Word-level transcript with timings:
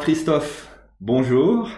Christophe, 0.00 0.74
bonjour. 1.00 1.68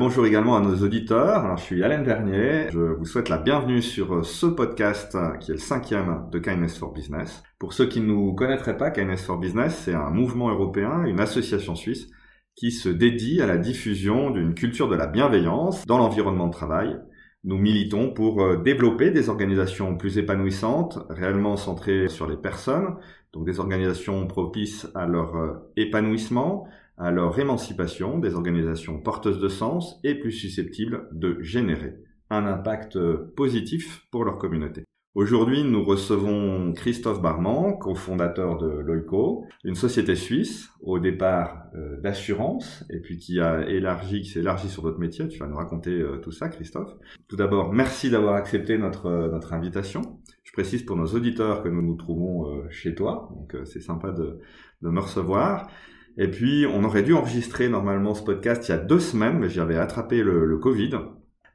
Bonjour 0.00 0.26
également 0.26 0.56
à 0.56 0.60
nos 0.60 0.74
auditeurs. 0.82 1.56
Je 1.56 1.62
suis 1.62 1.84
Alain 1.84 2.02
Vernier. 2.02 2.66
Je 2.72 2.80
vous 2.80 3.04
souhaite 3.04 3.28
la 3.28 3.38
bienvenue 3.38 3.80
sur 3.80 4.26
ce 4.26 4.46
podcast 4.46 5.16
qui 5.38 5.52
est 5.52 5.54
le 5.54 5.60
cinquième 5.60 6.26
de 6.32 6.40
Kindness 6.40 6.76
for 6.76 6.92
Business. 6.92 7.44
Pour 7.60 7.72
ceux 7.72 7.86
qui 7.86 8.00
ne 8.00 8.06
nous 8.06 8.34
connaîtraient 8.34 8.76
pas, 8.76 8.90
Kindness 8.90 9.24
for 9.24 9.38
Business, 9.38 9.82
c'est 9.84 9.94
un 9.94 10.10
mouvement 10.10 10.50
européen, 10.50 11.04
une 11.04 11.20
association 11.20 11.76
suisse 11.76 12.08
qui 12.56 12.72
se 12.72 12.88
dédie 12.88 13.40
à 13.40 13.46
la 13.46 13.56
diffusion 13.56 14.30
d'une 14.30 14.54
culture 14.54 14.88
de 14.88 14.96
la 14.96 15.06
bienveillance 15.06 15.86
dans 15.86 15.98
l'environnement 15.98 16.48
de 16.48 16.52
travail. 16.52 16.98
Nous 17.44 17.58
militons 17.58 18.12
pour 18.12 18.42
euh, 18.42 18.56
développer 18.56 19.12
des 19.12 19.28
organisations 19.28 19.96
plus 19.96 20.18
épanouissantes, 20.18 20.98
réellement 21.08 21.56
centrées 21.56 22.08
sur 22.08 22.26
les 22.28 22.36
personnes, 22.36 22.96
donc 23.32 23.44
des 23.44 23.60
organisations 23.60 24.26
propices 24.26 24.88
à 24.94 25.06
leur 25.06 25.36
euh, 25.36 25.52
épanouissement, 25.76 26.66
à 26.96 27.10
leur 27.10 27.38
émancipation, 27.38 28.18
des 28.18 28.34
organisations 28.34 29.00
porteuses 29.00 29.40
de 29.40 29.48
sens 29.48 29.98
et 30.04 30.14
plus 30.14 30.32
susceptibles 30.32 31.08
de 31.12 31.38
générer 31.40 31.96
un 32.30 32.46
impact 32.46 32.96
euh, 32.96 33.32
positif 33.36 34.06
pour 34.10 34.24
leur 34.24 34.38
communauté. 34.38 34.84
Aujourd'hui, 35.14 35.62
nous 35.62 35.84
recevons 35.84 36.72
Christophe 36.72 37.22
Barman, 37.22 37.78
cofondateur 37.78 38.58
de 38.58 38.66
Loico, 38.66 39.44
une 39.62 39.76
société 39.76 40.16
suisse, 40.16 40.70
au 40.80 40.98
départ 40.98 41.66
euh, 41.76 42.00
d'assurance, 42.00 42.84
et 42.90 42.98
puis 42.98 43.18
qui 43.18 43.38
a 43.38 43.68
élargi, 43.68 44.22
qui 44.22 44.30
s'est 44.30 44.40
élargi 44.40 44.68
sur 44.68 44.82
d'autres 44.82 44.98
métiers. 44.98 45.28
Tu 45.28 45.38
vas 45.38 45.46
nous 45.46 45.56
raconter 45.56 45.92
euh, 45.92 46.16
tout 46.16 46.32
ça, 46.32 46.48
Christophe. 46.48 46.90
Tout 47.28 47.36
d'abord, 47.36 47.72
merci 47.72 48.10
d'avoir 48.10 48.34
accepté 48.34 48.76
notre, 48.76 49.08
notre 49.30 49.52
invitation. 49.52 50.18
Je 50.42 50.52
précise 50.52 50.82
pour 50.82 50.96
nos 50.96 51.06
auditeurs 51.06 51.62
que 51.62 51.68
nous 51.68 51.82
nous 51.82 51.96
trouvons 51.96 52.68
chez 52.70 52.94
toi, 52.94 53.28
donc 53.34 53.56
c'est 53.66 53.80
sympa 53.80 54.12
de 54.12 54.38
me 54.82 55.00
recevoir. 55.00 55.68
Et 56.16 56.28
puis, 56.28 56.66
on 56.72 56.84
aurait 56.84 57.02
dû 57.02 57.12
enregistrer 57.12 57.68
normalement 57.68 58.14
ce 58.14 58.22
podcast 58.22 58.68
il 58.68 58.72
y 58.72 58.74
a 58.74 58.78
deux 58.78 59.00
semaines, 59.00 59.38
mais 59.38 59.48
j'avais 59.48 59.76
attrapé 59.76 60.22
le, 60.22 60.56
Covid. 60.58 60.90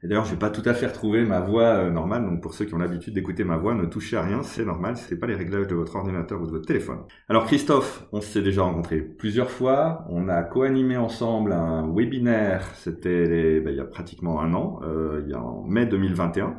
Et 0.02 0.08
d'ailleurs, 0.08 0.24
je 0.24 0.32
vais 0.32 0.38
pas 0.38 0.50
tout 0.50 0.62
à 0.64 0.74
fait 0.74 0.86
retrouver 0.86 1.24
ma 1.24 1.40
voix 1.40 1.62
euh, 1.62 1.90
normale. 1.90 2.24
Donc, 2.24 2.42
pour 2.42 2.54
ceux 2.54 2.64
qui 2.64 2.74
ont 2.74 2.78
l'habitude 2.78 3.14
d'écouter 3.14 3.44
ma 3.44 3.56
voix, 3.56 3.74
ne 3.74 3.84
touchez 3.84 4.16
à 4.16 4.22
rien, 4.22 4.42
c'est 4.42 4.64
normal. 4.64 4.96
Ce 4.96 5.12
n'est 5.12 5.20
pas 5.20 5.26
les 5.26 5.34
réglages 5.34 5.66
de 5.66 5.74
votre 5.74 5.96
ordinateur 5.96 6.40
ou 6.40 6.46
de 6.46 6.50
votre 6.50 6.66
téléphone. 6.66 7.00
Alors, 7.28 7.46
Christophe, 7.46 8.06
on 8.12 8.20
s'est 8.20 8.42
déjà 8.42 8.62
rencontré 8.62 9.00
plusieurs 9.00 9.50
fois. 9.50 10.04
On 10.08 10.28
a 10.28 10.42
co-animé 10.42 10.96
ensemble 10.96 11.52
un 11.52 11.90
webinaire. 11.94 12.66
C'était 12.74 13.60
ben, 13.60 13.70
il 13.70 13.76
y 13.76 13.80
a 13.80 13.84
pratiquement 13.84 14.40
un 14.40 14.54
an, 14.54 14.80
euh, 14.84 15.22
il 15.24 15.30
y 15.30 15.34
a 15.34 15.40
en 15.40 15.64
mai 15.64 15.86
2021. 15.86 16.56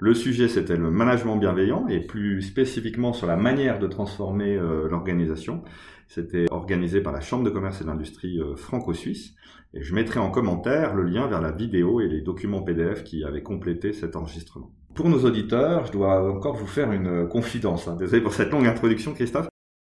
Le 0.00 0.12
sujet, 0.12 0.48
c'était 0.48 0.76
le 0.76 0.90
management 0.90 1.36
bienveillant 1.36 1.86
et 1.88 2.00
plus 2.00 2.42
spécifiquement 2.42 3.12
sur 3.12 3.26
la 3.26 3.36
manière 3.36 3.78
de 3.78 3.86
transformer 3.86 4.56
euh, 4.56 4.88
l'organisation. 4.88 5.62
C'était 6.08 6.46
organisé 6.50 7.00
par 7.00 7.12
la 7.12 7.20
Chambre 7.20 7.44
de 7.44 7.50
commerce 7.50 7.80
et 7.80 7.84
d'industrie 7.84 8.40
euh, 8.40 8.56
franco-suisse. 8.56 9.34
Et 9.72 9.82
je 9.82 9.94
mettrai 9.94 10.18
en 10.18 10.30
commentaire 10.30 10.94
le 10.94 11.04
lien 11.04 11.28
vers 11.28 11.40
la 11.40 11.52
vidéo 11.52 12.00
et 12.00 12.08
les 12.08 12.22
documents 12.22 12.62
PDF 12.62 13.04
qui 13.04 13.24
avaient 13.24 13.42
complété 13.42 13.92
cet 13.92 14.16
enregistrement. 14.16 14.72
Pour 14.94 15.08
nos 15.08 15.24
auditeurs, 15.24 15.86
je 15.86 15.92
dois 15.92 16.30
encore 16.30 16.56
vous 16.56 16.66
faire 16.66 16.92
une 16.92 17.28
confidence. 17.28 17.88
Hein. 17.88 17.96
Désolé 17.96 18.22
pour 18.22 18.34
cette 18.34 18.50
longue 18.50 18.66
introduction, 18.66 19.12
Christophe. 19.12 19.48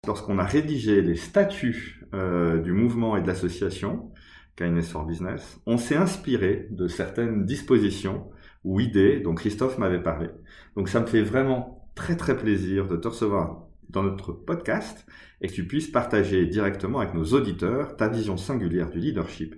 Lorsqu'on 0.06 0.38
a 0.38 0.44
rédigé 0.44 1.02
les 1.02 1.16
statuts 1.16 2.06
euh, 2.14 2.58
du 2.60 2.72
mouvement 2.72 3.16
et 3.16 3.22
de 3.22 3.26
l'association, 3.26 4.10
Kindness 4.56 4.90
for 4.90 5.04
Business, 5.04 5.60
on 5.66 5.76
s'est 5.76 5.96
inspiré 5.96 6.68
de 6.70 6.88
certaines 6.88 7.44
dispositions 7.44 8.30
ou 8.64 8.80
idées 8.80 9.20
dont 9.20 9.34
Christophe 9.34 9.78
m'avait 9.78 10.02
parlé. 10.02 10.28
Donc 10.76 10.88
ça 10.88 11.00
me 11.00 11.06
fait 11.06 11.22
vraiment 11.22 11.88
très 11.94 12.16
très 12.16 12.36
plaisir 12.36 12.86
de 12.86 12.96
te 12.96 13.08
recevoir 13.08 13.66
dans 13.88 14.02
notre 14.02 14.32
podcast 14.32 15.06
et 15.40 15.48
que 15.48 15.52
tu 15.52 15.66
puisses 15.66 15.88
partager 15.88 16.46
directement 16.46 17.00
avec 17.00 17.14
nos 17.14 17.24
auditeurs 17.24 17.96
ta 17.96 18.08
vision 18.08 18.36
singulière 18.36 18.90
du 18.90 18.98
leadership 18.98 19.54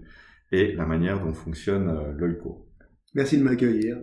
et 0.51 0.73
la 0.73 0.87
manière 0.87 1.21
dont 1.21 1.35
fonctionne 1.35 1.89
euh, 1.89 2.13
l'OICO. 2.17 2.69
Merci 3.15 3.39
de 3.39 3.43
m'accueillir. 3.43 3.99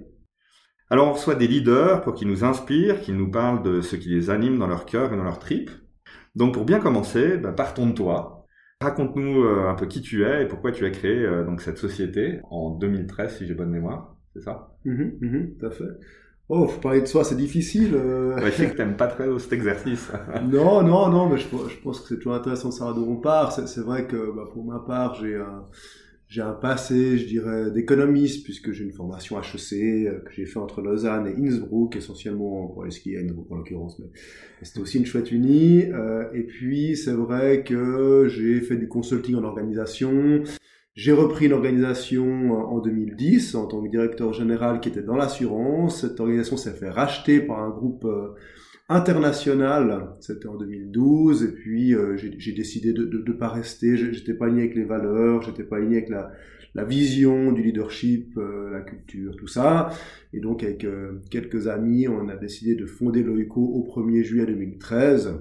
Alors 0.89 1.07
on 1.07 1.13
reçoit 1.13 1.35
des 1.35 1.47
leaders 1.47 2.01
pour 2.01 2.13
qu'ils 2.13 2.27
nous 2.27 2.43
inspirent, 2.43 3.01
qu'ils 3.01 3.15
nous 3.15 3.29
parlent 3.29 3.63
de 3.63 3.81
ce 3.81 3.95
qui 3.95 4.09
les 4.09 4.29
anime 4.29 4.57
dans 4.57 4.67
leur 4.67 4.85
cœur 4.85 5.13
et 5.13 5.17
dans 5.17 5.23
leur 5.23 5.39
trip. 5.39 5.69
Donc 6.35 6.53
pour 6.53 6.65
bien 6.65 6.79
commencer, 6.79 7.37
bah, 7.37 7.51
partons 7.51 7.87
de 7.87 7.93
toi. 7.93 8.45
Raconte-nous 8.81 9.43
euh, 9.43 9.67
un 9.67 9.75
peu 9.75 9.87
qui 9.87 10.01
tu 10.01 10.23
es 10.23 10.43
et 10.43 10.47
pourquoi 10.47 10.71
tu 10.71 10.85
as 10.85 10.89
créé 10.89 11.17
euh, 11.17 11.43
donc 11.43 11.61
cette 11.61 11.77
société 11.77 12.39
en 12.49 12.71
2013 12.71 13.37
si 13.37 13.45
j'ai 13.47 13.53
bonne 13.53 13.71
mémoire, 13.71 14.15
c'est 14.39 14.45
ça? 14.45 14.75
Mmh, 14.85 15.03
mmh, 15.21 15.47
Tout 15.59 15.65
à 15.65 15.71
fait. 15.71 15.83
Oh, 16.51 16.67
faut 16.67 16.79
parler 16.79 17.01
de 17.01 17.05
soi, 17.05 17.23
c'est 17.23 17.35
difficile. 17.37 17.93
Euh... 17.93 18.35
Ouais, 18.35 18.49
je 18.51 18.55
sais 18.57 18.69
que 18.71 18.75
t'aimes 18.75 18.97
pas 18.97 19.07
très 19.07 19.27
cet 19.37 19.53
exercice. 19.53 20.09
non, 20.51 20.81
non, 20.81 21.09
non, 21.09 21.29
mais 21.29 21.37
je, 21.37 21.43
je 21.45 21.81
pense 21.83 22.01
que 22.01 22.07
c'est 22.07 22.15
toujours 22.15 22.33
intéressant 22.33 22.69
de 22.69 22.73
savoir 22.73 22.95
d'où 22.95 23.05
on 23.07 23.17
part. 23.17 23.51
C'est 23.51 23.81
vrai 23.81 24.07
que 24.07 24.33
bah, 24.35 24.49
pour 24.51 24.65
ma 24.65 24.79
part, 24.79 25.13
j'ai 25.13 25.35
un, 25.35 25.65
j'ai 26.27 26.41
un 26.41 26.53
passé, 26.53 27.19
je 27.19 27.27
dirais, 27.27 27.69
d'économiste, 27.69 28.43
puisque 28.43 28.71
j'ai 28.71 28.83
une 28.83 28.91
formation 28.93 29.39
HEC 29.39 29.73
euh, 29.73 30.19
que 30.21 30.31
j'ai 30.31 30.47
fait 30.47 30.57
entre 30.57 30.81
Lausanne 30.81 31.27
et 31.27 31.39
Innsbruck, 31.39 31.95
essentiellement 31.95 32.67
pour 32.67 32.83
les 32.83 32.91
skier, 32.91 33.19
en 33.51 33.55
l'occurrence, 33.55 33.99
mais 33.99 34.07
c'était 34.63 34.79
aussi 34.79 34.97
une 34.97 35.05
chouette 35.05 35.31
unie. 35.31 35.85
Euh, 35.91 36.25
et 36.33 36.43
puis, 36.43 36.95
c'est 36.97 37.13
vrai 37.13 37.63
que 37.63 38.27
j'ai 38.27 38.61
fait 38.61 38.75
du 38.77 38.87
consulting 38.87 39.35
en 39.35 39.43
organisation. 39.43 40.43
J'ai 40.95 41.13
repris 41.13 41.45
une 41.45 41.53
organisation 41.53 42.51
en 42.51 42.79
2010 42.79 43.55
en 43.55 43.67
tant 43.67 43.81
que 43.81 43.89
directeur 43.89 44.33
général 44.33 44.79
qui 44.79 44.89
était 44.89 45.03
dans 45.03 45.15
l'assurance. 45.15 46.01
Cette 46.01 46.19
organisation 46.19 46.57
s'est 46.57 46.73
fait 46.73 46.89
racheter 46.89 47.39
par 47.41 47.59
un 47.59 47.69
groupe 47.69 48.05
euh, 48.05 48.29
international, 48.89 50.15
c'était 50.19 50.47
en 50.47 50.57
2012, 50.57 51.43
et 51.43 51.51
puis 51.53 51.93
euh, 51.93 52.17
j'ai 52.17 52.53
décidé 52.53 52.91
de 52.91 53.05
ne 53.05 53.33
pas 53.33 53.49
rester, 53.49 53.97
j'étais 53.97 54.33
pas 54.33 54.45
aligné 54.45 54.63
avec 54.63 54.75
les 54.75 54.83
valeurs, 54.83 55.43
j'étais 55.43 55.63
pas 55.63 55.77
aligné 55.77 55.97
avec 55.97 56.09
la, 56.09 56.31
vision 56.85 57.51
du 57.51 57.61
leadership, 57.61 58.35
euh, 58.37 58.71
la 58.71 58.81
culture, 58.81 59.35
tout 59.37 59.47
ça. 59.47 59.91
Et 60.33 60.39
donc 60.39 60.63
avec 60.63 60.87
quelques 61.29 61.67
amis, 61.67 62.07
on 62.07 62.29
a 62.29 62.35
décidé 62.35 62.75
de 62.75 62.87
fonder 62.87 63.21
l'OICO 63.21 63.61
au 63.61 63.85
1er 63.85 64.23
juillet 64.23 64.45
2013. 64.47 65.39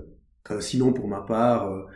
sinon, 0.61 0.93
pour 0.93 1.09
ma 1.09 1.23
part, 1.23 1.87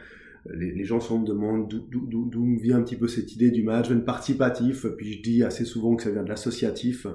les, 0.51 0.85
gens 0.85 1.01
se 1.01 1.13
demandent 1.13 1.69
d'où 1.69 2.45
me 2.45 2.61
vient 2.61 2.79
un 2.79 2.83
petit 2.83 2.97
peu 2.97 3.09
cette 3.09 3.33
idée 3.35 3.51
du 3.51 3.63
management 3.63 4.05
participatif. 4.05 4.87
Puis 4.97 5.13
je 5.15 5.23
dis 5.23 5.43
assez 5.45 5.65
souvent 5.65 5.95
que 5.95 6.03
ça 6.03 6.11
vient 6.11 6.23
de 6.23 6.29
l'associatif. 6.29 7.07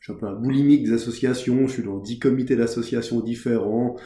Je 0.00 0.04
suis 0.04 0.12
un 0.12 0.16
peu 0.16 0.26
un 0.26 0.34
boulimique 0.34 0.84
des 0.84 0.92
associations. 0.92 1.66
Je 1.66 1.72
suis 1.72 1.82
dans 1.82 1.98
dix 1.98 2.18
comités 2.18 2.56
d'associations 2.56 3.20
différents. 3.20 3.96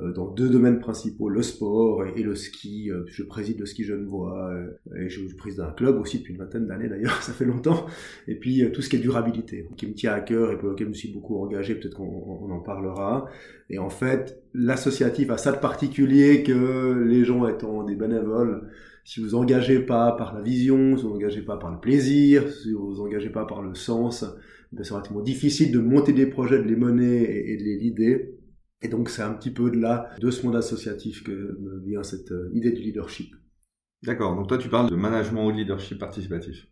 Euh, 0.00 0.12
dans 0.12 0.26
deux 0.26 0.48
domaines 0.48 0.78
principaux, 0.78 1.28
le 1.28 1.42
sport 1.42 2.04
et, 2.06 2.22
le 2.22 2.36
ski. 2.36 2.90
Euh, 2.90 3.02
je 3.06 3.24
préside 3.24 3.58
le 3.58 3.66
ski 3.66 3.82
Genevois 3.84 4.50
euh, 4.52 4.96
et 4.96 5.08
je, 5.08 5.20
préside 5.36 5.60
un 5.60 5.72
club 5.72 5.98
aussi 5.98 6.18
depuis 6.18 6.34
une 6.34 6.38
vingtaine 6.38 6.66
d'années 6.66 6.88
d'ailleurs, 6.88 7.20
ça 7.22 7.32
fait 7.32 7.44
longtemps. 7.44 7.86
Et 8.28 8.36
puis 8.36 8.70
tout 8.72 8.80
ce 8.80 8.88
qui 8.88 8.96
est 8.96 9.00
durabilité, 9.00 9.66
qui 9.76 9.86
me 9.86 9.94
tient 9.94 10.12
à 10.12 10.20
cœur 10.20 10.52
et 10.52 10.58
pour 10.58 10.68
lequel 10.68 10.86
je 10.86 10.90
me 10.90 10.94
suis 10.94 11.12
beaucoup 11.12 11.42
engagé, 11.42 11.74
peut-être 11.74 11.96
qu'on 11.96 12.50
en 12.50 12.60
parlera. 12.60 13.26
Et 13.70 13.78
en 13.78 13.90
fait, 13.90 14.40
l'associatif 14.54 15.30
a 15.30 15.36
ça 15.36 15.50
de 15.52 15.58
particulier 15.58 16.44
que 16.44 17.04
les 17.04 17.24
gens 17.24 17.48
étant 17.48 17.82
des 17.82 17.96
bénévoles, 17.96 18.68
si 19.04 19.20
vous 19.20 19.34
engagez 19.34 19.80
pas 19.80 20.12
par 20.12 20.34
la 20.34 20.42
vision, 20.42 20.96
si 20.96 21.04
vous 21.04 21.12
engagez 21.12 21.42
pas 21.42 21.56
par 21.56 21.72
le 21.72 21.80
plaisir, 21.80 22.48
si 22.50 22.72
vous 22.72 23.00
engagez 23.00 23.30
pas 23.30 23.46
par 23.46 23.62
le 23.62 23.74
sens, 23.74 24.24
ben 24.70 24.84
c'est 24.84 24.92
relativement 24.92 25.22
difficile 25.22 25.72
de 25.72 25.78
monter 25.78 26.12
des 26.12 26.26
projets, 26.26 26.58
de 26.58 26.68
les 26.68 26.76
mener 26.76 27.50
et 27.50 27.56
de 27.56 27.62
les 27.64 27.78
lider. 27.78 28.37
Et 28.82 28.88
donc 28.88 29.08
c'est 29.08 29.22
un 29.22 29.32
petit 29.32 29.50
peu 29.50 29.70
de 29.70 29.78
là, 29.78 30.10
de 30.20 30.30
ce 30.30 30.44
monde 30.46 30.56
associatif 30.56 31.24
que 31.24 31.58
me 31.60 31.80
vient 31.84 32.02
cette 32.02 32.32
euh, 32.32 32.50
idée 32.54 32.70
du 32.70 32.82
leadership. 32.82 33.34
D'accord, 34.04 34.36
donc 34.36 34.48
toi 34.48 34.58
tu 34.58 34.68
parles 34.68 34.90
de 34.90 34.96
management 34.96 35.46
ou 35.46 35.52
de 35.52 35.56
leadership 35.56 35.98
participatif. 35.98 36.66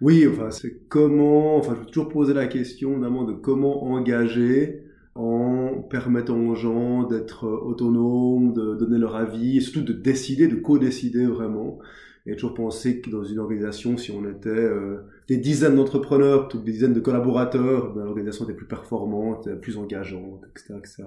Oui, 0.00 0.26
enfin 0.26 0.50
c'est 0.50 0.86
comment, 0.88 1.56
enfin 1.56 1.74
je 1.74 1.80
veux 1.80 1.86
toujours 1.86 2.08
poser 2.08 2.34
la 2.34 2.46
question 2.46 2.98
notamment 2.98 3.24
de 3.24 3.34
comment 3.34 3.84
engager 3.84 4.82
en 5.14 5.82
permettant 5.90 6.38
aux 6.38 6.54
gens 6.54 7.04
d'être 7.04 7.46
autonomes, 7.46 8.52
de 8.52 8.74
donner 8.74 8.98
leur 8.98 9.14
avis, 9.14 9.58
et 9.58 9.60
surtout 9.60 9.82
de 9.82 9.92
décider, 9.92 10.48
de 10.48 10.56
co-décider 10.56 11.26
vraiment. 11.26 11.78
Et 12.26 12.34
toujours 12.34 12.54
penser 12.54 13.00
que 13.00 13.10
dans 13.10 13.24
une 13.24 13.38
organisation, 13.38 13.96
si 13.96 14.12
on 14.12 14.28
était 14.28 14.48
euh, 14.48 15.08
des 15.28 15.38
dizaines 15.38 15.74
d'entrepreneurs, 15.74 16.48
toutes 16.48 16.64
des 16.64 16.72
dizaines 16.72 16.94
de 16.94 17.00
collaborateurs, 17.00 17.92
ben, 17.94 18.04
l'organisation 18.04 18.44
était 18.44 18.54
plus 18.54 18.66
performante, 18.66 19.52
plus 19.60 19.76
engageante, 19.76 20.44
etc. 20.50 20.74
etc. 20.78 21.02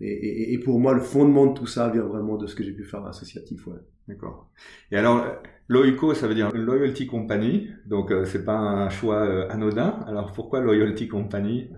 Et, 0.00 0.06
et, 0.06 0.52
et, 0.52 0.58
pour 0.58 0.78
moi, 0.78 0.94
le 0.94 1.00
fondement 1.00 1.46
de 1.46 1.54
tout 1.54 1.66
ça 1.66 1.88
vient 1.88 2.04
vraiment 2.04 2.36
de 2.36 2.46
ce 2.46 2.54
que 2.54 2.62
j'ai 2.62 2.72
pu 2.72 2.84
faire 2.84 3.04
associatif. 3.04 3.66
Ouais. 3.66 3.74
D'accord. 4.06 4.50
Et 4.92 4.96
alors, 4.96 5.24
Loyco, 5.68 6.12
ça 6.12 6.28
veut 6.28 6.34
dire 6.34 6.50
Loyalty 6.54 7.06
Company, 7.06 7.70
donc 7.86 8.10
euh, 8.10 8.26
c'est 8.26 8.44
pas 8.44 8.56
un 8.56 8.90
choix 8.90 9.22
euh, 9.22 9.48
anodin. 9.48 9.98
Alors 10.06 10.32
pourquoi 10.32 10.60
Loyalty 10.60 11.08
Company? 11.08 11.70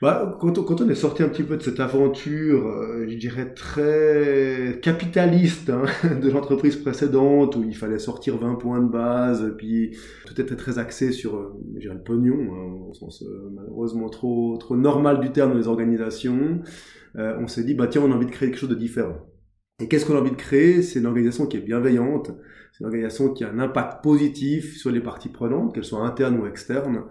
Bah, 0.00 0.38
quand, 0.40 0.58
on, 0.58 0.88
est 0.88 0.94
sorti 0.94 1.22
un 1.22 1.28
petit 1.28 1.42
peu 1.42 1.58
de 1.58 1.62
cette 1.62 1.78
aventure, 1.78 2.66
euh, 2.66 3.06
je 3.06 3.16
dirais 3.16 3.52
très 3.52 4.78
capitaliste 4.80 5.68
hein, 5.68 5.84
de 6.22 6.30
l'entreprise 6.30 6.76
précédente, 6.76 7.54
où 7.56 7.64
il 7.64 7.76
fallait 7.76 7.98
sortir 7.98 8.38
20 8.38 8.54
points 8.54 8.80
de 8.80 8.88
base, 8.88 9.54
puis 9.58 9.98
tout 10.26 10.40
était 10.40 10.56
très 10.56 10.78
axé 10.78 11.12
sur 11.12 11.36
euh, 11.36 11.52
je 11.74 11.80
dirais, 11.80 11.96
le 11.96 12.02
pognon, 12.02 12.38
hein, 12.50 12.88
au 12.88 12.94
sens 12.94 13.22
euh, 13.22 13.50
malheureusement 13.54 14.08
trop, 14.08 14.56
trop 14.56 14.74
normal 14.74 15.20
du 15.20 15.32
terme 15.32 15.52
dans 15.52 15.58
les 15.58 15.68
organisations, 15.68 16.62
on 17.16 17.48
s'est 17.48 17.64
dit, 17.64 17.74
bah 17.74 17.88
tiens, 17.88 18.02
on 18.02 18.12
a 18.12 18.14
envie 18.14 18.26
de 18.26 18.30
créer 18.30 18.50
quelque 18.50 18.60
chose 18.60 18.70
de 18.70 18.74
différent. 18.76 19.16
Et 19.80 19.88
qu'est-ce 19.88 20.06
qu'on 20.06 20.14
a 20.14 20.20
envie 20.20 20.30
de 20.30 20.36
créer? 20.36 20.80
C'est 20.82 21.00
une 21.00 21.06
organisation 21.06 21.46
qui 21.46 21.56
est 21.56 21.60
bienveillante, 21.60 22.30
c'est 22.72 22.80
une 22.80 22.86
organisation 22.86 23.34
qui 23.34 23.44
a 23.44 23.50
un 23.50 23.58
impact 23.58 24.02
positif 24.02 24.76
sur 24.78 24.90
les 24.90 25.00
parties 25.00 25.28
prenantes, 25.28 25.74
qu'elles 25.74 25.84
soient 25.84 26.06
internes 26.06 26.38
ou 26.38 26.46
externes. 26.46 27.02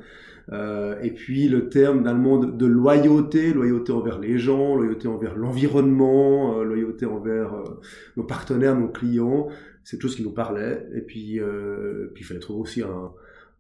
Euh, 0.52 1.00
et 1.02 1.12
puis 1.12 1.48
le 1.48 1.70
terme 1.70 2.04
d'allemand 2.04 2.40
de, 2.40 2.66
loyauté, 2.66 3.54
loyauté 3.54 3.92
envers 3.92 4.20
les 4.20 4.40
gens, 4.40 4.76
loyauté 4.76 5.08
envers 5.08 5.36
l'environnement, 5.36 6.60
euh, 6.60 6.64
loyauté 6.64 7.06
envers 7.06 7.54
euh, 7.54 7.64
nos 8.18 8.24
partenaires, 8.24 8.76
nos 8.76 8.88
clients, 8.88 9.50
c'est 9.84 9.98
tout 9.98 10.10
ce 10.10 10.18
qui 10.18 10.24
nous 10.24 10.34
parlait. 10.34 10.88
Et 10.96 11.02
puis, 11.02 11.40
euh, 11.40 12.12
puis 12.14 12.24
il 12.24 12.26
fallait 12.26 12.40
trouver 12.40 12.62
aussi 12.62 12.82
un, 12.82 13.12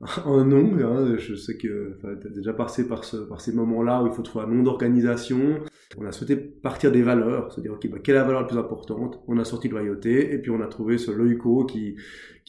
un 0.26 0.46
nom. 0.46 0.78
Hein. 0.84 1.16
Je 1.18 1.36
sais 1.36 1.58
que 1.58 1.98
tu 2.02 2.28
as 2.28 2.32
déjà 2.32 2.54
passé 2.54 2.88
par, 2.88 3.04
ce, 3.04 3.18
par 3.18 3.42
ces 3.42 3.54
moments-là 3.54 4.02
où 4.04 4.08
il 4.08 4.14
faut 4.14 4.24
trouver 4.24 4.46
un 4.46 4.48
nom 4.48 4.64
d'organisation. 4.64 5.60
On 5.98 6.06
a 6.06 6.12
souhaité 6.12 6.36
partir 6.36 6.92
des 6.92 7.02
valeurs, 7.02 7.52
se 7.52 7.62
dire 7.62 7.74
ok, 7.74 7.90
bah, 7.90 7.98
quelle 8.04 8.16
est 8.16 8.20
la 8.20 8.24
valeur 8.24 8.42
la 8.42 8.48
plus 8.48 8.58
importante? 8.58 9.22
On 9.28 9.38
a 9.38 9.44
sorti 9.44 9.70
loyauté 9.70 10.34
et 10.34 10.38
puis 10.38 10.52
on 10.52 10.62
a 10.62 10.68
trouvé 10.68 10.98
ce 10.98 11.12
loico 11.12 11.66
qui, 11.66 11.96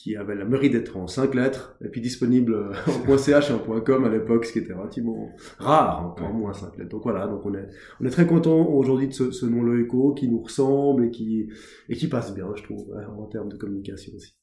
qui 0.00 0.16
avait 0.16 0.34
la 0.34 0.46
mérite 0.46 0.72
d'être 0.72 0.96
en 0.96 1.06
cinq 1.06 1.34
lettres 1.34 1.76
et 1.84 1.88
puis 1.88 2.00
disponible 2.00 2.72
en 3.08 3.18
.ch 3.18 3.50
et 3.50 3.52
en 3.52 3.80
.com 3.80 4.04
à 4.04 4.08
l'époque, 4.08 4.46
ce 4.46 4.52
qui 4.54 4.60
était 4.60 4.72
relativement 4.72 5.28
rare, 5.58 6.06
encore 6.06 6.32
moins 6.32 6.54
cinq 6.54 6.78
lettres. 6.78 6.88
Donc 6.88 7.02
voilà, 7.02 7.26
donc 7.26 7.44
on 7.44 7.54
est, 7.54 7.68
on 8.00 8.06
est 8.06 8.10
très 8.10 8.26
content 8.26 8.66
aujourd'hui 8.66 9.08
de 9.08 9.12
ce, 9.12 9.30
ce 9.30 9.44
nom 9.44 9.62
loico 9.62 10.14
qui 10.14 10.26
nous 10.26 10.40
ressemble 10.40 11.06
et 11.06 11.10
qui, 11.10 11.48
et 11.90 11.96
qui 11.96 12.08
passe 12.08 12.34
bien, 12.34 12.46
je 12.56 12.62
trouve, 12.62 12.86
en 13.18 13.26
termes 13.26 13.50
de 13.50 13.56
communication 13.56 14.14
aussi. 14.16 14.34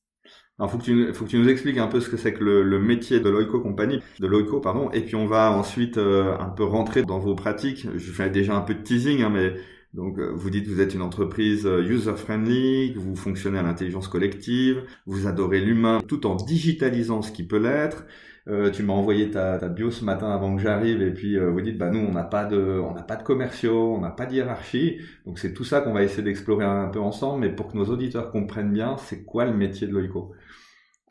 Alors, 0.60 0.72
faut 0.72 0.78
que 0.78 0.84
tu, 0.84 1.14
faut 1.14 1.26
que 1.26 1.30
tu 1.30 1.38
nous 1.38 1.50
expliques 1.50 1.78
un 1.78 1.88
peu 1.88 2.00
ce 2.00 2.10
que 2.10 2.18
c'est 2.18 2.34
que 2.34 2.44
le, 2.44 2.64
le, 2.64 2.80
métier 2.80 3.20
de 3.20 3.30
Loico 3.30 3.60
Compagnie, 3.60 4.00
de 4.20 4.28
Loico, 4.28 4.60
pardon, 4.60 4.92
et 4.92 5.02
puis 5.02 5.16
on 5.16 5.28
va 5.28 5.52
ensuite 5.52 5.98
euh, 5.98 6.36
un 6.40 6.50
peu 6.50 6.64
rentrer 6.64 7.04
dans 7.04 7.20
vos 7.20 7.36
pratiques. 7.36 7.88
Je 7.96 8.12
fais 8.12 8.30
déjà 8.30 8.56
un 8.56 8.62
peu 8.62 8.74
de 8.74 8.82
teasing, 8.82 9.22
hein, 9.22 9.30
mais 9.32 9.54
donc 9.98 10.20
euh, 10.20 10.32
vous 10.32 10.52
dites 10.52 10.68
vous 10.68 10.80
êtes 10.80 10.94
une 10.94 11.02
entreprise 11.02 11.66
euh, 11.66 11.82
user-friendly, 11.82 12.94
vous 12.94 13.16
fonctionnez 13.16 13.58
à 13.58 13.64
l'intelligence 13.64 14.08
collective, 14.08 14.84
vous 15.08 15.26
adorez 15.26 15.60
l'humain, 15.60 16.02
tout 16.08 16.28
en 16.28 16.36
digitalisant 16.36 17.24
ce 17.24 17.32
qui 17.32 17.44
peut 17.44 17.58
l'être. 17.58 18.06
Euh, 18.48 18.70
tu 18.70 18.84
m'as 18.84 18.94
envoyé 18.94 19.32
ta, 19.32 19.58
ta, 19.58 19.68
bio 19.68 19.90
ce 19.90 20.06
matin 20.06 20.30
avant 20.30 20.56
que 20.56 20.62
j'arrive 20.62 21.02
et 21.02 21.12
puis 21.12 21.38
vous 21.38 21.60
dites 21.62 21.78
bah 21.78 21.90
nous 21.90 22.00
on 22.00 22.14
n'a 22.14 22.24
pas 22.24 22.46
de 22.46 22.80
on 22.80 22.94
n'a 22.94 23.02
pas 23.02 23.16
de 23.16 23.24
commerciaux, 23.24 23.96
on 23.96 24.00
n'a 24.00 24.12
pas 24.12 24.28
de 24.28 24.36
hiérarchie. 24.36 25.00
Donc 25.26 25.40
c'est 25.40 25.54
tout 25.54 25.64
ça 25.64 25.82
qu'on 25.82 25.94
va 25.94 26.04
essayer 26.04 26.24
d'explorer 26.24 26.64
un 26.64 26.88
peu 26.90 27.00
ensemble 27.00 27.42
mais 27.42 27.50
pour 27.50 27.68
que 27.68 27.76
nos 27.76 27.86
auditeurs 27.86 28.30
comprennent 28.30 28.72
bien, 28.72 28.98
c'est 28.98 29.24
quoi 29.24 29.46
le 29.46 29.54
métier 29.54 29.88
de 29.88 29.94
Loico 29.94 30.32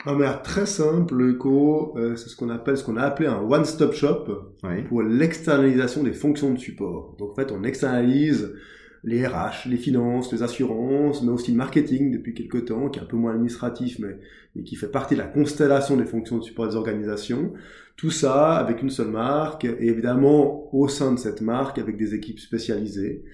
de 0.04 0.12
manière 0.12 0.42
très 0.42 0.66
simple, 0.66 1.14
le 1.14 1.38
euh, 1.96 2.16
c'est 2.16 2.28
ce 2.28 2.36
qu'on 2.36 2.50
appelle, 2.50 2.76
ce 2.76 2.84
qu'on 2.84 2.96
a 2.96 3.02
appelé 3.02 3.28
un 3.28 3.40
one-stop 3.40 3.92
shop 3.92 4.54
pour 4.88 5.02
l'externalisation 5.02 6.02
des 6.02 6.12
fonctions 6.12 6.52
de 6.52 6.58
support. 6.58 7.16
Donc 7.18 7.32
en 7.32 7.34
fait, 7.34 7.50
on 7.50 7.64
externalise 7.64 8.54
les 9.04 9.26
RH, 9.26 9.68
les 9.68 9.76
finances, 9.76 10.32
les 10.32 10.42
assurances, 10.42 11.22
mais 11.22 11.30
aussi 11.30 11.52
le 11.52 11.56
marketing 11.56 12.12
depuis 12.12 12.34
quelques 12.34 12.66
temps, 12.66 12.88
qui 12.88 12.98
est 12.98 13.02
un 13.02 13.06
peu 13.06 13.16
moins 13.16 13.32
administratif, 13.32 13.98
mais, 14.00 14.18
mais 14.54 14.64
qui 14.64 14.76
fait 14.76 14.90
partie 14.90 15.14
de 15.14 15.20
la 15.20 15.26
constellation 15.26 15.96
des 15.96 16.04
fonctions 16.04 16.38
de 16.38 16.42
support 16.42 16.68
des 16.68 16.76
organisations. 16.76 17.52
Tout 17.96 18.10
ça 18.10 18.56
avec 18.56 18.82
une 18.82 18.90
seule 18.90 19.08
marque, 19.08 19.64
et 19.64 19.88
évidemment 19.88 20.68
au 20.74 20.88
sein 20.88 21.12
de 21.12 21.18
cette 21.18 21.40
marque 21.40 21.78
avec 21.78 21.96
des 21.96 22.14
équipes 22.14 22.40
spécialisées. 22.40 23.24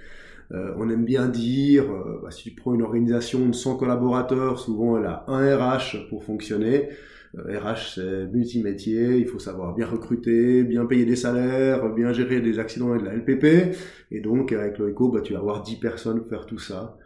Euh, 0.53 0.75
on 0.77 0.91
aime 0.91 1.05
bien 1.05 1.29
dire, 1.29 1.85
euh, 1.85 2.21
bah, 2.23 2.31
si 2.31 2.45
tu 2.45 2.51
prends 2.51 2.75
une 2.75 2.83
organisation 2.83 3.47
de 3.47 3.53
100 3.53 3.77
collaborateurs, 3.77 4.59
souvent 4.59 4.99
elle 4.99 5.07
a 5.07 5.25
un 5.29 5.57
RH 5.57 6.09
pour 6.09 6.25
fonctionner. 6.25 6.89
RH, 7.35 7.99
euh, 7.99 8.27
c'est 8.27 8.33
multimétier, 8.33 9.17
il 9.17 9.27
faut 9.27 9.39
savoir 9.39 9.75
bien 9.75 9.87
recruter, 9.87 10.65
bien 10.65 10.85
payer 10.85 11.07
des 11.07 11.17
salaires, 11.17 11.89
bien 11.95 12.13
gérer 12.13 12.41
des 12.41 12.59
accidents 12.59 12.95
et 12.95 12.99
de 12.99 13.05
la 13.05 13.15
LPP. 13.15 13.75
Et 14.11 14.21
donc, 14.21 14.53
avec 14.53 14.79
l'OECO, 14.79 15.09
bah, 15.09 15.21
tu 15.23 15.33
vas 15.33 15.39
avoir 15.39 15.63
10 15.63 15.77
personnes 15.77 16.21
pour 16.21 16.29
faire 16.29 16.45
tout 16.45 16.59
ça, 16.59 16.99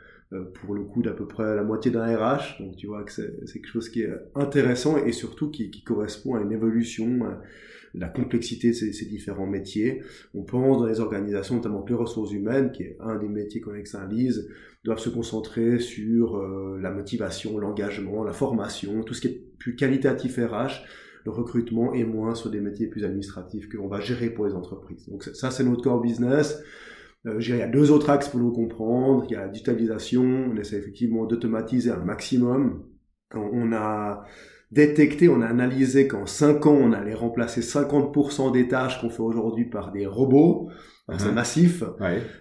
pour 0.55 0.75
le 0.75 0.83
coût 0.83 1.03
d'à 1.03 1.13
peu 1.13 1.29
près 1.29 1.55
la 1.55 1.63
moitié 1.63 1.93
d'un 1.93 2.05
RH. 2.05 2.61
Donc, 2.61 2.77
tu 2.77 2.89
vois 2.89 3.05
que 3.05 3.13
c'est 3.13 3.31
quelque 3.53 3.69
chose 3.69 3.89
qui 3.89 4.03
est 4.03 4.11
intéressant 4.35 4.97
et 4.97 5.13
surtout 5.13 5.51
qui, 5.51 5.71
qui 5.71 5.85
correspond 5.85 6.35
à 6.35 6.41
une 6.41 6.51
évolution 6.51 7.21
la 7.97 8.09
complexité 8.09 8.69
de 8.69 8.75
ces, 8.75 9.07
différents 9.07 9.47
métiers. 9.47 10.03
On 10.35 10.43
pense 10.43 10.79
dans 10.79 10.87
les 10.87 11.01
organisations, 11.01 11.57
notamment 11.57 11.83
que 11.83 11.91
les 11.91 11.99
ressources 11.99 12.33
humaines, 12.33 12.71
qui 12.73 12.83
est 12.83 12.97
un 13.01 13.17
des 13.17 13.29
métiers 13.29 13.61
qu'on 13.61 13.75
externalise, 13.75 14.49
doivent 14.85 14.99
se 14.99 15.09
concentrer 15.09 15.79
sur 15.79 16.37
euh, 16.37 16.79
la 16.81 16.91
motivation, 16.91 17.59
l'engagement, 17.59 18.23
la 18.23 18.33
formation, 18.33 19.03
tout 19.03 19.15
ce 19.15 19.21
qui 19.23 19.29
est 19.29 19.43
plus 19.59 19.75
qualitatif 19.77 20.37
RH, 20.37 20.85
le 21.25 21.31
recrutement 21.33 21.93
et 21.93 22.05
moins 22.05 22.35
sur 22.35 22.51
des 22.51 22.61
métiers 22.61 22.87
plus 22.87 23.05
administratifs 23.05 23.69
que 23.69 23.77
l'on 23.77 23.89
va 23.89 24.01
gérer 24.01 24.31
pour 24.31 24.47
les 24.47 24.55
entreprises. 24.55 25.09
Donc 25.09 25.25
ça, 25.25 25.51
c'est 25.51 25.65
notre 25.65 25.83
core 25.83 26.01
business. 26.01 26.63
Euh, 27.27 27.39
il 27.41 27.57
y 27.57 27.63
a 27.63 27.67
deux 27.67 27.91
autres 27.91 28.11
axes 28.11 28.29
pour 28.29 28.41
nous 28.41 28.53
comprendre. 28.53 29.25
Il 29.29 29.33
y 29.33 29.37
a 29.37 29.41
la 29.41 29.49
digitalisation. 29.49 30.23
On 30.23 30.57
essaie 30.57 30.77
effectivement 30.77 31.27
d'automatiser 31.27 31.91
un 31.91 32.05
maximum. 32.05 32.85
On 33.35 33.73
a 33.73 34.25
détecté, 34.73 35.29
on 35.29 35.41
a 35.41 35.47
analysé 35.47 36.09
qu'en 36.09 36.27
5 36.27 36.67
ans, 36.67 36.77
on 36.79 36.93
allait 36.93 37.15
remplacer 37.15 37.61
50% 37.61 38.53
des 38.53 38.69
tâches 38.69 39.01
qu'on 39.01 39.11
fait 39.11 39.23
aujourd'hui 39.23 39.65
par 39.65 39.93
des 39.93 40.07
robots. 40.07 40.69
C'est 41.19 41.29
uh-huh. 41.29 41.35
massif. 41.35 41.85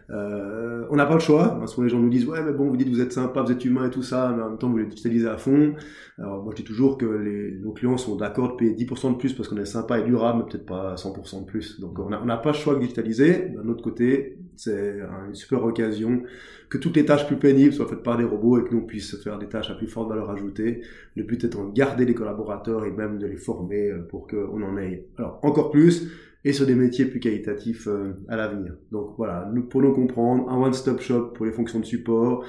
Euh, 0.10 0.88
on 0.90 0.96
n'a 0.96 1.06
pas 1.06 1.14
le 1.14 1.20
choix. 1.20 1.56
Parce 1.60 1.76
que 1.76 1.82
les 1.82 1.90
gens 1.90 2.00
nous 2.00 2.10
disent, 2.10 2.28
ouais, 2.28 2.42
mais 2.42 2.52
bon, 2.52 2.68
vous 2.68 2.78
dites 2.78 2.90
vous 2.90 3.00
êtes 3.00 3.14
sympa, 3.14 3.44
vous 3.44 3.52
êtes 3.52 3.64
humain 3.64 3.88
et 3.88 3.92
tout 3.92 4.02
ça, 4.02 4.34
mais 4.36 4.42
en 4.42 4.50
même 4.50 4.58
temps, 4.58 4.72
vous 4.72 4.78
les 4.78 4.88
digitalisez 4.88 5.28
à 5.28 5.38
fond. 5.38 5.76
Alors, 6.18 6.44
moi, 6.44 6.52
je 6.52 6.64
dis 6.64 6.68
toujours 6.68 6.98
que 6.98 7.06
les, 7.06 7.52
nos 7.60 7.74
clients 7.74 7.98
sont 7.98 8.16
d'accord 8.16 8.54
de 8.54 8.56
payer 8.56 8.74
10% 8.74 9.14
de 9.14 9.18
plus 9.18 9.34
parce 9.34 9.50
qu'on 9.50 9.58
est 9.58 9.66
sympa 9.66 10.00
et 10.00 10.04
durable, 10.04 10.40
mais 10.40 10.52
peut-être 10.52 10.66
pas 10.66 10.96
100% 10.96 11.42
de 11.42 11.46
plus. 11.46 11.80
Donc, 11.80 12.00
on 12.00 12.10
n'a 12.10 12.38
pas 12.38 12.52
le 12.52 12.56
choix 12.56 12.74
de 12.74 12.80
digitaliser. 12.80 13.50
D'un 13.50 13.70
autre 13.70 13.84
côté, 13.84 14.40
c'est 14.58 15.00
une 15.28 15.36
super 15.36 15.64
occasion 15.64 16.24
que 16.70 16.78
toutes 16.78 16.96
les 16.96 17.06
tâches 17.06 17.28
plus 17.28 17.38
pénibles 17.38 17.74
soient 17.74 17.88
faites 17.88 18.04
par 18.04 18.18
des 18.18 18.24
robots 18.24 18.60
et 18.60 18.64
que 18.64 18.74
nous 18.74 18.86
puissions 18.86 19.18
faire 19.18 19.38
des 19.38 19.48
tâches 19.48 19.70
à 19.70 19.76
plus 19.76 19.88
forte 19.88 20.10
valeur 20.10 20.30
ajoutée. 20.30 20.82
Le 21.16 21.24
but 21.24 21.44
étant 21.44 21.66
de 21.66 21.74
garder 21.74 22.06
les 22.06 22.14
collaborateurs 22.14 22.86
et 22.86 22.92
même 22.92 23.18
de 23.20 23.28
les 23.28 23.38
former 23.38 23.90
euh, 23.90 24.00
pour 24.00 24.28
qu'on 24.28 24.62
en 24.62 24.78
ait 24.78 25.08
alors 25.18 25.40
encore 25.44 25.72
plus 25.72 26.10
et 26.44 26.54
sur 26.54 26.66
des 26.66 26.76
métiers 26.76 27.06
plus 27.06 27.20
qualitatifs 27.20 27.88
euh, 27.88 28.14
à 28.28 28.36
l'avenir. 28.36 28.76
Donc 28.92 29.16
voilà, 29.18 29.52
pour 29.70 29.82
nous 29.82 29.94
comprendre, 29.94 30.50
un 30.50 30.62
one-stop 30.62 31.02
shop 31.02 31.34
pour 31.34 31.46
les 31.46 31.52
fonctions 31.52 31.80
de 31.80 31.86
support, 31.86 32.46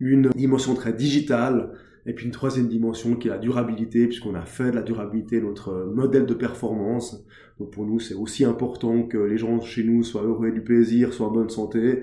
une 0.00 0.30
dimension 0.30 0.74
très 0.74 0.92
digitale, 0.92 1.72
et 2.06 2.12
puis 2.12 2.26
une 2.26 2.32
troisième 2.32 2.68
dimension 2.68 3.16
qui 3.16 3.28
est 3.28 3.30
la 3.30 3.38
durabilité, 3.38 4.06
puisqu'on 4.06 4.34
a 4.34 4.44
fait 4.44 4.70
de 4.70 4.76
la 4.76 4.82
durabilité 4.82 5.40
notre 5.40 5.90
modèle 5.94 6.26
de 6.26 6.34
performance. 6.34 7.24
Donc 7.58 7.70
pour 7.72 7.84
nous, 7.84 7.98
c'est 7.98 8.14
aussi 8.14 8.44
important 8.44 9.02
que 9.02 9.18
les 9.18 9.38
gens 9.38 9.60
chez 9.60 9.82
nous 9.84 10.02
soient 10.02 10.22
heureux 10.22 10.48
et 10.48 10.52
du 10.52 10.62
plaisir, 10.62 11.12
soient 11.12 11.28
en 11.28 11.32
bonne 11.32 11.50
santé 11.50 12.02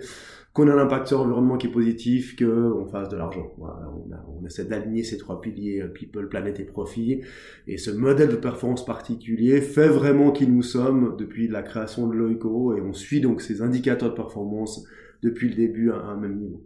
qu'on 0.53 0.67
a 0.67 0.73
un 0.73 0.77
impact 0.77 1.07
sur 1.07 1.17
l'environnement 1.17 1.57
qui 1.57 1.67
est 1.67 1.71
positif, 1.71 2.35
qu'on 2.35 2.85
fasse 2.85 3.09
de 3.09 3.17
l'argent. 3.17 3.51
Voilà, 3.57 3.89
on, 3.91 4.39
on, 4.39 4.45
essaie 4.45 4.65
d'aligner 4.65 5.03
ces 5.03 5.17
trois 5.17 5.41
piliers, 5.41 5.81
euh, 5.81 5.87
people, 5.87 6.29
planète 6.29 6.59
et 6.59 6.63
profit. 6.63 7.21
Et 7.67 7.77
ce 7.77 7.89
modèle 7.89 8.29
de 8.29 8.35
performance 8.35 8.85
particulier 8.85 9.61
fait 9.61 9.87
vraiment 9.87 10.31
qui 10.31 10.45
nous 10.45 10.61
sommes 10.61 11.15
depuis 11.17 11.47
la 11.47 11.63
création 11.63 12.07
de 12.07 12.13
l'OICO 12.13 12.77
et 12.77 12.81
on 12.81 12.93
suit 12.93 13.19
donc 13.19 13.41
ces 13.41 13.63
indicateurs 13.63 14.11
de 14.11 14.15
performance 14.15 14.85
depuis 15.23 15.49
le 15.49 15.55
début 15.55 15.89
à 15.89 15.95
un 15.95 16.17
même 16.17 16.37
niveau. 16.37 16.63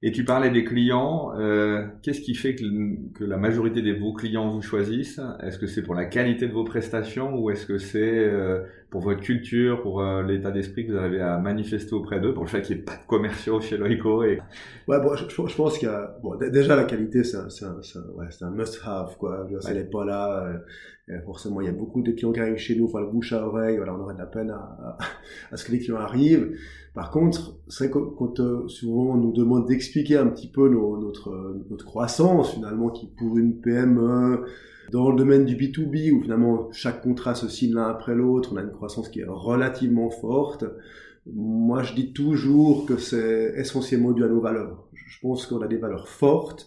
Et 0.00 0.12
tu 0.12 0.24
parlais 0.24 0.50
des 0.50 0.62
clients. 0.62 1.32
Euh, 1.36 1.86
Qu'est-ce 2.02 2.20
qui 2.20 2.34
fait 2.34 2.54
que, 2.54 3.24
la 3.24 3.36
majorité 3.36 3.82
de 3.82 3.92
vos 3.92 4.12
clients 4.12 4.48
vous 4.48 4.62
choisissent? 4.62 5.20
Est-ce 5.42 5.58
que 5.58 5.66
c'est 5.66 5.82
pour 5.82 5.94
la 5.94 6.04
qualité 6.04 6.46
de 6.46 6.52
vos 6.52 6.64
prestations 6.64 7.36
ou 7.36 7.50
est-ce 7.50 7.66
que 7.66 7.78
c'est 7.78 8.18
euh, 8.18 8.60
pour 8.90 9.02
votre 9.02 9.20
culture, 9.20 9.82
pour 9.82 10.00
euh, 10.00 10.22
l'état 10.22 10.50
d'esprit 10.50 10.86
que 10.86 10.92
vous 10.92 10.98
arrivez 10.98 11.20
à 11.20 11.38
manifester 11.38 11.92
auprès 11.94 12.20
d'eux, 12.20 12.32
pour 12.32 12.44
le 12.44 12.48
fait 12.48 12.62
qu'il 12.62 12.76
n'y 12.76 12.82
ait 12.82 12.84
pas 12.84 12.96
de 12.96 13.06
commerciaux 13.06 13.60
chez 13.60 13.76
Loico 13.76 14.22
et... 14.22 14.38
Ouais, 14.86 14.98
bon, 15.00 15.14
je, 15.14 15.24
je 15.28 15.56
pense 15.56 15.78
qu'il 15.78 15.88
y 15.88 15.90
a... 15.90 16.16
Bon, 16.22 16.36
déjà, 16.36 16.74
la 16.74 16.84
qualité, 16.84 17.22
c'est 17.22 17.36
un, 17.36 17.48
un, 17.66 18.14
ouais, 18.16 18.26
un 18.40 18.50
must-have, 18.50 19.16
quoi. 19.18 19.44
Ouais. 19.44 19.58
elle 19.68 19.76
n'est 19.76 19.84
pas 19.84 20.06
là, 20.06 20.54
euh, 21.10 21.20
forcément, 21.26 21.60
il 21.60 21.66
y 21.66 21.70
a 21.70 21.72
beaucoup 21.72 22.00
de 22.00 22.12
clients 22.12 22.32
qui 22.32 22.40
arrivent 22.40 22.56
chez 22.56 22.76
nous, 22.76 22.86
enfin, 22.86 23.00
le 23.00 23.08
bouche 23.08 23.32
à 23.34 23.46
oreille, 23.46 23.76
voilà, 23.76 23.94
on 23.94 24.00
aurait 24.00 24.14
de 24.14 24.20
la 24.20 24.26
peine 24.26 24.50
à, 24.50 24.56
à, 24.56 24.98
à 25.52 25.56
ce 25.56 25.66
que 25.66 25.72
les 25.72 25.80
clients 25.80 25.96
arrivent. 25.96 26.56
Par 26.94 27.10
contre, 27.10 27.58
c'est 27.68 27.84
vrai 27.84 27.92
que 27.92 27.98
quand 28.16 28.40
euh, 28.40 28.66
souvent 28.68 29.14
on 29.14 29.16
nous 29.18 29.32
demande 29.32 29.66
d'expliquer 29.66 30.16
un 30.16 30.26
petit 30.28 30.50
peu 30.50 30.68
notre, 30.68 31.56
notre 31.70 31.84
croissance, 31.84 32.54
finalement, 32.54 32.88
qui 32.88 33.06
pour 33.06 33.36
une 33.36 33.60
PME, 33.60 34.46
dans 34.90 35.10
le 35.10 35.16
domaine 35.16 35.44
du 35.44 35.56
B2B, 35.56 36.12
où 36.12 36.22
finalement 36.22 36.68
chaque 36.72 37.02
contrat 37.02 37.34
se 37.34 37.48
signe 37.48 37.74
l'un 37.74 37.88
après 37.88 38.14
l'autre, 38.14 38.50
on 38.52 38.56
a 38.56 38.62
une 38.62 38.70
croissance 38.70 39.08
qui 39.08 39.20
est 39.20 39.26
relativement 39.26 40.10
forte. 40.10 40.64
Moi, 41.32 41.82
je 41.82 41.94
dis 41.94 42.12
toujours 42.12 42.86
que 42.86 42.96
c'est 42.96 43.52
essentiellement 43.56 44.12
dû 44.12 44.24
à 44.24 44.28
nos 44.28 44.40
valeurs. 44.40 44.88
Je 44.94 45.20
pense 45.20 45.46
qu'on 45.46 45.60
a 45.60 45.68
des 45.68 45.76
valeurs 45.76 46.08
fortes, 46.08 46.66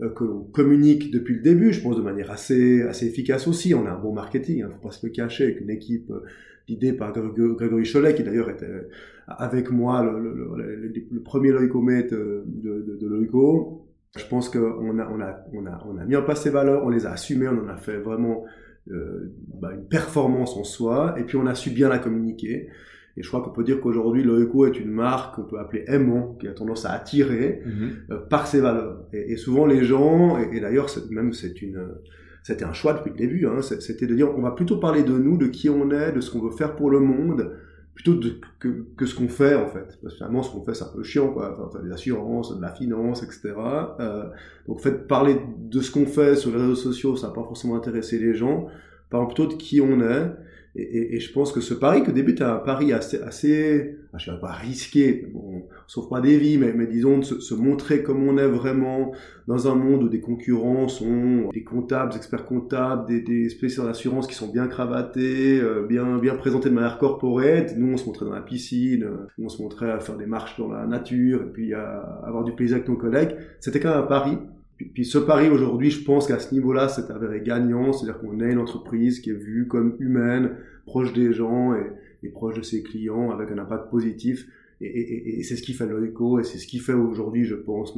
euh, 0.00 0.08
que 0.10 0.24
l'on 0.24 0.42
communique 0.44 1.10
depuis 1.10 1.34
le 1.34 1.42
début, 1.42 1.72
je 1.72 1.82
pense 1.82 1.96
de 1.96 2.02
manière 2.02 2.30
assez, 2.30 2.82
efficace 3.02 3.46
aussi. 3.46 3.74
On 3.74 3.86
a 3.86 3.90
un 3.90 3.98
bon 3.98 4.12
marketing, 4.12 4.62
hein, 4.62 4.70
faut 4.70 4.88
pas 4.88 4.92
se 4.92 5.06
le 5.06 5.12
cacher, 5.12 5.44
avec 5.44 5.60
une 5.60 5.70
équipe 5.70 6.10
euh, 6.10 6.24
l'idée 6.68 6.92
par 6.92 7.12
Grégory 7.12 7.84
Cholet, 7.90 8.14
qui 8.14 8.24
d'ailleurs 8.24 8.50
était 8.50 8.66
euh, 8.66 8.88
avec 9.28 9.70
moi 9.70 10.02
le, 10.02 11.20
premier 11.24 11.50
Loïcomet 11.50 12.04
de, 12.04 12.44
de, 12.46 12.98
de 13.00 13.06
Loïco. 13.06 13.89
Je 14.16 14.24
pense 14.26 14.48
qu'on 14.48 14.98
a, 14.98 15.08
on 15.08 15.20
a, 15.20 15.44
on 15.52 15.66
a, 15.66 15.84
on 15.86 15.98
a 15.98 16.04
mis 16.04 16.16
en 16.16 16.22
place 16.22 16.42
ces 16.42 16.50
valeurs, 16.50 16.84
on 16.84 16.88
les 16.88 17.06
a 17.06 17.12
assumées, 17.12 17.48
on 17.48 17.64
en 17.64 17.68
a 17.68 17.76
fait 17.76 17.98
vraiment 17.98 18.44
euh, 18.90 19.32
bah, 19.60 19.72
une 19.72 19.86
performance 19.86 20.56
en 20.56 20.64
soi, 20.64 21.14
et 21.16 21.24
puis 21.24 21.36
on 21.36 21.46
a 21.46 21.54
su 21.54 21.70
bien 21.70 21.88
la 21.88 21.98
communiquer. 21.98 22.68
Et 23.16 23.22
je 23.22 23.28
crois 23.28 23.42
qu'on 23.42 23.50
peut 23.50 23.64
dire 23.64 23.80
qu'aujourd'hui, 23.80 24.22
Loeco 24.22 24.66
est 24.66 24.78
une 24.80 24.90
marque 24.90 25.36
qu'on 25.36 25.44
peut 25.44 25.58
appeler 25.58 25.84
aimant, 25.86 26.36
qui 26.40 26.48
a 26.48 26.52
tendance 26.52 26.84
à 26.86 26.92
attirer 26.92 27.62
euh, 28.10 28.18
par 28.28 28.46
ses 28.46 28.60
valeurs. 28.60 29.06
Et, 29.12 29.32
et, 29.32 29.36
souvent 29.36 29.66
les 29.66 29.84
gens, 29.84 30.38
et, 30.38 30.56
et 30.56 30.60
d'ailleurs 30.60 30.88
même 31.10 31.32
c'est 31.32 31.62
une, 31.62 31.80
c'était 32.42 32.64
un 32.64 32.72
choix 32.72 32.94
depuis 32.94 33.10
le 33.10 33.16
début, 33.16 33.46
hein, 33.46 33.62
c'était 33.62 34.06
de 34.06 34.14
dire 34.14 34.36
on 34.36 34.42
va 34.42 34.52
plutôt 34.52 34.78
parler 34.78 35.02
de 35.02 35.16
nous, 35.16 35.36
de 35.36 35.46
qui 35.46 35.68
on 35.68 35.90
est, 35.90 36.12
de 36.12 36.20
ce 36.20 36.30
qu'on 36.30 36.40
veut 36.40 36.56
faire 36.56 36.74
pour 36.74 36.90
le 36.90 37.00
monde, 37.00 37.52
plutôt 38.02 38.20
que, 38.58 38.86
que 38.96 39.06
ce 39.06 39.14
qu'on 39.14 39.28
fait 39.28 39.54
en 39.54 39.66
fait. 39.66 39.98
Parce 40.02 40.14
que 40.14 40.16
finalement, 40.16 40.42
ce 40.42 40.50
qu'on 40.50 40.62
fait, 40.62 40.74
c'est 40.74 40.84
un 40.84 40.92
peu 40.94 41.02
chiant, 41.02 41.32
quoi. 41.32 41.52
Enfin, 41.52 41.64
enfin, 41.66 41.80
des 41.84 41.92
assurances, 41.92 42.56
de 42.56 42.62
la 42.62 42.72
finance, 42.72 43.22
etc. 43.22 43.54
Euh, 44.00 44.24
donc, 44.66 44.80
fait, 44.80 45.06
parler 45.06 45.40
de 45.58 45.80
ce 45.80 45.90
qu'on 45.90 46.06
fait 46.06 46.36
sur 46.36 46.50
les 46.50 46.58
réseaux 46.58 46.74
sociaux, 46.74 47.16
ça 47.16 47.28
n'a 47.28 47.34
pas 47.34 47.42
forcément 47.42 47.76
intéressé 47.76 48.18
les 48.18 48.34
gens. 48.34 48.66
Parlons 49.10 49.26
plutôt 49.26 49.46
de 49.46 49.54
qui 49.54 49.80
on 49.80 50.00
est. 50.00 50.30
Et, 50.76 51.18
je 51.18 51.32
pense 51.32 51.52
que 51.52 51.60
ce 51.60 51.74
pari, 51.74 52.04
que 52.04 52.12
début, 52.12 52.36
un 52.40 52.56
pari 52.56 52.92
assez, 52.92 53.20
assez 53.20 53.96
je 54.18 54.30
ne 54.30 54.36
pas 54.36 54.52
risqué, 54.52 55.26
bon, 55.32 55.64
sauf 55.86 56.08
pas 56.08 56.20
des 56.20 56.36
vies, 56.38 56.58
mais, 56.58 56.86
disons 56.86 57.18
de 57.18 57.24
se, 57.24 57.40
se, 57.40 57.54
montrer 57.54 58.02
comme 58.02 58.26
on 58.28 58.38
est 58.38 58.46
vraiment 58.46 59.12
dans 59.46 59.68
un 59.68 59.74
monde 59.74 60.04
où 60.04 60.08
des 60.08 60.20
concurrents 60.20 60.88
sont 60.88 61.48
des 61.52 61.62
comptables, 61.62 62.12
des 62.12 62.16
experts 62.16 62.44
comptables, 62.44 63.06
des, 63.06 63.20
des 63.20 63.48
spécialistes 63.48 63.84
d'assurance 63.84 64.26
qui 64.26 64.34
sont 64.34 64.48
bien 64.48 64.66
cravatés, 64.66 65.60
euh, 65.60 65.86
bien, 65.88 66.18
bien 66.18 66.34
présentés 66.34 66.70
de 66.70 66.74
manière 66.74 66.98
corporate. 66.98 67.74
Nous, 67.76 67.92
on 67.92 67.96
se 67.96 68.06
montrait 68.06 68.26
dans 68.26 68.34
la 68.34 68.42
piscine, 68.42 69.04
euh, 69.04 69.26
on 69.38 69.48
se 69.48 69.62
montrait 69.62 69.90
à 69.90 70.00
faire 70.00 70.16
des 70.16 70.26
marches 70.26 70.58
dans 70.58 70.72
la 70.72 70.86
nature, 70.86 71.42
et 71.42 71.52
puis 71.52 71.74
à 71.74 72.00
avoir 72.24 72.44
du 72.44 72.52
plaisir 72.52 72.76
avec 72.76 72.88
nos 72.88 72.96
collègues. 72.96 73.36
C'était 73.60 73.80
quand 73.80 73.90
même 73.90 74.04
un 74.04 74.06
pari. 74.06 74.38
Puis, 74.94 75.04
ce 75.04 75.18
pari 75.18 75.48
aujourd'hui, 75.48 75.90
je 75.90 76.04
pense 76.04 76.26
qu'à 76.26 76.38
ce 76.38 76.54
niveau-là, 76.54 76.88
c'est 76.88 77.10
avéré 77.10 77.40
gagnant, 77.42 77.92
c'est-à-dire 77.92 78.20
qu'on 78.20 78.40
est 78.40 78.52
une 78.52 78.58
entreprise 78.58 79.20
qui 79.20 79.30
est 79.30 79.34
vue 79.34 79.66
comme 79.66 79.96
humaine, 79.98 80.56
proche 80.86 81.12
des 81.12 81.32
gens 81.32 81.74
et, 81.74 82.28
proche 82.28 82.56
de 82.56 82.62
ses 82.62 82.82
clients, 82.82 83.30
avec 83.30 83.50
un 83.50 83.58
impact 83.58 83.90
positif. 83.90 84.46
Et, 84.80 85.42
c'est 85.42 85.56
ce 85.56 85.62
qui 85.62 85.74
fait 85.74 85.86
l'ECO 85.86 86.38
et 86.38 86.44
c'est 86.44 86.58
ce 86.58 86.66
qui 86.66 86.78
fait 86.78 86.94
aujourd'hui, 86.94 87.44
je 87.44 87.54
pense, 87.54 87.94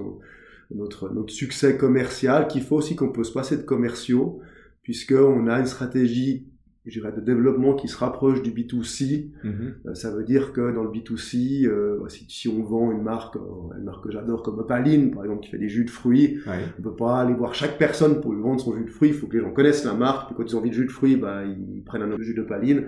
notre, 0.75 1.12
notre 1.12 1.33
succès 1.33 1.77
commercial, 1.77 2.49
qu'il 2.49 2.62
faut 2.62 2.77
aussi 2.77 2.97
qu'on 2.97 3.12
peut 3.12 3.25
se 3.25 3.33
passer 3.33 3.57
de 3.57 3.62
commerciaux, 3.62 4.41
puisqu'on 4.83 5.47
a 5.47 5.61
une 5.61 5.67
stratégie 5.67 6.47
je 6.85 6.99
dirais, 6.99 7.12
de 7.12 7.21
développement 7.21 7.75
qui 7.75 7.87
se 7.87 7.97
rapproche 7.97 8.43
du 8.43 8.51
B2C. 8.51 9.31
Mm-hmm. 9.45 9.95
ça 9.95 10.11
veut 10.11 10.25
dire 10.25 10.53
que 10.53 10.75
dans 10.75 10.83
le 10.83 10.91
B2C, 10.91 11.67
euh, 11.67 12.09
si, 12.09 12.27
si, 12.29 12.49
on 12.49 12.62
vend 12.65 12.91
une 12.91 13.03
marque, 13.03 13.37
euh, 13.37 13.79
une 13.79 13.85
marque 13.85 14.05
que 14.05 14.11
j'adore 14.11 14.43
comme 14.43 14.59
Opaline, 14.59 15.12
par 15.12 15.23
exemple, 15.25 15.45
qui 15.45 15.51
fait 15.51 15.59
des 15.59 15.69
jus 15.69 15.85
de 15.85 15.91
fruits, 15.91 16.41
ouais. 16.47 16.65
on 16.79 16.83
peut 16.83 16.97
pas 16.97 17.21
aller 17.21 17.35
voir 17.35 17.55
chaque 17.55 17.79
personne 17.79 18.21
pour 18.21 18.33
lui 18.33 18.43
vendre 18.43 18.61
son 18.61 18.75
jus 18.77 18.85
de 18.85 18.91
fruits. 18.91 19.11
Il 19.11 19.15
faut 19.15 19.29
que 19.29 19.37
les 19.37 19.43
gens 19.43 19.53
connaissent 19.53 19.85
la 19.85 19.95
marque. 19.95 20.27
Puis 20.27 20.37
quand 20.37 20.45
ils 20.45 20.57
ont 20.57 20.59
envie 20.59 20.71
de 20.71 20.75
jus 20.75 20.87
de 20.87 20.91
fruits, 20.91 21.17
bah, 21.17 21.45
ils 21.45 21.83
prennent 21.85 22.03
un 22.03 22.11
autre 22.11 22.23
jus 22.23 22.35
d'Opaline. 22.35 22.87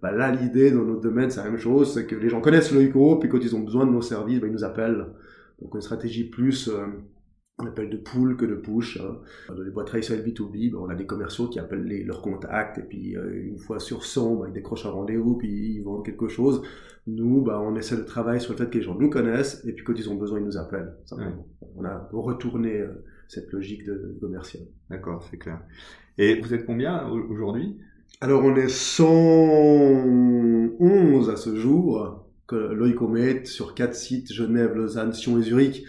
Bah, 0.00 0.12
là, 0.12 0.30
l'idée 0.30 0.70
dans 0.70 0.84
notre 0.84 1.00
domaine, 1.00 1.30
c'est 1.30 1.42
la 1.42 1.50
même 1.50 1.58
chose. 1.58 1.94
C'est 1.94 2.06
que 2.06 2.14
les 2.14 2.28
gens 2.28 2.40
connaissent 2.40 2.72
le 2.72 2.82
ICO, 2.82 3.16
puis 3.16 3.28
quand 3.28 3.38
ils 3.38 3.56
ont 3.56 3.60
besoin 3.60 3.86
de 3.86 3.90
nos 3.90 4.02
services, 4.02 4.40
bah, 4.40 4.46
ils 4.46 4.52
nous 4.52 4.64
appellent. 4.64 5.06
Donc 5.60 5.74
une 5.74 5.80
stratégie 5.80 6.24
plus... 6.24 6.68
Euh, 6.68 6.86
on 7.62 7.66
appelle 7.66 7.90
de 7.90 7.96
pull 7.96 8.36
que 8.36 8.44
de 8.44 8.54
push. 8.54 9.00
Hein. 9.00 9.18
Dans 9.48 9.62
les 9.62 9.70
boîtes 9.70 9.86
traditionnelles 9.86 10.26
B2B, 10.26 10.72
ben, 10.72 10.78
on 10.78 10.88
a 10.88 10.94
des 10.94 11.06
commerciaux 11.06 11.48
qui 11.48 11.58
appellent 11.58 11.84
les, 11.84 12.04
leurs 12.04 12.20
contacts 12.22 12.78
et 12.78 12.82
puis 12.82 13.16
euh, 13.16 13.44
une 13.44 13.58
fois 13.58 13.80
sur 13.80 14.04
100, 14.04 14.36
ben, 14.36 14.46
ils 14.48 14.52
décrochent 14.52 14.86
un 14.86 14.90
rendez-vous 14.90 15.36
puis 15.36 15.76
ils 15.76 15.82
vendent 15.82 16.04
quelque 16.04 16.28
chose. 16.28 16.62
Nous, 17.06 17.40
ben, 17.42 17.58
on 17.58 17.74
essaie 17.76 17.96
de 17.96 18.02
travailler 18.02 18.40
sur 18.40 18.52
le 18.52 18.58
fait 18.58 18.68
que 18.70 18.76
les 18.78 18.84
gens 18.84 18.94
nous 18.94 19.10
connaissent 19.10 19.64
et 19.64 19.72
puis 19.72 19.84
quand 19.84 19.94
ils 19.94 20.10
ont 20.10 20.16
besoin, 20.16 20.40
ils 20.40 20.46
nous 20.46 20.58
appellent. 20.58 20.94
Ouais. 21.12 21.24
On 21.76 21.84
a 21.84 22.08
retourné 22.12 22.80
euh, 22.80 23.04
cette 23.28 23.52
logique 23.52 23.84
de, 23.84 24.18
commercial. 24.20 24.64
D'accord, 24.90 25.24
c'est 25.30 25.38
clair. 25.38 25.60
Et 26.18 26.40
vous 26.40 26.52
êtes 26.52 26.66
combien 26.66 27.08
aujourd'hui? 27.08 27.78
Alors 28.20 28.44
on 28.44 28.54
est 28.56 28.68
111 28.68 31.30
à 31.30 31.36
ce 31.36 31.56
jour 31.56 32.26
que 32.46 32.56
Loïcomet 32.56 33.46
sur 33.46 33.74
quatre 33.74 33.94
sites 33.94 34.30
Genève, 34.32 34.74
Lausanne, 34.74 35.14
Sion 35.14 35.38
et 35.38 35.42
Zurich. 35.42 35.86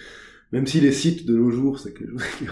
Même 0.54 0.68
si 0.68 0.80
les 0.80 0.92
sites 0.92 1.26
de 1.26 1.36
nos 1.36 1.50
jours, 1.50 1.80
c'est 1.80 1.94
que 1.94 2.04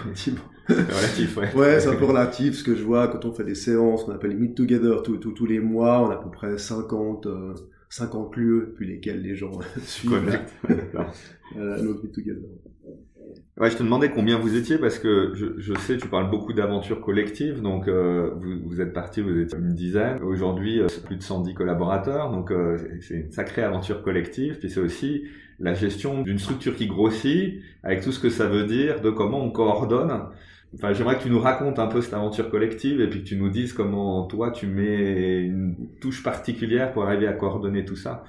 relativement. 0.03 0.41
relatif, 0.67 1.37
ouais. 1.37 1.53
ouais, 1.55 1.79
c'est 1.79 1.87
un 1.87 1.95
peu 1.95 2.05
relatif. 2.05 2.55
Ce 2.55 2.63
que 2.63 2.75
je 2.75 2.83
vois 2.83 3.07
quand 3.07 3.25
on 3.25 3.31
fait 3.31 3.43
des 3.43 3.53
séances, 3.53 4.05
on 4.07 4.11
appelle 4.11 4.31
les 4.31 4.37
Meet 4.37 4.55
Together 4.55 5.03
tous, 5.03 5.45
les 5.45 5.59
mois, 5.59 6.01
on 6.01 6.09
a 6.09 6.15
à 6.15 6.17
peu 6.17 6.31
près 6.31 6.57
50, 6.57 7.27
euh, 7.27 7.53
50 7.89 8.35
lieux 8.37 8.65
depuis 8.71 8.87
lesquels 8.87 9.21
les 9.21 9.35
gens 9.35 9.51
suivent 9.83 10.13
euh, 10.69 11.81
notre 11.83 12.03
Meet 12.03 12.11
Together. 12.11 12.49
Ouais, 13.57 13.69
je 13.69 13.77
te 13.77 13.83
demandais 13.83 14.09
combien 14.09 14.39
vous 14.39 14.55
étiez 14.55 14.77
parce 14.77 14.97
que 14.97 15.33
je, 15.35 15.59
je 15.59 15.73
sais, 15.81 15.97
tu 15.97 16.07
parles 16.07 16.31
beaucoup 16.31 16.53
d'aventures 16.53 17.01
collectives, 17.01 17.61
donc 17.61 17.87
euh, 17.87 18.31
vous, 18.35 18.59
vous, 18.65 18.81
êtes 18.81 18.93
parti, 18.93 19.21
vous 19.21 19.37
êtes 19.37 19.53
une 19.53 19.75
dizaine. 19.75 20.23
Aujourd'hui, 20.23 20.79
euh, 20.79 20.87
plus 21.05 21.17
de 21.17 21.21
110 21.21 21.53
collaborateurs, 21.53 22.31
donc 22.31 22.49
euh, 22.49 22.77
c'est 23.01 23.15
une 23.15 23.31
sacrée 23.31 23.61
aventure 23.61 24.01
collective. 24.01 24.57
Puis 24.57 24.69
c'est 24.69 24.79
aussi 24.79 25.25
la 25.61 25.73
gestion 25.73 26.21
d'une 26.23 26.39
structure 26.39 26.75
qui 26.75 26.87
grossit, 26.87 27.61
avec 27.83 28.01
tout 28.01 28.11
ce 28.11 28.19
que 28.19 28.29
ça 28.29 28.47
veut 28.47 28.65
dire, 28.65 29.01
de 29.01 29.09
comment 29.09 29.43
on 29.43 29.51
coordonne. 29.51 30.11
Enfin, 30.73 30.93
j'aimerais 30.93 31.17
que 31.17 31.23
tu 31.23 31.29
nous 31.29 31.39
racontes 31.39 31.79
un 31.79 31.87
peu 31.87 32.01
cette 32.01 32.13
aventure 32.13 32.49
collective 32.49 33.01
et 33.01 33.09
puis 33.09 33.23
que 33.23 33.27
tu 33.27 33.35
nous 33.35 33.49
dises 33.49 33.73
comment 33.73 34.25
toi 34.25 34.51
tu 34.51 34.67
mets 34.67 35.41
une 35.41 35.75
touche 35.99 36.23
particulière 36.23 36.93
pour 36.93 37.03
arriver 37.03 37.27
à 37.27 37.33
coordonner 37.33 37.83
tout 37.83 37.97
ça. 37.97 38.23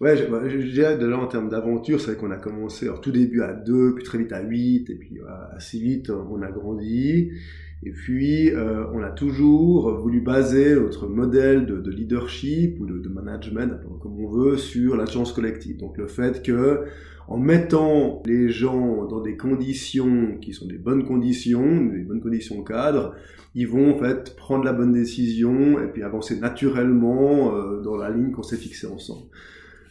Ouais, 0.00 0.16
je, 0.16 0.24
bah, 0.26 0.42
je, 0.46 0.58
dirais 0.58 0.96
de 0.96 1.06
là 1.06 1.18
en 1.18 1.26
termes 1.26 1.48
d'aventure, 1.48 2.00
c'est 2.00 2.16
qu'on 2.16 2.30
a 2.30 2.36
commencé 2.36 2.86
alors 2.86 3.00
tout 3.00 3.10
début 3.10 3.42
à 3.42 3.52
2, 3.52 3.94
puis 3.96 4.04
très 4.04 4.18
vite 4.18 4.32
à 4.32 4.42
8, 4.42 4.90
et 4.90 4.94
puis 4.94 5.18
assez 5.56 5.78
vite 5.78 6.10
on 6.10 6.40
a 6.42 6.50
grandi. 6.50 7.32
Et 7.84 7.92
puis 7.92 8.50
euh, 8.50 8.84
on 8.92 9.02
a 9.02 9.10
toujours 9.10 9.96
voulu 9.98 10.20
baser 10.20 10.74
notre 10.74 11.06
modèle 11.06 11.66
de, 11.66 11.80
de 11.80 11.90
leadership 11.90 12.80
ou 12.80 12.86
de, 12.86 12.98
de, 12.98 13.08
management, 13.08 13.80
comme 14.00 14.18
on 14.18 14.28
veut, 14.28 14.56
sur 14.56 14.96
l'intelligence 14.96 15.32
collective. 15.32 15.76
Donc 15.76 15.96
le 15.96 16.08
fait 16.08 16.42
que 16.42 16.84
en 17.28 17.36
mettant 17.36 18.22
les 18.24 18.48
gens 18.48 19.04
dans 19.04 19.20
des 19.20 19.36
conditions 19.36 20.38
qui 20.40 20.54
sont 20.54 20.66
des 20.66 20.78
bonnes 20.78 21.04
conditions, 21.04 21.84
des 21.84 22.02
bonnes 22.02 22.22
conditions 22.22 22.64
cadres, 22.64 23.14
ils 23.54 23.68
vont 23.68 23.94
en 23.94 23.98
fait 23.98 24.34
prendre 24.34 24.64
la 24.64 24.72
bonne 24.72 24.92
décision 24.92 25.78
et 25.78 25.88
puis 25.88 26.02
avancer 26.02 26.38
naturellement 26.38 27.54
euh, 27.54 27.80
dans 27.80 27.96
la 27.96 28.10
ligne 28.10 28.32
qu'on 28.32 28.42
s'est 28.42 28.56
fixée 28.56 28.86
ensemble. 28.86 29.26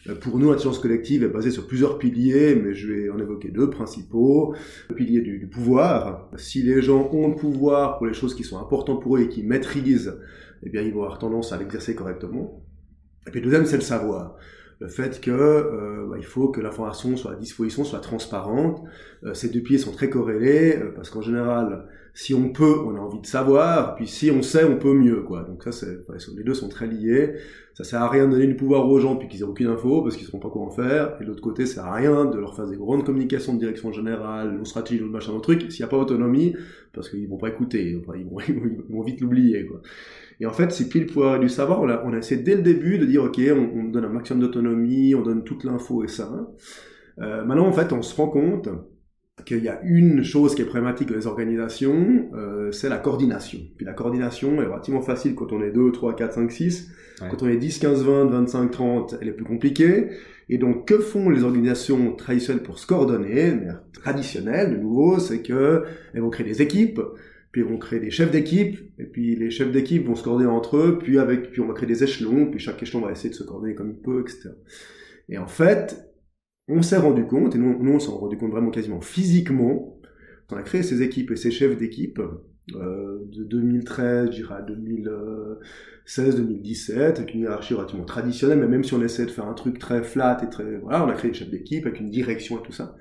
Euh, 0.06 0.14
pour 0.14 0.38
nous, 0.38 0.50
l'intelligence 0.50 0.78
collective 0.78 1.22
est 1.24 1.28
basée 1.28 1.50
sur 1.50 1.66
plusieurs 1.66 1.98
piliers, 1.98 2.54
mais 2.54 2.74
je 2.74 2.92
vais 2.92 3.10
en 3.10 3.18
évoquer 3.18 3.48
deux 3.48 3.70
principaux. 3.70 4.54
Le 4.88 4.94
pilier 4.94 5.20
du, 5.20 5.46
pouvoir. 5.46 6.30
Si 6.36 6.62
les 6.62 6.82
gens 6.82 7.10
ont 7.12 7.28
le 7.28 7.34
pouvoir 7.34 7.98
pour 7.98 8.06
les 8.06 8.14
choses 8.14 8.34
qui 8.34 8.44
sont 8.44 8.58
importantes 8.58 9.02
pour 9.02 9.16
eux 9.16 9.20
et 9.20 9.28
qui 9.28 9.42
maîtrisent, 9.42 10.18
eh 10.62 10.70
bien, 10.70 10.82
ils 10.82 10.92
vont 10.92 11.02
avoir 11.02 11.18
tendance 11.18 11.52
à 11.52 11.58
l'exercer 11.58 11.94
correctement. 11.94 12.64
Et 13.26 13.30
puis 13.30 13.40
le 13.40 13.46
deuxième, 13.46 13.66
c'est 13.66 13.76
le 13.76 13.82
savoir 13.82 14.36
le 14.80 14.88
fait 14.88 15.20
que 15.20 15.30
euh, 15.30 16.06
bah, 16.08 16.16
il 16.18 16.24
faut 16.24 16.48
que 16.48 16.60
l'information 16.60 17.16
soit 17.16 17.32
à 17.32 17.34
disposition, 17.34 17.84
soit 17.84 18.00
transparente. 18.00 18.82
Euh, 19.24 19.34
ces 19.34 19.48
deux 19.48 19.60
piliers 19.60 19.78
sont 19.78 19.92
très 19.92 20.08
corrélés 20.08 20.76
euh, 20.76 20.92
parce 20.94 21.10
qu'en 21.10 21.20
général, 21.20 21.86
si 22.14 22.32
on 22.34 22.50
peut, 22.50 22.78
on 22.84 22.96
a 22.96 23.00
envie 23.00 23.20
de 23.20 23.26
savoir, 23.26 23.96
puis 23.96 24.06
si 24.06 24.30
on 24.30 24.42
sait, 24.42 24.64
on 24.64 24.76
peut 24.76 24.94
mieux, 24.94 25.22
quoi. 25.22 25.42
Donc 25.42 25.64
ça, 25.64 25.72
c'est, 25.72 25.98
les 26.36 26.44
deux 26.44 26.54
sont 26.54 26.68
très 26.68 26.86
liés. 26.86 27.34
Ça 27.74 27.84
sert 27.84 28.02
à 28.02 28.08
rien 28.08 28.26
de 28.26 28.32
donner 28.32 28.46
du 28.46 28.56
pouvoir 28.56 28.88
aux 28.88 28.98
gens 28.98 29.14
puis 29.14 29.28
qu'ils 29.28 29.40
aient 29.40 29.44
aucune 29.44 29.68
info 29.68 30.02
parce 30.02 30.16
qu'ils 30.16 30.26
sauront 30.26 30.40
pas 30.40 30.50
quoi 30.50 30.62
en 30.62 30.70
faire. 30.70 31.16
Et 31.20 31.24
de 31.24 31.28
l'autre 31.28 31.42
côté, 31.42 31.64
ça 31.66 31.74
sert 31.74 31.86
à 31.86 31.94
rien 31.94 32.24
de 32.24 32.36
leur 32.36 32.56
faire 32.56 32.66
des 32.66 32.76
grandes 32.76 33.04
communications 33.04 33.54
de 33.54 33.60
direction 33.60 33.92
générale, 33.92 34.56
nos 34.56 34.64
stratégies, 34.64 35.00
nos 35.00 35.10
machin, 35.10 35.32
nos 35.32 35.40
trucs, 35.40 35.70
s'il 35.70 35.84
n'y 35.84 35.84
a 35.84 35.88
pas 35.88 35.98
d'autonomie, 35.98 36.56
parce 36.92 37.08
qu'ils 37.08 37.28
vont 37.28 37.36
pas 37.36 37.48
écouter, 37.48 37.96
enfin, 38.00 38.18
ils, 38.18 38.26
vont, 38.26 38.40
ils 38.48 38.92
vont 38.94 39.02
vite 39.02 39.20
l'oublier, 39.20 39.66
quoi. 39.66 39.80
Et 40.40 40.46
en 40.46 40.52
fait, 40.52 40.70
c'est 40.70 40.88
pile 40.88 41.02
le 41.02 41.06
pouvoir 41.08 41.40
du 41.40 41.48
savoir. 41.48 41.82
On 41.82 41.88
a, 41.88 42.02
on 42.04 42.12
a 42.12 42.18
essayé 42.18 42.40
dès 42.40 42.54
le 42.54 42.62
début 42.62 42.98
de 42.98 43.06
dire, 43.06 43.24
OK, 43.24 43.40
on, 43.50 43.80
on 43.80 43.84
donne 43.84 44.04
un 44.04 44.08
maximum 44.08 44.40
d'autonomie, 44.40 45.14
on 45.14 45.22
donne 45.22 45.44
toute 45.44 45.64
l'info 45.64 46.04
et 46.04 46.08
ça. 46.08 46.30
Euh, 47.20 47.44
maintenant, 47.44 47.66
en 47.66 47.72
fait, 47.72 47.92
on 47.92 48.02
se 48.02 48.14
rend 48.14 48.28
compte 48.28 48.68
qu'il 49.44 49.62
y 49.62 49.68
a 49.68 49.80
une 49.82 50.22
chose 50.24 50.54
qui 50.54 50.62
est 50.62 50.64
problématique 50.64 51.08
dans 51.08 51.16
les 51.16 51.26
organisations, 51.26 52.30
euh, 52.34 52.72
c'est 52.72 52.88
la 52.88 52.98
coordination. 52.98 53.58
Puis 53.76 53.86
la 53.86 53.92
coordination 53.92 54.60
est 54.60 54.66
relativement 54.66 55.00
facile 55.00 55.34
quand 55.34 55.52
on 55.52 55.62
est 55.62 55.70
2, 55.70 55.92
3, 55.92 56.16
4, 56.16 56.34
5, 56.34 56.52
6. 56.52 56.90
Ouais. 57.20 57.28
Quand 57.30 57.42
on 57.42 57.48
est 57.48 57.56
10, 57.56 57.78
15, 57.78 58.04
20, 58.04 58.24
25, 58.26 58.70
30, 58.70 59.14
elle 59.20 59.28
est 59.28 59.32
plus 59.32 59.44
compliquée. 59.44 60.08
Et 60.48 60.58
donc, 60.58 60.86
que 60.86 60.98
font 60.98 61.30
les 61.30 61.44
organisations 61.44 62.12
traditionnelles 62.12 62.62
pour 62.62 62.78
se 62.78 62.86
coordonner, 62.86 63.54
traditionnelles, 63.92 64.72
de 64.72 64.76
nouveau, 64.76 65.18
c'est 65.18 65.42
que 65.42 65.84
elles 66.14 66.22
vont 66.22 66.30
créer 66.30 66.46
des 66.46 66.62
équipes, 66.62 67.00
puis 67.58 67.66
ils 67.66 67.72
vont 67.72 67.78
créer 67.78 67.98
des 67.98 68.10
chefs 68.10 68.30
d'équipe, 68.30 68.78
et 68.98 69.04
puis 69.04 69.34
les 69.34 69.50
chefs 69.50 69.72
d'équipe 69.72 70.06
vont 70.06 70.14
se 70.14 70.22
coordonner 70.22 70.48
entre 70.48 70.76
eux, 70.76 70.98
puis 70.98 71.18
avec, 71.18 71.50
puis 71.50 71.60
on 71.60 71.66
va 71.66 71.74
créer 71.74 71.88
des 71.88 72.04
échelons, 72.04 72.50
puis 72.50 72.60
chaque 72.60 72.80
échelon 72.80 73.00
va 73.04 73.10
essayer 73.10 73.30
de 73.30 73.34
se 73.34 73.42
coordonner 73.42 73.74
comme 73.74 73.90
il 73.90 74.00
peut, 74.00 74.20
etc. 74.20 74.50
Et 75.28 75.38
en 75.38 75.48
fait, 75.48 76.08
on 76.68 76.82
s'est 76.82 76.98
rendu 76.98 77.26
compte, 77.26 77.56
et 77.56 77.58
nous, 77.58 77.82
nous 77.82 77.92
on 77.92 77.98
s'est 77.98 78.10
rendu 78.10 78.38
compte 78.38 78.52
vraiment 78.52 78.70
quasiment 78.70 79.00
physiquement, 79.00 80.00
on 80.50 80.56
a 80.56 80.62
créé 80.62 80.84
ces 80.84 81.02
équipes 81.02 81.32
et 81.32 81.36
ces 81.36 81.50
chefs 81.50 81.76
d'équipe 81.76 82.20
euh, 82.76 83.24
de 83.32 83.42
2013, 83.44 84.30
je 84.30 84.44
à 84.44 84.62
2016-2017, 86.06 87.16
avec 87.16 87.34
une 87.34 87.40
hiérarchie 87.40 87.74
relativement 87.74 88.04
traditionnelle, 88.04 88.60
mais 88.60 88.68
même 88.68 88.84
si 88.84 88.94
on 88.94 89.02
essaie 89.02 89.26
de 89.26 89.32
faire 89.32 89.46
un 89.46 89.54
truc 89.54 89.80
très 89.80 90.04
flat 90.04 90.38
et 90.44 90.48
très... 90.48 90.76
Voilà, 90.78 91.04
on 91.04 91.08
a 91.08 91.14
créé 91.14 91.32
des 91.32 91.36
chefs 91.36 91.50
d'équipe 91.50 91.84
avec 91.86 91.98
une 91.98 92.10
direction 92.10 92.60
et 92.60 92.62
tout 92.62 92.72
ça. 92.72 92.94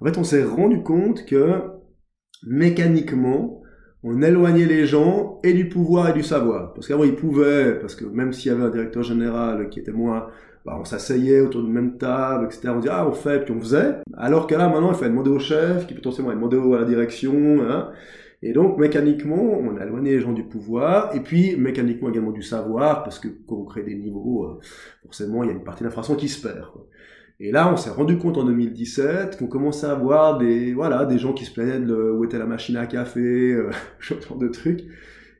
En 0.00 0.06
fait, 0.06 0.16
on 0.16 0.24
s'est 0.24 0.44
rendu 0.44 0.82
compte 0.82 1.26
que 1.26 1.60
mécaniquement, 2.42 3.62
on 4.04 4.22
éloignait 4.22 4.66
les 4.66 4.86
gens 4.86 5.40
et 5.42 5.52
du 5.52 5.68
pouvoir 5.68 6.10
et 6.10 6.12
du 6.12 6.22
savoir. 6.22 6.72
Parce 6.74 6.86
qu'avant, 6.86 7.04
ils 7.04 7.16
pouvaient, 7.16 7.78
parce 7.80 7.94
que 7.94 8.04
même 8.04 8.32
s'il 8.32 8.52
y 8.52 8.54
avait 8.54 8.64
un 8.64 8.70
directeur 8.70 9.02
général 9.02 9.68
qui 9.68 9.80
était 9.80 9.92
moins 9.92 10.28
bah, 10.68 10.76
on 10.78 10.84
s'asseyait 10.84 11.40
autour 11.40 11.62
d'une 11.62 11.72
même 11.72 11.96
table, 11.96 12.44
etc. 12.44 12.68
On 12.68 12.80
disait, 12.80 12.92
ah, 12.92 13.08
on 13.08 13.12
fait, 13.12 13.42
puis 13.42 13.54
on 13.54 13.60
faisait. 13.60 13.96
Alors 14.14 14.46
que 14.46 14.54
là, 14.54 14.68
maintenant, 14.68 14.90
il 14.90 14.96
fallait 14.96 15.10
demander 15.10 15.30
au 15.30 15.38
chef, 15.38 15.86
qui 15.86 15.94
potentiellement 15.94 16.30
demander 16.46 16.76
à 16.76 16.80
la 16.80 16.84
direction, 16.84 17.62
hein. 17.62 17.90
Et 18.42 18.52
donc, 18.52 18.78
mécaniquement, 18.78 19.58
on 19.58 19.78
a 19.78 19.84
éloigné 19.84 20.10
les 20.10 20.20
gens 20.20 20.32
du 20.32 20.44
pouvoir, 20.44 21.16
et 21.16 21.20
puis, 21.20 21.56
mécaniquement 21.56 22.10
également 22.10 22.32
du 22.32 22.42
savoir, 22.42 23.02
parce 23.02 23.18
que 23.18 23.28
quand 23.28 23.56
on 23.56 23.64
crée 23.64 23.82
des 23.82 23.96
niveaux, 23.96 24.44
euh, 24.44 24.60
forcément, 25.02 25.42
il 25.42 25.46
y 25.46 25.50
a 25.50 25.54
une 25.54 25.64
partie 25.64 25.82
de 25.84 26.14
qui 26.16 26.28
se 26.28 26.46
perd. 26.46 26.68
Et 27.40 27.52
là, 27.52 27.72
on 27.72 27.76
s'est 27.76 27.90
rendu 27.90 28.18
compte 28.18 28.36
en 28.36 28.44
2017 28.44 29.38
qu'on 29.38 29.46
commençait 29.46 29.86
à 29.86 29.92
avoir 29.92 30.38
des, 30.38 30.74
voilà, 30.74 31.04
des 31.04 31.18
gens 31.18 31.32
qui 31.32 31.44
se 31.44 31.52
plaignaient 31.52 31.78
de 31.78 31.94
où 31.94 32.24
était 32.24 32.38
la 32.38 32.46
machine 32.46 32.76
à 32.76 32.86
café, 32.86 33.20
euh, 33.20 33.70
genre 34.00 34.38
de 34.38 34.48
trucs. 34.48 34.84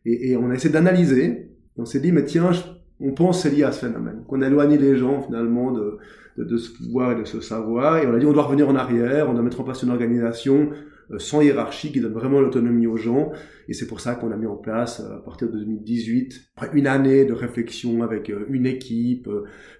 Et, 0.05 0.31
et 0.31 0.37
on 0.37 0.51
a 0.51 0.55
essayé 0.55 0.73
d'analyser. 0.73 1.51
On 1.77 1.85
s'est 1.85 2.01
dit, 2.01 2.13
mais 2.13 2.25
tiens, 2.25 2.53
on 3.01 3.13
pense 3.13 3.43
c'est 3.43 3.51
lié 3.51 3.65
à 3.65 3.73
ce 3.73 3.87
phénomène, 3.87 4.23
qu'on 4.27 4.43
a 4.43 4.47
éloigné 4.47 4.79
les 4.79 4.97
gens 4.97 5.23
finalement 5.23 5.73
de, 5.73 5.99
de, 6.37 6.45
de, 6.45 6.57
ce 6.57 6.71
pouvoir 6.71 7.13
et 7.13 7.21
de 7.21 7.25
ce 7.25 7.41
savoir, 7.41 7.99
et 7.99 8.07
on 8.07 8.15
a 8.15 8.19
dit 8.19 8.27
on 8.27 8.33
doit 8.33 8.43
revenir 8.43 8.69
en 8.69 8.75
arrière, 8.75 9.29
on 9.31 9.35
doit 9.35 9.43
mettre 9.43 9.61
en 9.61 9.65
place 9.65 9.83
une 9.83 9.91
organisation 9.91 10.71
sans 11.17 11.41
hiérarchie 11.41 11.91
qui 11.91 12.01
donne 12.01 12.13
vraiment 12.13 12.41
l'autonomie 12.41 12.87
aux 12.87 12.99
gens. 12.99 13.33
Et 13.69 13.73
c'est 13.73 13.87
pour 13.87 14.01
ça 14.01 14.15
qu'on 14.15 14.31
a 14.31 14.37
mis 14.37 14.47
en 14.47 14.57
place, 14.57 15.01
euh, 15.01 15.17
à 15.17 15.21
partir 15.21 15.49
de 15.51 15.59
2018, 15.59 16.53
après 16.57 16.79
une 16.79 16.87
année 16.87 17.25
de 17.25 17.33
réflexion 17.33 18.03
avec 18.03 18.31
euh, 18.31 18.47
une 18.51 18.67
équipe, 18.67 19.29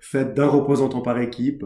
faite 0.01 0.35
d'un 0.35 0.47
représentant 0.47 1.01
par 1.01 1.19
équipe, 1.19 1.65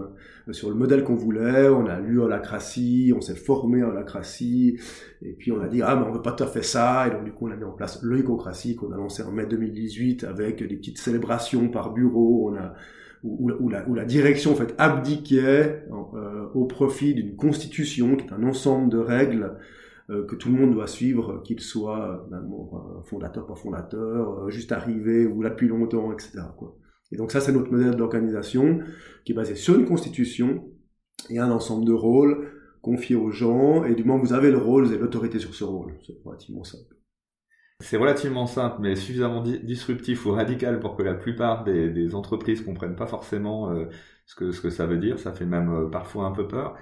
sur 0.50 0.68
le 0.68 0.74
modèle 0.74 1.04
qu'on 1.04 1.14
voulait. 1.14 1.68
On 1.68 1.86
a 1.86 2.00
lu 2.00 2.20
Holacratie, 2.20 3.12
on 3.16 3.20
s'est 3.20 3.36
formé 3.36 3.84
en 3.84 3.90
Holacratie, 3.90 4.80
et 5.22 5.32
puis 5.32 5.52
on 5.52 5.60
a 5.60 5.68
dit, 5.68 5.82
ah, 5.82 5.96
mais 5.96 6.06
on 6.06 6.12
veut 6.12 6.22
pas 6.22 6.32
tout 6.32 6.44
à 6.44 6.48
fait 6.48 6.62
ça. 6.62 7.06
Et 7.06 7.10
donc, 7.10 7.24
du 7.24 7.32
coup, 7.32 7.46
on 7.46 7.52
a 7.52 7.56
mis 7.56 7.64
en 7.64 7.72
place 7.72 8.02
l'Ecocratie 8.02 8.74
qu'on 8.74 8.92
a 8.92 8.96
lancé 8.96 9.22
en 9.22 9.30
mai 9.30 9.46
2018 9.46 10.24
avec 10.24 10.58
des 10.66 10.76
petites 10.76 10.98
célébrations 10.98 11.68
par 11.68 11.92
bureau. 11.92 12.50
On 12.50 12.56
a 12.56 12.74
où, 13.22 13.50
où, 13.50 13.68
la, 13.68 13.88
où, 13.88 13.94
la, 13.94 14.04
direction 14.04 14.52
en 14.52 14.54
fait 14.54 14.74
abdiquait 14.78 15.84
euh, 16.14 16.46
au 16.54 16.64
profit 16.64 17.14
d'une 17.14 17.36
constitution 17.36 18.16
qui 18.16 18.26
est 18.26 18.32
un 18.32 18.42
ensemble 18.42 18.90
de 18.90 18.98
règles 18.98 19.56
euh, 20.10 20.26
que 20.26 20.34
tout 20.34 20.50
le 20.50 20.58
monde 20.58 20.72
doit 20.72 20.88
suivre, 20.88 21.42
qu'il 21.44 21.60
soit 21.60 22.28
euh, 22.32 23.02
fondateur, 23.04 23.46
pas 23.46 23.54
fondateur, 23.54 24.50
juste 24.50 24.72
arrivé 24.72 25.26
ou 25.26 25.42
là 25.42 25.50
depuis 25.50 25.68
longtemps, 25.68 26.12
etc. 26.12 26.40
Quoi. 26.58 26.76
Et 27.12 27.16
donc 27.16 27.30
ça, 27.30 27.40
c'est 27.40 27.52
notre 27.52 27.70
modèle 27.70 27.94
d'organisation 27.94 28.80
qui 29.24 29.32
est 29.32 29.34
basé 29.34 29.54
sur 29.54 29.78
une 29.78 29.84
constitution 29.84 30.68
et 31.30 31.38
un 31.38 31.50
ensemble 31.50 31.84
de 31.84 31.92
rôles 31.92 32.48
confiés 32.80 33.16
aux 33.16 33.30
gens. 33.30 33.84
Et 33.84 33.94
du 33.94 34.02
moment 34.02 34.22
vous 34.22 34.32
avez 34.32 34.50
le 34.50 34.58
rôle, 34.58 34.84
vous 34.84 34.92
avez 34.92 35.00
l'autorité 35.00 35.38
sur 35.38 35.54
ce 35.54 35.64
rôle. 35.64 35.94
C'est 36.04 36.16
relativement 36.24 36.64
simple. 36.64 36.96
C'est 37.82 37.96
relativement 37.96 38.46
simple, 38.46 38.76
mais 38.80 38.94
suffisamment 38.96 39.42
disruptif 39.42 40.24
ou 40.26 40.32
radical 40.32 40.78
pour 40.80 40.96
que 40.96 41.02
la 41.02 41.14
plupart 41.14 41.64
des, 41.64 41.90
des 41.90 42.14
entreprises 42.14 42.62
comprennent 42.62 42.94
pas 42.96 43.06
forcément 43.06 43.70
euh, 43.70 43.86
ce, 44.24 44.36
que, 44.36 44.52
ce 44.52 44.60
que 44.60 44.70
ça 44.70 44.86
veut 44.86 44.98
dire. 44.98 45.18
Ça 45.18 45.32
fait 45.32 45.44
même 45.44 45.68
euh, 45.86 45.90
parfois 45.90 46.26
un 46.26 46.30
peu 46.32 46.46
peur. 46.46 46.76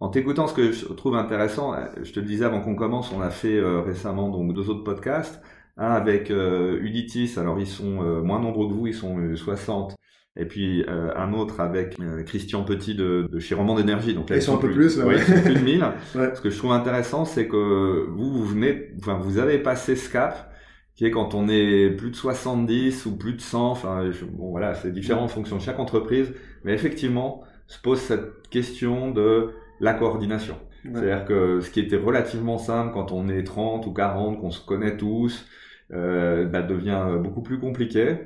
En 0.00 0.08
t'écoutant, 0.10 0.46
ce 0.48 0.54
que 0.54 0.72
je 0.72 0.86
trouve 0.86 1.16
intéressant, 1.16 1.74
euh, 1.74 1.86
je 2.02 2.12
te 2.12 2.20
le 2.20 2.26
disais 2.26 2.44
avant 2.46 2.62
qu'on 2.62 2.76
commence, 2.76 3.12
on 3.12 3.20
a 3.20 3.30
fait 3.30 3.60
récemment 3.60 4.30
donc 4.30 4.54
deux 4.54 4.70
autres 4.70 4.84
podcasts. 4.84 5.42
Un 5.76 5.92
avec 5.92 6.30
Uditis, 6.30 7.38
alors 7.38 7.60
ils 7.60 7.66
sont 7.66 8.02
moins 8.22 8.40
nombreux 8.40 8.68
que 8.68 8.72
vous, 8.74 8.86
ils 8.88 8.94
sont 8.94 9.36
60 9.36 9.97
et 10.38 10.44
puis 10.44 10.84
euh, 10.88 11.10
un 11.16 11.32
autre 11.32 11.60
avec 11.60 11.98
euh, 12.00 12.22
Christian 12.22 12.62
Petit 12.62 12.94
de, 12.94 13.28
de 13.30 13.38
chez 13.40 13.56
Roman 13.56 13.74
d'énergie. 13.74 14.14
Donc 14.14 14.30
là, 14.30 14.36
ils, 14.36 14.42
sont, 14.42 14.54
un 14.54 14.60
peu 14.60 14.70
plus, 14.70 14.96
là, 14.96 15.04
ouais. 15.04 15.16
plus 15.16 15.54
de 15.54 15.58
1000. 15.58 15.84
ouais. 16.14 16.34
Ce 16.34 16.40
que 16.40 16.48
je 16.48 16.56
trouve 16.56 16.72
intéressant, 16.72 17.24
c'est 17.24 17.48
que 17.48 18.06
vous, 18.08 18.30
vous 18.30 18.44
venez, 18.44 18.92
enfin, 19.00 19.18
vous 19.18 19.38
avez 19.38 19.58
passé 19.58 19.96
ce 19.96 20.08
cap, 20.08 20.54
qui 20.94 21.04
est 21.04 21.10
quand 21.10 21.34
on 21.34 21.48
est 21.48 21.90
plus 21.90 22.10
de 22.10 22.16
70 22.16 23.06
ou 23.06 23.18
plus 23.18 23.32
de 23.32 23.40
100. 23.40 23.70
Enfin, 23.70 24.10
bon, 24.32 24.50
voilà, 24.50 24.74
c'est 24.74 24.92
différent 24.92 25.24
en 25.24 25.28
fonction 25.28 25.56
de 25.56 25.62
chaque 25.62 25.80
entreprise, 25.80 26.32
mais 26.62 26.72
effectivement, 26.72 27.42
se 27.66 27.80
pose 27.80 27.98
cette 27.98 28.48
question 28.48 29.10
de 29.10 29.50
la 29.80 29.92
coordination. 29.92 30.56
C'est-à-dire 30.84 31.24
que 31.24 31.60
ce 31.60 31.70
qui 31.70 31.80
était 31.80 31.96
relativement 31.96 32.56
simple 32.56 32.92
quand 32.94 33.10
on 33.10 33.28
est 33.28 33.42
30 33.42 33.86
ou 33.86 33.92
40, 33.92 34.40
qu'on 34.40 34.50
se 34.50 34.64
connaît 34.64 34.96
tous, 34.96 35.44
euh, 35.92 36.46
bah, 36.46 36.62
devient 36.62 37.18
beaucoup 37.20 37.42
plus 37.42 37.58
compliqué. 37.58 38.16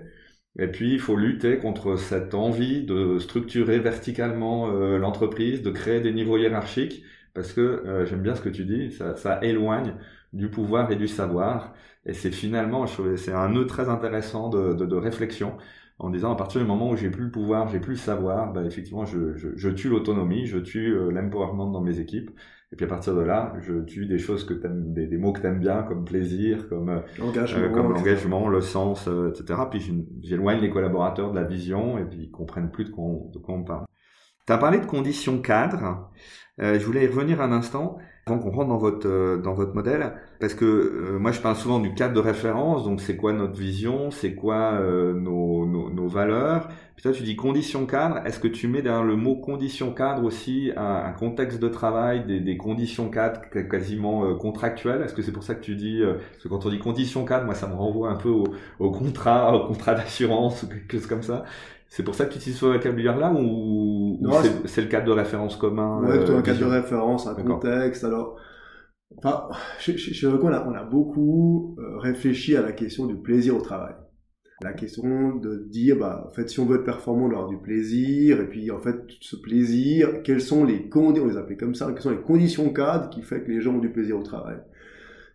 Et 0.58 0.66
puis, 0.68 0.92
il 0.92 1.00
faut 1.00 1.16
lutter 1.16 1.58
contre 1.58 1.96
cette 1.96 2.34
envie 2.34 2.84
de 2.84 3.18
structurer 3.18 3.78
verticalement 3.78 4.68
euh, 4.70 4.98
l'entreprise, 4.98 5.62
de 5.62 5.70
créer 5.70 6.00
des 6.00 6.12
niveaux 6.12 6.36
hiérarchiques, 6.36 7.04
parce 7.34 7.52
que 7.52 7.60
euh, 7.60 8.04
j'aime 8.04 8.22
bien 8.22 8.34
ce 8.34 8.42
que 8.42 8.50
tu 8.50 8.64
dis, 8.64 8.90
ça, 8.92 9.16
ça, 9.16 9.42
éloigne 9.42 9.94
du 10.34 10.50
pouvoir 10.50 10.90
et 10.92 10.96
du 10.96 11.08
savoir. 11.08 11.74
Et 12.04 12.12
c'est 12.12 12.30
finalement, 12.32 12.86
c'est 12.86 13.32
un 13.32 13.48
nœud 13.50 13.66
très 13.66 13.88
intéressant 13.88 14.50
de, 14.50 14.74
de, 14.74 14.84
de, 14.84 14.96
réflexion, 14.96 15.56
en 15.98 16.10
disant 16.10 16.32
à 16.32 16.36
partir 16.36 16.60
du 16.60 16.66
moment 16.66 16.90
où 16.90 16.96
j'ai 16.96 17.10
plus 17.10 17.24
le 17.24 17.30
pouvoir, 17.30 17.68
j'ai 17.68 17.80
plus 17.80 17.92
le 17.92 17.98
savoir, 17.98 18.52
bah, 18.52 18.62
effectivement, 18.64 19.06
je, 19.06 19.36
je, 19.36 19.48
je 19.56 19.68
tue 19.70 19.88
l'autonomie, 19.88 20.46
je 20.46 20.58
tue 20.58 20.94
euh, 20.94 21.10
l'empowerment 21.10 21.70
dans 21.70 21.80
mes 21.80 21.98
équipes. 21.98 22.30
Et 22.72 22.76
puis 22.76 22.86
à 22.86 22.88
partir 22.88 23.14
de 23.14 23.20
là, 23.20 23.52
je 23.60 23.80
tue 23.84 24.06
des 24.06 24.18
choses 24.18 24.44
que 24.44 24.54
t'aimes, 24.54 24.94
des, 24.94 25.06
des 25.06 25.18
mots 25.18 25.32
que 25.32 25.40
t'aimes 25.40 25.58
bien, 25.58 25.82
comme 25.82 26.04
plaisir, 26.04 26.68
comme 26.70 26.88
euh, 26.88 27.00
l'engagement, 27.18 27.72
comme 27.72 27.92
l'engagement, 27.92 28.48
le 28.48 28.62
sens, 28.62 29.08
euh, 29.08 29.30
etc. 29.30 29.60
Puis 29.70 29.94
j'éloigne 30.22 30.60
les 30.60 30.70
collaborateurs 30.70 31.32
de 31.32 31.38
la 31.38 31.44
vision 31.44 31.98
et 31.98 32.04
puis 32.04 32.18
ils 32.24 32.30
comprennent 32.30 32.70
plus 32.70 32.84
de 32.84 32.90
quoi 32.90 33.04
on, 33.04 33.30
de 33.30 33.38
quoi 33.38 33.54
on 33.54 33.62
parle. 33.62 33.84
Tu 34.46 34.52
as 34.52 34.58
parlé 34.58 34.80
de 34.80 34.86
conditions 34.86 35.40
cadres. 35.40 36.10
Euh, 36.60 36.78
je 36.78 36.84
voulais 36.84 37.04
y 37.04 37.06
revenir 37.06 37.40
un 37.40 37.52
instant 37.52 37.98
avant 38.26 38.38
qu'on 38.38 38.50
rentre 38.50 38.68
dans 38.68 38.78
votre 38.78 39.08
euh, 39.08 39.36
dans 39.38 39.54
votre 39.54 39.74
modèle, 39.74 40.14
parce 40.42 40.54
que 40.54 40.64
euh, 40.64 41.18
moi 41.20 41.30
je 41.30 41.40
parle 41.40 41.54
souvent 41.54 41.78
du 41.78 41.94
cadre 41.94 42.14
de 42.14 42.20
référence, 42.20 42.82
donc 42.84 43.00
c'est 43.00 43.16
quoi 43.16 43.32
notre 43.32 43.56
vision, 43.56 44.10
c'est 44.10 44.34
quoi 44.34 44.72
euh, 44.72 45.14
nos, 45.14 45.64
nos, 45.66 45.88
nos, 45.88 46.08
valeurs. 46.08 46.68
Puis 46.96 47.04
toi 47.04 47.12
tu 47.12 47.22
dis 47.22 47.36
conditions 47.36 47.86
cadre, 47.86 48.18
est-ce 48.26 48.40
que 48.40 48.48
tu 48.48 48.66
mets 48.66 48.82
derrière 48.82 49.04
le 49.04 49.14
mot 49.14 49.36
conditions 49.36 49.94
cadre 49.94 50.24
aussi 50.24 50.72
un, 50.76 51.04
un 51.06 51.12
contexte 51.12 51.60
de 51.60 51.68
travail, 51.68 52.26
des, 52.26 52.40
des 52.40 52.56
conditions 52.56 53.08
cadres 53.08 53.40
quasiment 53.70 54.34
contractuelles? 54.34 55.02
Est-ce 55.02 55.14
que 55.14 55.22
c'est 55.22 55.30
pour 55.30 55.44
ça 55.44 55.54
que 55.54 55.62
tu 55.62 55.76
dis, 55.76 56.02
parce 56.02 56.42
que 56.42 56.48
quand 56.48 56.66
on 56.66 56.70
dit 56.70 56.80
conditions 56.80 57.24
cadre, 57.24 57.44
moi 57.44 57.54
ça 57.54 57.68
me 57.68 57.74
renvoie 57.74 58.10
un 58.10 58.16
peu 58.16 58.28
au, 58.28 58.44
au 58.80 58.90
contrat, 58.90 59.54
au 59.56 59.68
contrat 59.68 59.94
d'assurance 59.94 60.64
ou 60.64 60.66
quelque 60.66 60.92
chose 60.98 61.06
comme 61.06 61.22
ça. 61.22 61.44
C'est 61.88 62.02
pour 62.02 62.14
ça 62.14 62.24
que 62.24 62.32
tu 62.32 62.38
utilises 62.38 62.58
ce 62.58 62.64
vocabulaire-là 62.64 63.32
ou, 63.32 64.18
c'est 64.64 64.80
le 64.80 64.88
cadre 64.88 65.04
de 65.04 65.12
référence 65.12 65.56
commun 65.56 66.02
euh, 66.08 66.38
un 66.38 66.40
cadre 66.40 66.60
de 66.60 66.64
référence, 66.64 67.26
un 67.26 67.34
contexte. 67.34 68.02
Alors, 68.02 68.38
enfin, 69.18 69.48
chez, 69.78 69.96
chez 69.96 70.26
on 70.26 70.48
a, 70.48 70.84
beaucoup 70.84 71.76
euh, 71.78 71.98
réfléchi 71.98 72.56
à 72.56 72.62
la 72.62 72.72
question 72.72 73.06
du 73.06 73.16
plaisir 73.16 73.56
au 73.56 73.60
travail. 73.60 73.94
La 74.62 74.72
question 74.72 75.34
de 75.36 75.66
dire, 75.68 75.98
bah, 75.98 76.24
en 76.28 76.30
fait, 76.30 76.48
si 76.48 76.60
on 76.60 76.66
veut 76.66 76.76
être 76.76 76.84
performant, 76.84 77.28
on 77.28 77.48
du 77.48 77.58
plaisir, 77.58 78.40
et 78.40 78.48
puis, 78.48 78.70
en 78.70 78.78
fait, 78.78 78.96
ce 79.20 79.34
plaisir, 79.34 80.22
quelles 80.22 80.40
sont 80.40 80.64
les 80.64 80.88
conditions, 80.88 81.24
on 81.24 81.28
les 81.28 81.36
appelle 81.36 81.56
comme 81.56 81.74
ça, 81.74 81.90
quelles 81.92 82.02
sont 82.02 82.10
les 82.10 82.20
conditions 82.20 82.72
cadres 82.72 83.10
qui 83.10 83.22
fait 83.22 83.42
que 83.42 83.50
les 83.50 83.60
gens 83.60 83.74
ont 83.74 83.80
du 83.80 83.90
plaisir 83.90 84.18
au 84.18 84.22
travail. 84.22 84.58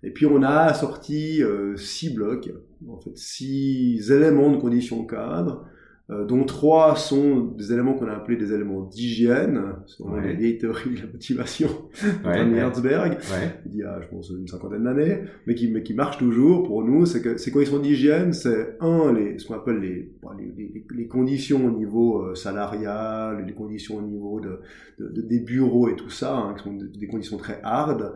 Et 0.04 0.12
puis 0.12 0.26
on 0.26 0.44
a 0.44 0.74
sorti 0.74 1.42
euh, 1.42 1.76
six 1.76 2.14
blocs, 2.14 2.50
en 2.88 3.00
fait 3.00 3.18
six 3.18 4.12
éléments 4.12 4.52
de 4.52 4.58
conditions 4.58 5.06
cadres 5.06 5.66
dont 6.10 6.46
trois 6.46 6.96
sont 6.96 7.42
des 7.42 7.74
éléments 7.74 7.94
qu'on 7.94 8.08
a 8.08 8.14
appelés 8.14 8.38
des 8.38 8.54
éléments 8.54 8.82
d'hygiène, 8.82 9.62
selon 9.88 10.14
ouais. 10.14 10.28
les 10.28 10.36
vieilles 10.36 10.58
théories 10.58 10.92
de 10.92 11.02
la 11.02 11.08
motivation 11.08 11.68
ouais, 12.26 12.46
de 12.46 12.56
Herzberg, 12.56 13.12
ouais. 13.14 13.60
il 13.66 13.76
y 13.76 13.84
a, 13.84 14.00
je 14.02 14.08
pense, 14.08 14.30
une 14.30 14.48
cinquantaine 14.48 14.86
d'années, 14.86 15.24
mais 15.46 15.56
qui, 15.56 15.70
mais 15.70 15.84
qui 15.84 15.94
marche 15.94 16.18
toujours 16.18 16.64
pour 16.64 16.84
nous, 16.84 17.06
c'est 17.06 17.22
que 17.22 17.38
ces 17.38 17.52
conditions 17.52 17.80
d'hygiène, 17.80 18.32
c'est 18.32 18.78
un, 18.80 19.12
les, 19.12 19.38
ce 19.38 19.48
qu'on 19.48 19.56
appelle 19.56 19.80
les, 19.80 20.10
les, 20.38 20.54
les, 20.58 20.86
les, 20.96 21.08
conditions 21.08 21.66
au 21.66 21.72
niveau 21.72 22.22
euh, 22.22 22.36
salarial, 22.36 23.44
les 23.46 23.54
conditions 23.54 23.98
au 23.98 24.02
niveau 24.02 24.40
de, 24.40 24.62
de, 25.00 25.10
de, 25.10 25.22
des 25.22 25.40
bureaux 25.40 25.90
et 25.90 25.96
tout 25.98 26.10
ça, 26.10 26.38
hein, 26.38 26.56
qui 26.58 26.64
sont 26.64 26.74
des 26.74 27.08
conditions 27.08 27.38
très 27.38 27.60
hardes, 27.64 28.14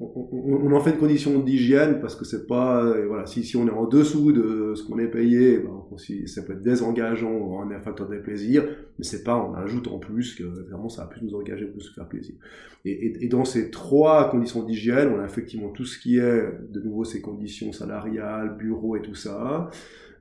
on, 0.00 0.72
en 0.72 0.80
fait 0.80 0.90
une 0.90 0.98
condition 0.98 1.40
d'hygiène 1.40 2.00
parce 2.00 2.14
que 2.14 2.24
c'est 2.24 2.46
pas 2.46 2.96
voilà 3.08 3.26
si, 3.26 3.42
si 3.42 3.56
on 3.56 3.66
est 3.66 3.72
en 3.72 3.86
dessous 3.86 4.30
de 4.30 4.74
ce 4.76 4.84
qu'on 4.84 4.98
est 5.00 5.08
payé 5.08 5.58
ben, 5.58 5.82
ça 6.26 6.42
peut 6.42 6.52
être 6.52 6.62
désengageant 6.62 7.30
on 7.30 7.68
un 7.68 7.80
facteur 7.80 8.08
de 8.08 8.16
plaisir 8.18 8.64
mais 8.98 9.04
c'est 9.04 9.24
pas 9.24 9.36
on 9.36 9.54
ajoute 9.54 9.88
en 9.88 9.98
plus 9.98 10.36
que 10.36 10.44
vraiment 10.44 10.88
ça 10.88 11.02
va 11.02 11.08
plus 11.08 11.22
nous 11.22 11.34
engager 11.34 11.66
plus 11.66 11.88
nous 11.88 11.94
faire 11.94 12.08
plaisir. 12.08 12.36
Et, 12.84 12.92
et, 12.92 13.24
et, 13.24 13.28
dans 13.28 13.44
ces 13.44 13.70
trois 13.70 14.30
conditions 14.30 14.62
d'hygiène 14.62 15.08
on 15.16 15.20
a 15.20 15.24
effectivement 15.24 15.70
tout 15.70 15.84
ce 15.84 15.98
qui 15.98 16.18
est 16.18 16.44
de 16.70 16.80
nouveau 16.80 17.02
ces 17.02 17.20
conditions 17.20 17.72
salariales 17.72 18.56
bureau 18.56 18.94
et 18.96 19.02
tout 19.02 19.16
ça. 19.16 19.68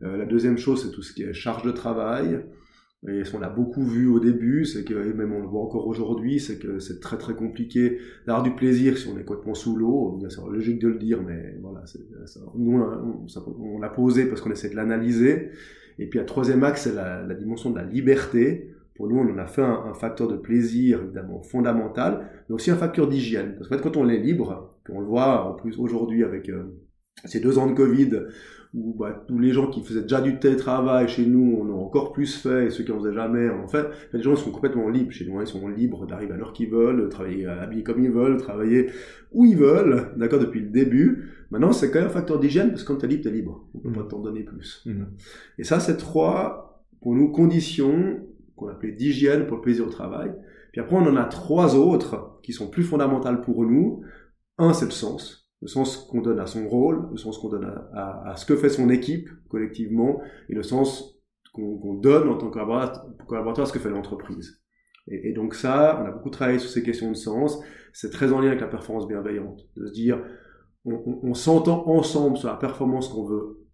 Euh, 0.02 0.18
la 0.18 0.26
deuxième 0.26 0.58
chose 0.58 0.84
c'est 0.84 0.92
tout 0.92 1.04
ce 1.04 1.14
qui 1.14 1.22
est 1.22 1.34
charge 1.34 1.62
de 1.62 1.72
travail 1.72 2.40
et 3.08 3.24
ce 3.24 3.32
qu'on 3.32 3.42
a 3.42 3.50
beaucoup 3.50 3.84
vu 3.84 4.08
au 4.08 4.20
début, 4.20 4.66
c'est 4.66 4.84
que, 4.84 4.94
même 5.14 5.32
on 5.34 5.40
le 5.40 5.48
voit 5.48 5.62
encore 5.62 5.88
aujourd'hui, 5.88 6.40
c'est 6.40 6.60
que 6.60 6.80
c'est 6.80 7.00
très 7.00 7.18
très 7.18 7.34
compliqué 7.36 8.00
d'avoir 8.26 8.44
du 8.44 8.52
plaisir 8.52 8.98
si 8.98 9.08
on 9.08 9.18
est 9.18 9.24
complètement 9.24 9.54
sous 9.54 9.78
l'eau. 9.78 10.20
C'est 10.30 10.42
logique 10.42 10.80
de 10.80 10.90
le 10.90 10.98
dire, 10.98 11.22
mais 11.26 11.56
voilà, 11.62 11.84
nous 12.56 12.84
on, 13.60 13.80
l'a 13.80 13.90
posé 13.90 14.26
parce 14.26 14.42
qu'on 14.42 14.52
essaie 14.52 14.70
de 14.70 14.76
l'analyser. 14.76 15.52
Et 16.00 16.08
puis, 16.08 16.20
la 16.20 16.26
troisième 16.26 16.64
axe, 16.64 16.84
c'est 16.84 16.94
la, 16.94 17.34
dimension 17.34 17.70
de 17.70 17.78
la 17.78 17.86
liberté. 17.86 18.74
Pour 18.96 19.08
nous, 19.08 19.18
on 19.18 19.34
en 19.34 19.38
a 19.38 19.48
fait 19.48 19.62
un, 19.62 19.86
un, 19.90 19.94
facteur 19.94 20.28
de 20.28 20.36
plaisir 20.36 21.02
évidemment 21.04 21.42
fondamental, 21.42 22.30
mais 22.50 22.56
aussi 22.56 22.72
un 22.72 22.76
facteur 22.76 23.08
d'hygiène. 23.08 23.56
Parce 23.56 23.70
que 23.70 23.76
fait, 23.76 23.82
quand 23.82 23.96
on 23.96 24.10
est 24.10 24.18
libre, 24.18 24.76
on 24.90 25.00
le 25.00 25.06
voit 25.06 25.50
en 25.50 25.54
plus 25.54 25.78
aujourd'hui 25.80 26.24
avec 26.24 26.50
euh, 26.50 26.64
ces 27.26 27.40
deux 27.40 27.58
ans 27.58 27.68
de 27.68 27.74
Covid, 27.74 28.12
où 28.74 28.94
bah, 28.94 29.24
tous 29.28 29.40
les 29.40 29.52
gens 29.52 29.70
qui 29.70 29.82
faisaient 29.82 30.02
déjà 30.02 30.22
du 30.22 30.40
télétravail 30.40 31.08
chez 31.08 31.26
nous 31.26 31.60
en 31.62 31.70
ont 31.70 31.86
encore 31.86 32.12
plus 32.12 32.36
fait, 32.36 32.68
et 32.68 32.70
ceux 32.70 32.84
qui 32.84 32.92
en 32.92 33.00
faisaient 33.00 33.14
jamais, 33.14 33.50
en 33.50 33.68
fait, 33.68 33.88
les 34.14 34.22
gens 34.22 34.32
ils 34.32 34.38
sont 34.38 34.52
complètement 34.52 34.90
libres 34.90 35.12
chez 35.12 35.26
nous, 35.26 35.38
hein. 35.40 35.44
ils 35.44 35.48
sont 35.48 35.68
libres 35.68 36.06
d'arriver 36.06 36.34
à 36.34 36.38
l'heure 36.38 36.54
qu'ils 36.54 36.70
veulent, 36.70 37.10
travailler 37.10 37.46
habillés 37.46 37.84
comme 37.84 38.04
ils 38.04 38.12
veulent, 38.12 38.38
travailler 38.38 38.90
où 39.32 39.46
ils 39.46 39.58
veulent, 39.58 40.12
d'accord, 40.18 40.40
depuis 40.40 40.60
le 40.60 40.70
début. 40.70 41.30
Maintenant, 41.50 41.72
c'est 41.72 41.92
quand 41.92 42.00
même 42.00 42.10
un 42.10 42.12
facteur 42.12 42.40
d'hygiène, 42.40 42.70
parce 42.70 42.84
que 42.84 42.88
quand 42.88 43.00
t'es 43.00 43.08
libre, 43.08 43.24
t'es 43.24 43.32
libre. 43.32 43.68
On 43.74 43.80
peut 43.80 43.92
pas 43.92 44.04
t'en 44.04 44.20
donner 44.20 44.44
plus. 44.44 44.84
Mmh. 44.86 45.04
Et 45.60 45.64
ça, 45.64 45.80
c'est 45.80 45.98
trois, 45.98 46.84
pour 47.02 47.16
nous, 47.16 47.32
conditions 47.32 48.20
qu'on 48.56 48.68
appelait 48.68 48.92
d'hygiène 48.92 49.48
pour 49.48 49.58
le 49.58 49.62
plaisir 49.62 49.88
au 49.88 49.90
travail. 49.90 50.34
Puis 50.72 50.82
après, 50.82 50.96
on 50.96 51.08
en 51.08 51.16
a 51.16 51.24
trois 51.26 51.76
autres 51.76 52.40
qui 52.44 52.54
sont 52.54 52.70
plus 52.70 52.84
fondamentales 52.84 53.42
pour 53.42 53.66
nous. 53.66 54.02
Un, 54.58 54.74
c'est 54.74 54.86
le 54.86 54.92
sens. 54.92 55.47
Le 55.62 55.68
sens 55.68 55.98
qu'on 55.98 56.22
donne 56.22 56.40
à 56.40 56.46
son 56.46 56.68
rôle, 56.68 57.08
le 57.12 57.18
sens 57.18 57.40
qu'on 57.40 57.50
donne 57.50 57.66
à, 57.94 58.36
ce 58.38 58.46
que 58.46 58.56
fait 58.56 58.70
son 58.70 58.90
équipe 58.90 59.30
collectivement, 59.50 60.22
et 60.50 60.56
le 60.56 60.64
sens 60.64 61.20
qu'on 61.54 61.96
donne 61.96 62.30
en 62.30 62.38
tant 62.38 62.50
que 62.50 62.60
collaborateur, 63.26 63.64
à 63.64 63.66
ce 63.66 63.74
que 63.74 63.80
fait 63.80 63.90
l'entreprise. 63.90 64.62
Et, 65.08 65.34
donc 65.34 65.56
ça, 65.56 66.00
on 66.02 66.06
a 66.06 66.12
beaucoup 66.12 66.30
travaillé 66.30 66.60
sur 66.60 66.70
ces 66.70 66.84
questions 66.84 67.10
de 67.10 67.16
sens. 67.16 67.60
C'est 67.94 68.12
très 68.12 68.32
en 68.32 68.40
lien 68.40 68.50
avec 68.50 68.62
la 68.62 68.68
performance 68.68 69.08
bienveillante. 69.08 69.62
De 69.76 69.88
se 69.88 69.94
dire, 69.94 70.22
on, 70.86 71.34
s'entend 71.34 71.88
ensemble 71.88 72.38
sur 72.38 72.50
la 72.50 72.56
performance 72.56 73.10
qu'on 73.10 73.26
veut 73.26 73.68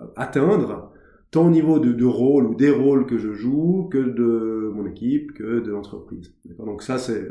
euh, 0.00 0.06
atteindre, 0.16 0.92
tant 1.30 1.46
au 1.46 1.50
niveau 1.50 1.78
de, 1.78 2.04
rôle 2.04 2.46
ou 2.46 2.54
des 2.54 2.70
rôles 2.70 3.06
que 3.06 3.18
je 3.18 3.32
joue, 3.32 3.88
que 3.90 3.98
de 3.98 4.70
mon 4.74 4.86
équipe, 4.86 5.32
que 5.32 5.60
de 5.60 5.70
l'entreprise. 5.70 6.34
Donc 6.58 6.82
ça, 6.82 6.98
c'est 6.98 7.26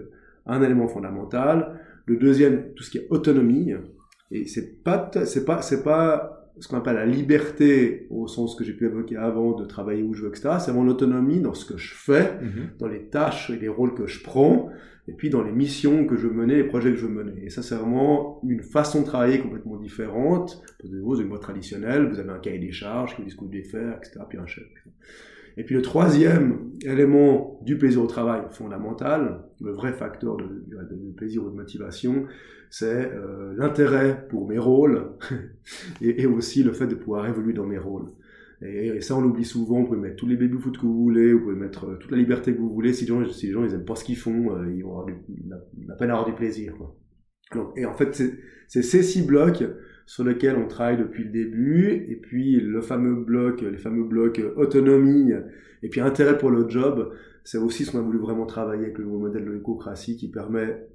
un 0.46 0.62
élément 0.62 0.88
fondamental. 0.88 1.80
Le 2.06 2.18
deuxième, 2.18 2.74
tout 2.74 2.84
ce 2.84 2.90
qui 2.90 2.98
est 2.98 3.08
autonomie. 3.10 3.74
Et 4.32 4.46
c'est 4.48 4.84
pas, 4.84 5.12
c'est 5.26 5.46
pas, 5.46 5.62
c'est 5.62 5.84
pas 5.84 6.42
ce 6.60 6.68
qu'on 6.68 6.78
appelle 6.78 6.96
la 6.96 7.06
liberté 7.06 8.08
au 8.10 8.28
sens 8.28 8.56
que 8.56 8.64
j'ai 8.64 8.74
pu 8.74 8.86
évoquer 8.86 9.18
avant 9.18 9.54
de 9.54 9.66
travailler 9.66 10.04
où 10.04 10.14
je 10.14 10.24
veux, 10.24 10.30
etc. 10.30 10.58
C'est 10.60 10.74
mon 10.74 10.88
autonomie 10.88 11.40
dans 11.40 11.54
ce 11.54 11.66
que 11.66 11.78
je 11.78 11.94
fais, 11.94 12.24
mm-hmm. 12.24 12.78
dans 12.80 12.88
les 12.88 13.06
tâches 13.06 13.50
et 13.50 13.58
les 13.58 13.68
rôles 13.68 13.94
que 13.94 14.06
je 14.06 14.22
prends, 14.22 14.70
et 15.08 15.14
puis 15.14 15.30
dans 15.30 15.44
les 15.44 15.52
missions 15.52 16.06
que 16.06 16.16
je 16.16 16.28
veux 16.28 16.34
mener, 16.34 16.56
les 16.56 16.64
projets 16.64 16.92
que 16.92 16.98
je 16.98 17.06
veux 17.06 17.14
mener. 17.14 17.44
Et 17.44 17.50
ça, 17.50 17.64
c'est 17.64 17.76
vraiment 17.76 18.40
une 18.44 18.62
façon 18.62 19.02
de 19.02 19.06
travailler 19.06 19.40
complètement 19.40 19.78
différente. 19.78 20.62
Vous 20.84 21.14
avez 21.14 21.24
une 21.24 21.30
boîte 21.30 21.42
traditionnelle, 21.42 22.08
vous 22.08 22.20
avez 22.20 22.30
un 22.30 22.40
cahier 22.40 22.60
des 22.60 22.72
charges 22.72 23.16
qui 23.16 23.22
vous 23.22 23.28
dit 23.28 23.32
ce 23.32 23.36
que 23.36 23.42
vous 23.42 23.50
devez 23.50 23.64
faire, 23.64 23.98
etc. 23.98 24.20
Puis 24.30 24.38
un 24.38 24.46
chef. 24.46 24.66
Et 25.58 25.64
puis 25.64 25.76
le 25.76 25.82
troisième 25.82 26.72
élément 26.84 27.60
du 27.64 27.78
plaisir 27.78 28.02
au 28.04 28.08
travail 28.08 28.42
fondamental, 28.52 29.44
le 29.62 29.72
vrai 29.72 29.94
facteur 29.94 30.38
de, 30.38 30.46
plaisir 31.16 31.44
ou 31.44 31.50
de 31.50 31.56
motivation, 31.56 32.26
c'est 32.70 33.12
euh, 33.12 33.54
l'intérêt 33.58 34.28
pour 34.30 34.48
mes 34.48 34.58
rôles 34.58 35.12
et, 36.02 36.26
aussi 36.26 36.64
le 36.64 36.74
fait 36.74 36.88
de 36.88 36.96
pouvoir 36.96 37.28
évoluer 37.28 37.54
dans 37.54 37.66
mes 37.66 37.78
rôles. 37.78 38.12
Et, 38.62 39.02
ça, 39.02 39.16
on 39.16 39.22
l'oublie 39.22 39.44
souvent. 39.44 39.82
Vous 39.82 39.88
pouvez 39.88 40.00
mettre 40.00 40.18
tous 40.18 40.28
les 40.28 40.38
baby-foot 40.38 40.78
que 40.78 40.84
vous 40.84 41.02
voulez, 41.02 41.34
vous 41.34 41.42
pouvez 41.42 41.56
mettre 41.56 41.86
euh, 41.86 41.98
toute 41.98 42.12
la 42.12 42.18
liberté 42.18 42.54
que 42.54 42.60
vous 42.60 42.74
voulez. 42.74 42.94
Si 42.94 43.02
les 43.02 43.08
gens, 43.08 43.28
si 43.28 43.48
les 43.48 43.54
gens 43.54 43.66
ils 43.66 43.74
aiment 43.74 43.86
pas 43.86 43.96
ce 43.96 44.04
qu'ils 44.04 44.18
font, 44.18 44.56
euh, 44.56 44.72
ils 44.74 44.84
vont 44.84 44.92
avoir 44.92 45.06
du, 45.06 45.16
la, 45.88 45.96
peine 45.96 46.10
à 46.10 46.14
avoir 46.14 46.26
du 46.26 46.34
plaisir. 46.34 46.74
Et 47.76 47.86
en 47.86 47.94
fait, 47.94 48.16
c'est 48.16 48.84
ces 48.84 49.04
six 49.04 49.26
blocs 49.26 49.64
sur 50.12 50.26
lesquels 50.26 50.58
on 50.58 50.68
travaille 50.68 50.98
depuis 50.98 51.24
le 51.24 51.30
début. 51.30 52.06
Et 52.10 52.18
puis, 52.18 52.60
le 52.60 52.82
fameux 52.82 53.16
bloc, 53.16 53.62
les 53.62 53.78
fameux 53.78 54.04
blocs 54.04 54.42
autonomie 54.58 55.32
et 55.84 55.88
puis 55.88 56.02
intérêt 56.02 56.38
pour 56.38 56.52
le 56.52 56.68
job, 56.68 57.14
c'est 57.46 57.58
aussi 57.58 57.86
ce 57.86 57.94
qu'on 57.94 58.00
a 58.00 58.02
voulu 58.02 58.18
vraiment 58.18 58.46
travailler 58.46 58.84
avec 58.84 58.98
le 58.98 59.06
nouveau 59.06 59.20
modèle 59.20 59.46
de 59.46 59.52
l'écocratie 59.52 60.18
qui 60.18 60.30
permet 60.30 60.86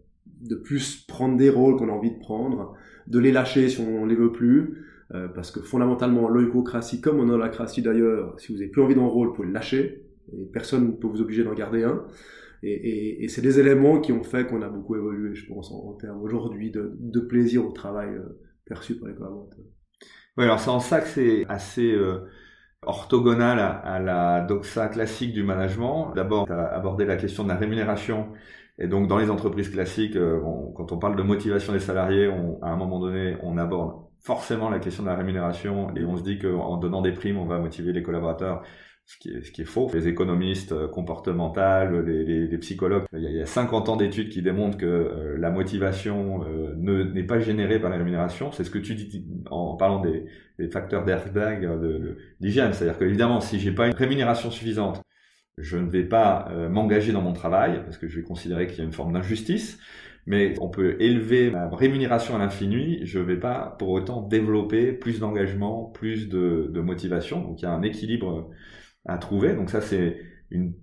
de 0.42 0.55
plus 0.55 1.07
prendre 1.09 1.38
des 1.38 1.48
rôles 1.48 1.76
qu'on 1.76 1.88
a 1.88 1.92
envie 1.92 2.11
de 2.11 2.18
prendre, 2.18 2.74
de 3.07 3.18
les 3.18 3.33
lâcher 3.33 3.70
si 3.70 3.81
on 3.81 4.05
les 4.05 4.16
veut 4.16 4.33
plus, 4.33 4.85
euh, 5.14 5.29
parce 5.29 5.50
que 5.50 5.61
fondamentalement, 5.61 6.29
l'oïcocratie, 6.29 7.00
comme 7.00 7.18
en 7.18 7.29
holacratie 7.31 7.81
d'ailleurs, 7.81 8.38
si 8.38 8.52
vous 8.52 8.59
n'avez 8.59 8.70
plus 8.70 8.83
envie 8.83 8.96
d'un 8.96 9.07
rôle, 9.07 9.29
vous 9.29 9.33
pouvez 9.33 9.48
le 9.48 9.55
lâcher, 9.55 10.05
et 10.31 10.44
personne 10.52 10.88
ne 10.88 10.92
peut 10.92 11.07
vous 11.07 11.22
obliger 11.22 11.42
d'en 11.42 11.55
garder 11.55 11.85
un. 11.85 12.05
Et, 12.62 12.70
et, 12.70 13.24
et 13.24 13.29
c'est 13.29 13.40
des 13.40 13.61
éléments 13.61 13.98
qui 13.98 14.12
ont 14.12 14.24
fait 14.24 14.46
qu'on 14.46 14.61
a 14.61 14.68
beaucoup 14.68 14.94
évolué, 14.94 15.35
je 15.35 15.46
pense, 15.46 15.72
en, 15.72 15.94
termes 15.94 16.20
aujourd'hui 16.20 16.70
de, 16.70 16.92
de, 17.00 17.20
plaisir 17.20 17.66
au 17.66 17.72
travail 17.72 18.11
euh, 18.11 18.38
perçu 18.66 18.98
par 18.98 19.09
les 19.09 19.14
collaborateurs. 19.14 19.64
Oui, 20.37 20.44
alors 20.44 20.61
c'est 20.61 20.70
en 20.70 20.81
ça 20.81 21.00
que 21.00 21.09
c'est 21.09 21.46
assez 21.48 21.92
euh, 21.92 22.29
orthogonal 22.83 23.59
à, 23.59 23.98
la 23.98 24.42
doxa 24.42 24.88
classique 24.88 25.33
du 25.33 25.42
management. 25.42 26.12
D'abord, 26.14 26.46
tu 26.46 26.52
as 26.52 26.66
abordé 26.66 27.05
la 27.05 27.16
question 27.16 27.44
de 27.44 27.48
la 27.48 27.57
rémunération. 27.57 28.33
Et 28.79 28.87
donc, 28.88 29.09
dans 29.09 29.16
les 29.16 29.31
entreprises 29.31 29.70
classiques, 29.70 30.18
bon, 30.18 30.72
quand 30.76 30.92
on 30.92 30.98
parle 30.98 31.16
de 31.16 31.22
motivation 31.22 31.72
des 31.72 31.81
salariés, 31.81 32.29
on, 32.29 32.62
à 32.62 32.68
un 32.68 32.76
moment 32.76 33.00
donné, 33.00 33.38
on 33.42 33.57
aborde 33.57 34.07
forcément 34.20 34.68
la 34.68 34.81
question 34.81 35.05
de 35.05 35.09
la 35.09 35.14
rémunération 35.14 35.94
et 35.94 36.05
on 36.05 36.16
se 36.16 36.22
dit 36.22 36.38
qu'en 36.38 36.76
donnant 36.79 37.00
des 37.00 37.12
primes, 37.12 37.38
on 37.38 37.46
va 37.46 37.59
motiver 37.59 37.92
les 37.92 38.02
collaborateurs. 38.02 38.62
Ce 39.09 39.19
qui, 39.19 39.31
est, 39.31 39.42
ce 39.42 39.53
qui 39.53 39.62
est 39.62 39.66
faux. 39.66 39.88
Les 39.95 40.09
économistes 40.09 40.73
euh, 40.73 40.88
comportementaux, 40.88 42.03
les, 42.05 42.25
les, 42.25 42.49
les 42.49 42.59
psychologues, 42.59 43.05
il 43.12 43.21
y, 43.21 43.27
a, 43.27 43.31
il 43.31 43.37
y, 43.37 43.40
a, 43.40 43.47
50 43.47 43.88
ans 43.88 43.97
d'études 43.97 44.31
qui 44.31 44.42
démontrent 44.42 44.77
que 44.77 44.85
euh, 44.85 45.37
la 45.38 45.51
motivation 45.51 46.45
euh, 46.45 46.75
n'est 46.75 47.23
pas 47.23 47.38
générée 47.38 47.79
par 47.79 47.88
la 47.88 47.99
rémunération. 47.99 48.51
C'est 48.51 48.64
ce 48.64 48.71
que 48.71 48.79
tu 48.79 48.97
dis 48.97 49.25
en 49.49 49.77
parlant 49.77 50.01
des, 50.01 50.27
des 50.59 50.69
facteurs 50.69 51.05
d'airbag 51.05 51.69
d'hygiène. 52.40 52.73
C'est-à-dire 52.73 52.99
que 52.99 53.05
évidemment, 53.05 53.40
si 53.40 53.61
j'ai 53.61 53.73
pas 53.73 53.87
une 53.87 53.95
rémunération 53.95 54.51
suffisante, 54.51 55.01
je 55.59 55.79
ne 55.79 55.88
vais 55.88 56.05
pas 56.05 56.49
euh, 56.51 56.69
m'engager 56.69 57.12
dans 57.12 57.23
mon 57.23 57.33
travail 57.33 57.83
parce 57.85 57.99
que 57.99 58.09
je 58.09 58.16
vais 58.16 58.23
considérer 58.25 58.66
qu'il 58.66 58.79
y 58.79 58.81
a 58.81 58.85
une 58.85 58.92
forme 58.92 59.12
d'injustice 59.12 59.79
mais 60.27 60.55
on 60.61 60.69
peut 60.69 60.97
élever 61.01 61.51
ma 61.53 61.69
rémunération 61.69 62.35
à 62.35 62.38
l'infini, 62.38 62.99
je 63.07 63.21
ne 63.21 63.25
vais 63.25 63.38
pas 63.38 63.77
pour 63.79 63.90
autant 63.90 64.23
développer 64.23 64.92
plus 64.92 65.21
d'engagement, 65.21 65.85
plus 65.85 66.29
de, 66.29 66.69
de, 66.73 66.81
motivation. 66.81 67.40
Donc 67.42 67.62
il 67.62 67.64
y 67.64 67.69
a 67.69 67.71
un 67.71 67.83
équilibre 67.83 68.51
à 69.07 69.19
trouver. 69.19 69.55
Donc 69.55 69.71
ça 69.71 69.81
c'est 69.81 70.19
une, 70.51 70.75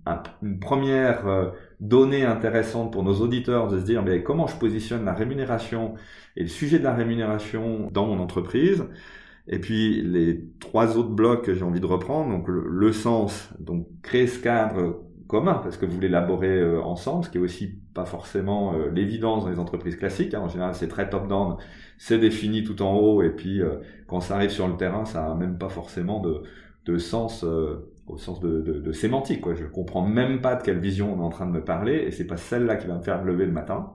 une, 0.42 0.58
première 0.58 1.26
euh, 1.26 1.50
donnée 1.80 2.24
intéressante 2.24 2.92
pour 2.92 3.02
nos 3.02 3.14
auditeurs 3.20 3.68
de 3.68 3.78
se 3.78 3.84
dire 3.84 4.02
mais 4.02 4.22
comment 4.22 4.46
je 4.46 4.56
positionne 4.56 5.04
la 5.04 5.14
rémunération 5.14 5.94
et 6.36 6.42
le 6.42 6.48
sujet 6.48 6.78
de 6.78 6.84
la 6.84 6.94
rémunération 6.94 7.90
dans 7.92 8.06
mon 8.06 8.20
entreprise. 8.20 8.84
Et 9.46 9.58
puis 9.58 10.02
les 10.02 10.44
trois 10.60 10.96
autres 10.96 11.10
blocs 11.10 11.44
que 11.44 11.54
j'ai 11.54 11.64
envie 11.64 11.80
de 11.80 11.86
reprendre, 11.86 12.30
donc 12.30 12.48
le, 12.48 12.64
le 12.66 12.92
sens, 12.92 13.50
donc 13.58 13.86
créer 14.02 14.26
ce 14.26 14.38
cadre 14.38 15.04
commun 15.26 15.54
parce 15.62 15.76
que 15.76 15.86
vous 15.86 16.00
l'élaborez 16.00 16.60
euh, 16.60 16.82
ensemble, 16.82 17.24
ce 17.24 17.30
qui 17.30 17.38
est 17.38 17.40
aussi 17.40 17.78
pas 17.94 18.04
forcément 18.04 18.74
euh, 18.74 18.90
l'évidence 18.90 19.44
dans 19.44 19.50
les 19.50 19.58
entreprises 19.58 19.96
classiques. 19.96 20.34
Hein. 20.34 20.40
En 20.40 20.48
général, 20.48 20.74
c'est 20.74 20.88
très 20.88 21.08
top-down, 21.08 21.56
c'est 21.98 22.18
défini 22.18 22.62
tout 22.62 22.82
en 22.82 22.94
haut, 22.96 23.22
et 23.22 23.30
puis 23.30 23.60
euh, 23.60 23.76
quand 24.06 24.20
ça 24.20 24.36
arrive 24.36 24.50
sur 24.50 24.68
le 24.68 24.76
terrain, 24.76 25.04
ça 25.04 25.26
a 25.30 25.34
même 25.34 25.58
pas 25.58 25.68
forcément 25.68 26.20
de, 26.20 26.42
de 26.86 26.98
sens 26.98 27.44
au 28.06 28.18
sens 28.18 28.40
de, 28.40 28.60
de, 28.60 28.80
de, 28.80 28.92
sémantique. 28.92 29.40
Quoi. 29.40 29.54
Je 29.54 29.64
comprends 29.64 30.06
même 30.06 30.40
pas 30.40 30.56
de 30.56 30.62
quelle 30.62 30.78
vision 30.78 31.14
on 31.14 31.22
est 31.22 31.24
en 31.24 31.30
train 31.30 31.46
de 31.46 31.52
me 31.52 31.64
parler, 31.64 32.04
et 32.06 32.10
c'est 32.10 32.26
pas 32.26 32.36
celle-là 32.36 32.76
qui 32.76 32.86
va 32.86 32.96
me 32.96 33.02
faire 33.02 33.24
lever 33.24 33.46
le 33.46 33.52
matin 33.52 33.92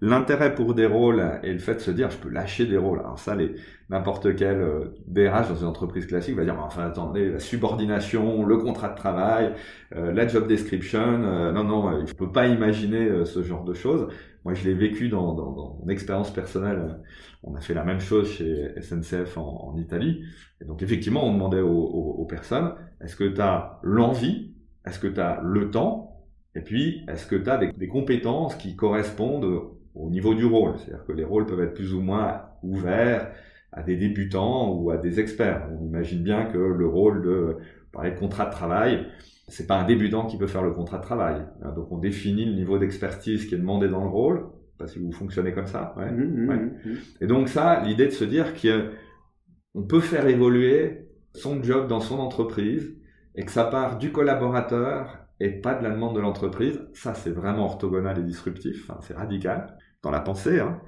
l'intérêt 0.00 0.54
pour 0.54 0.74
des 0.74 0.86
rôles 0.86 1.22
et 1.42 1.52
le 1.52 1.58
fait 1.58 1.74
de 1.74 1.80
se 1.80 1.90
dire 1.90 2.10
je 2.10 2.16
peux 2.16 2.28
lâcher 2.30 2.66
des 2.66 2.76
rôles. 2.76 3.00
Alors 3.00 3.18
ça, 3.18 3.34
les 3.34 3.54
n'importe 3.90 4.34
quel 4.36 4.60
euh, 4.60 4.94
DRH 5.08 5.48
dans 5.48 5.56
une 5.56 5.66
entreprise 5.66 6.06
classique 6.06 6.36
va 6.36 6.44
dire 6.44 6.58
enfin 6.58 6.86
attendez 6.86 7.30
la 7.30 7.40
subordination, 7.40 8.44
le 8.44 8.56
contrat 8.58 8.88
de 8.90 8.96
travail, 8.96 9.52
euh, 9.96 10.12
la 10.12 10.26
job 10.26 10.46
description, 10.46 11.00
euh, 11.00 11.52
non 11.52 11.64
non, 11.64 12.06
je 12.06 12.14
peux 12.14 12.30
pas 12.30 12.46
imaginer 12.46 13.08
euh, 13.08 13.24
ce 13.24 13.42
genre 13.42 13.64
de 13.64 13.74
choses. 13.74 14.08
Moi, 14.44 14.54
je 14.54 14.64
l'ai 14.66 14.74
vécu 14.74 15.10
dans, 15.10 15.34
dans, 15.34 15.52
dans, 15.52 15.78
mon 15.82 15.88
expérience 15.90 16.32
personnelle. 16.32 16.98
On 17.42 17.54
a 17.56 17.60
fait 17.60 17.74
la 17.74 17.84
même 17.84 18.00
chose 18.00 18.30
chez 18.30 18.72
SNCF 18.80 19.36
en, 19.36 19.72
en 19.72 19.76
Italie. 19.76 20.24
Et 20.62 20.64
donc 20.64 20.82
effectivement, 20.82 21.26
on 21.26 21.32
demandait 21.34 21.60
aux, 21.60 21.68
aux, 21.68 22.22
aux 22.22 22.24
personnes 22.24 22.72
est-ce 23.02 23.16
que 23.16 23.24
tu 23.24 23.40
as 23.40 23.80
l'envie, 23.82 24.54
est-ce 24.86 24.98
que 24.98 25.08
tu 25.08 25.20
as 25.20 25.40
le 25.42 25.70
temps? 25.70 26.26
Et 26.54 26.60
puis, 26.60 27.04
est-ce 27.08 27.26
que 27.26 27.36
tu 27.36 27.48
as 27.48 27.58
des, 27.58 27.72
des, 27.72 27.88
compétences 27.88 28.56
qui 28.56 28.76
correspondent 28.76 29.70
au 29.94 30.10
niveau 30.10 30.34
du 30.34 30.44
rôle. 30.44 30.74
C'est-à-dire 30.78 31.04
que 31.04 31.12
les 31.12 31.24
rôles 31.24 31.46
peuvent 31.46 31.60
être 31.62 31.74
plus 31.74 31.94
ou 31.94 32.00
moins 32.00 32.42
ouverts 32.62 33.32
à 33.72 33.82
des 33.82 33.96
débutants 33.96 34.72
ou 34.74 34.90
à 34.90 34.96
des 34.96 35.20
experts. 35.20 35.68
On 35.78 35.84
imagine 35.84 36.22
bien 36.22 36.44
que 36.46 36.58
le 36.58 36.86
rôle 36.86 37.22
de 37.22 37.56
parler 37.92 38.10
de 38.12 38.18
contrat 38.18 38.46
de 38.46 38.50
travail, 38.50 39.06
c'est 39.48 39.66
pas 39.66 39.80
un 39.80 39.84
débutant 39.84 40.26
qui 40.26 40.38
peut 40.38 40.46
faire 40.46 40.62
le 40.62 40.72
contrat 40.72 40.98
de 40.98 41.02
travail. 41.02 41.44
Donc 41.74 41.90
on 41.92 41.98
définit 41.98 42.44
le 42.44 42.54
niveau 42.54 42.78
d'expertise 42.78 43.46
qui 43.46 43.54
est 43.54 43.58
demandé 43.58 43.88
dans 43.88 44.02
le 44.02 44.10
rôle. 44.10 44.46
Pas 44.78 44.86
si 44.86 44.98
vous 44.98 45.12
fonctionnez 45.12 45.52
comme 45.52 45.66
ça. 45.66 45.94
Ouais. 45.96 46.10
Mmh, 46.10 46.44
mmh, 46.44 46.48
ouais. 46.48 46.56
Mmh, 46.56 46.94
Et 47.20 47.26
donc 47.26 47.48
ça, 47.48 47.82
l'idée 47.84 48.06
de 48.06 48.12
se 48.12 48.24
dire 48.24 48.54
qu'on 48.54 49.82
peut 49.82 50.00
faire 50.00 50.26
évoluer 50.26 51.08
son 51.34 51.62
job 51.62 51.86
dans 51.86 52.00
son 52.00 52.18
entreprise 52.18 52.96
et 53.34 53.44
que 53.44 53.52
ça 53.52 53.64
part 53.64 53.98
du 53.98 54.10
collaborateur 54.10 55.19
et 55.40 55.48
pas 55.48 55.74
de 55.74 55.82
la 55.82 55.90
demande 55.90 56.14
de 56.14 56.20
l'entreprise, 56.20 56.80
ça 56.92 57.14
c'est 57.14 57.30
vraiment 57.30 57.64
orthogonal 57.64 58.18
et 58.18 58.22
disruptif, 58.22 58.90
hein, 58.90 58.98
c'est 59.00 59.16
radical 59.16 59.76
dans 60.02 60.10
la 60.10 60.20
pensée. 60.20 60.60
Hein. 60.60 60.80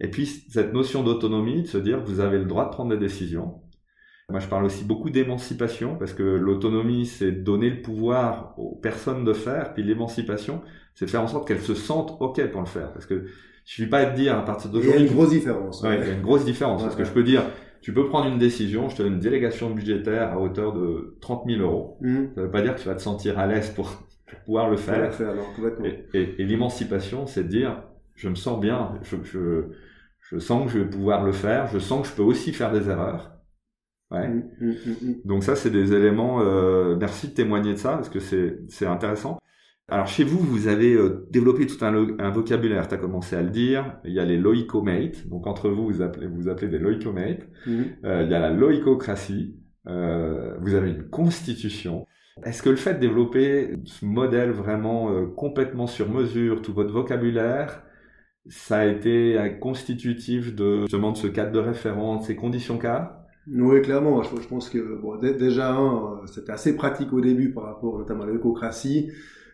Et 0.00 0.08
puis 0.08 0.26
cette 0.26 0.72
notion 0.72 1.02
d'autonomie, 1.02 1.62
de 1.62 1.68
se 1.68 1.78
dire 1.78 2.02
vous 2.04 2.20
avez 2.20 2.38
le 2.38 2.44
droit 2.44 2.64
de 2.66 2.70
prendre 2.70 2.90
des 2.90 2.98
décisions. 2.98 3.60
Moi 4.28 4.40
je 4.40 4.48
parle 4.48 4.64
aussi 4.64 4.84
beaucoup 4.84 5.10
d'émancipation 5.10 5.96
parce 5.96 6.12
que 6.12 6.22
l'autonomie 6.22 7.06
c'est 7.06 7.32
donner 7.32 7.70
le 7.70 7.82
pouvoir 7.82 8.54
aux 8.58 8.76
personnes 8.76 9.24
de 9.24 9.32
faire, 9.32 9.74
puis 9.74 9.82
l'émancipation 9.82 10.60
c'est 10.94 11.08
faire 11.08 11.22
en 11.22 11.28
sorte 11.28 11.46
qu'elles 11.46 11.60
se 11.60 11.74
sentent 11.74 12.16
ok 12.20 12.44
pour 12.50 12.60
le 12.60 12.66
faire. 12.66 12.92
Parce 12.92 13.06
que 13.06 13.26
je 13.64 13.82
ne 13.82 13.84
suis 13.84 13.86
pas 13.86 14.04
de 14.04 14.16
dire 14.16 14.36
à 14.36 14.44
partir 14.44 14.70
d'aujourd'hui. 14.70 15.00
Il 15.00 15.04
y 15.04 15.08
a 15.08 15.10
une 15.10 15.16
grosse 15.16 15.30
différence. 15.30 15.82
Ouais, 15.82 15.98
il 16.00 16.06
y 16.06 16.10
a 16.10 16.14
une 16.14 16.22
grosse 16.22 16.44
différence 16.44 16.80
ouais, 16.80 16.88
parce 16.88 16.96
que 16.96 17.04
je 17.04 17.12
peux 17.12 17.22
dire 17.22 17.42
tu 17.80 17.92
peux 17.94 18.08
prendre 18.08 18.26
une 18.28 18.38
décision, 18.38 18.88
je 18.88 18.96
te 18.96 19.02
donne 19.02 19.14
une 19.14 19.20
délégation 19.20 19.70
budgétaire 19.70 20.32
à 20.32 20.38
hauteur 20.40 20.72
de 20.74 21.16
30 21.20 21.46
000 21.46 21.60
euros. 21.62 21.96
Mmh. 22.00 22.24
Ça 22.34 22.42
veut 22.42 22.50
pas 22.50 22.62
dire 22.62 22.74
que 22.74 22.80
tu 22.80 22.88
vas 22.88 22.94
te 22.94 23.02
sentir 23.02 23.38
à 23.38 23.46
l'aise 23.46 23.70
pour, 23.70 23.90
pour 24.26 24.38
pouvoir 24.44 24.70
le 24.70 24.76
faire. 24.76 25.12
faire, 25.14 25.30
alors, 25.30 25.52
complètement. 25.54 25.84
Et, 25.86 26.06
et- 26.14 26.42
et 26.42 26.44
l'émancipation, 26.44 27.26
c'est 27.26 27.44
de 27.44 27.48
dire, 27.48 27.82
je 28.14 28.28
me 28.28 28.34
sens 28.34 28.60
bien, 28.60 28.98
je, 29.02 29.16
je, 29.24 29.64
je 30.20 30.38
sens 30.38 30.66
que 30.66 30.72
je 30.72 30.78
vais 30.80 30.90
pouvoir 30.90 31.24
le 31.24 31.32
faire, 31.32 31.66
je 31.68 31.78
sens 31.78 32.02
que 32.02 32.08
je 32.08 32.14
peux 32.16 32.22
aussi 32.22 32.52
faire 32.52 32.72
des 32.72 32.88
erreurs. 32.88 33.32
Ouais. 34.10 34.28
Mmh, 34.28 34.42
mmh, 34.60 34.66
mmh, 34.70 34.90
mmh. 35.10 35.14
Donc 35.24 35.44
ça, 35.44 35.54
c'est 35.56 35.70
des 35.70 35.92
éléments. 35.92 36.40
Euh, 36.42 36.96
merci 36.96 37.28
de 37.28 37.32
témoigner 37.34 37.72
de 37.74 37.78
ça 37.78 37.92
parce 37.94 38.08
que 38.08 38.20
c'est 38.20 38.58
c'est 38.68 38.86
intéressant. 38.86 39.38
Alors 39.90 40.06
chez 40.06 40.22
vous, 40.22 40.38
vous 40.38 40.68
avez 40.68 40.94
euh, 40.94 41.26
développé 41.30 41.66
tout 41.66 41.84
un, 41.84 42.30
vocabulaire. 42.30 42.86
Tu 42.86 42.94
as 42.94 42.98
commencé 42.98 43.34
à 43.34 43.42
le 43.42 43.50
dire. 43.50 43.98
Il 44.04 44.12
y 44.12 44.20
a 44.20 44.24
les 44.24 44.38
loïcomates. 44.38 45.26
Donc 45.28 45.48
entre 45.48 45.68
vous, 45.68 45.86
vous 45.86 46.00
appelez 46.00 46.28
vous 46.28 46.48
appelez 46.48 46.68
des 46.68 46.78
loïcomates. 46.78 47.48
Mmh. 47.66 47.82
Euh, 48.04 48.22
il 48.24 48.30
y 48.30 48.34
a 48.34 48.38
la 48.38 48.50
loïcocratie. 48.50 49.56
Euh, 49.88 50.54
vous 50.60 50.74
avez 50.74 50.90
une 50.90 51.08
constitution. 51.08 52.06
Est-ce 52.44 52.62
que 52.62 52.70
le 52.70 52.76
fait 52.76 52.94
de 52.94 53.00
développer 53.00 53.74
ce 53.84 54.04
modèle 54.04 54.50
vraiment 54.50 55.10
euh, 55.10 55.26
complètement 55.26 55.88
sur 55.88 56.08
mesure, 56.08 56.62
tout 56.62 56.72
votre 56.72 56.92
vocabulaire, 56.92 57.82
ça 58.46 58.78
a 58.78 58.86
été 58.86 59.36
constitutif 59.60 60.54
de 60.54 60.82
justement 60.82 61.12
de 61.12 61.16
ce 61.16 61.26
cadre 61.26 61.50
de 61.50 61.58
référence, 61.58 62.28
ces 62.28 62.36
conditions 62.36 62.78
cadres? 62.78 63.10
Oui, 63.52 63.82
clairement. 63.82 64.22
Je, 64.22 64.40
je 64.40 64.46
pense 64.46 64.70
que 64.70 65.00
bon, 65.02 65.16
déjà, 65.16 65.76
c'était 66.26 66.52
assez 66.52 66.76
pratique 66.76 67.12
au 67.12 67.20
début 67.20 67.52
par 67.52 67.64
rapport 67.64 67.98
notamment 67.98 68.22
à 68.22 68.30
l'écocratie. 68.30 69.10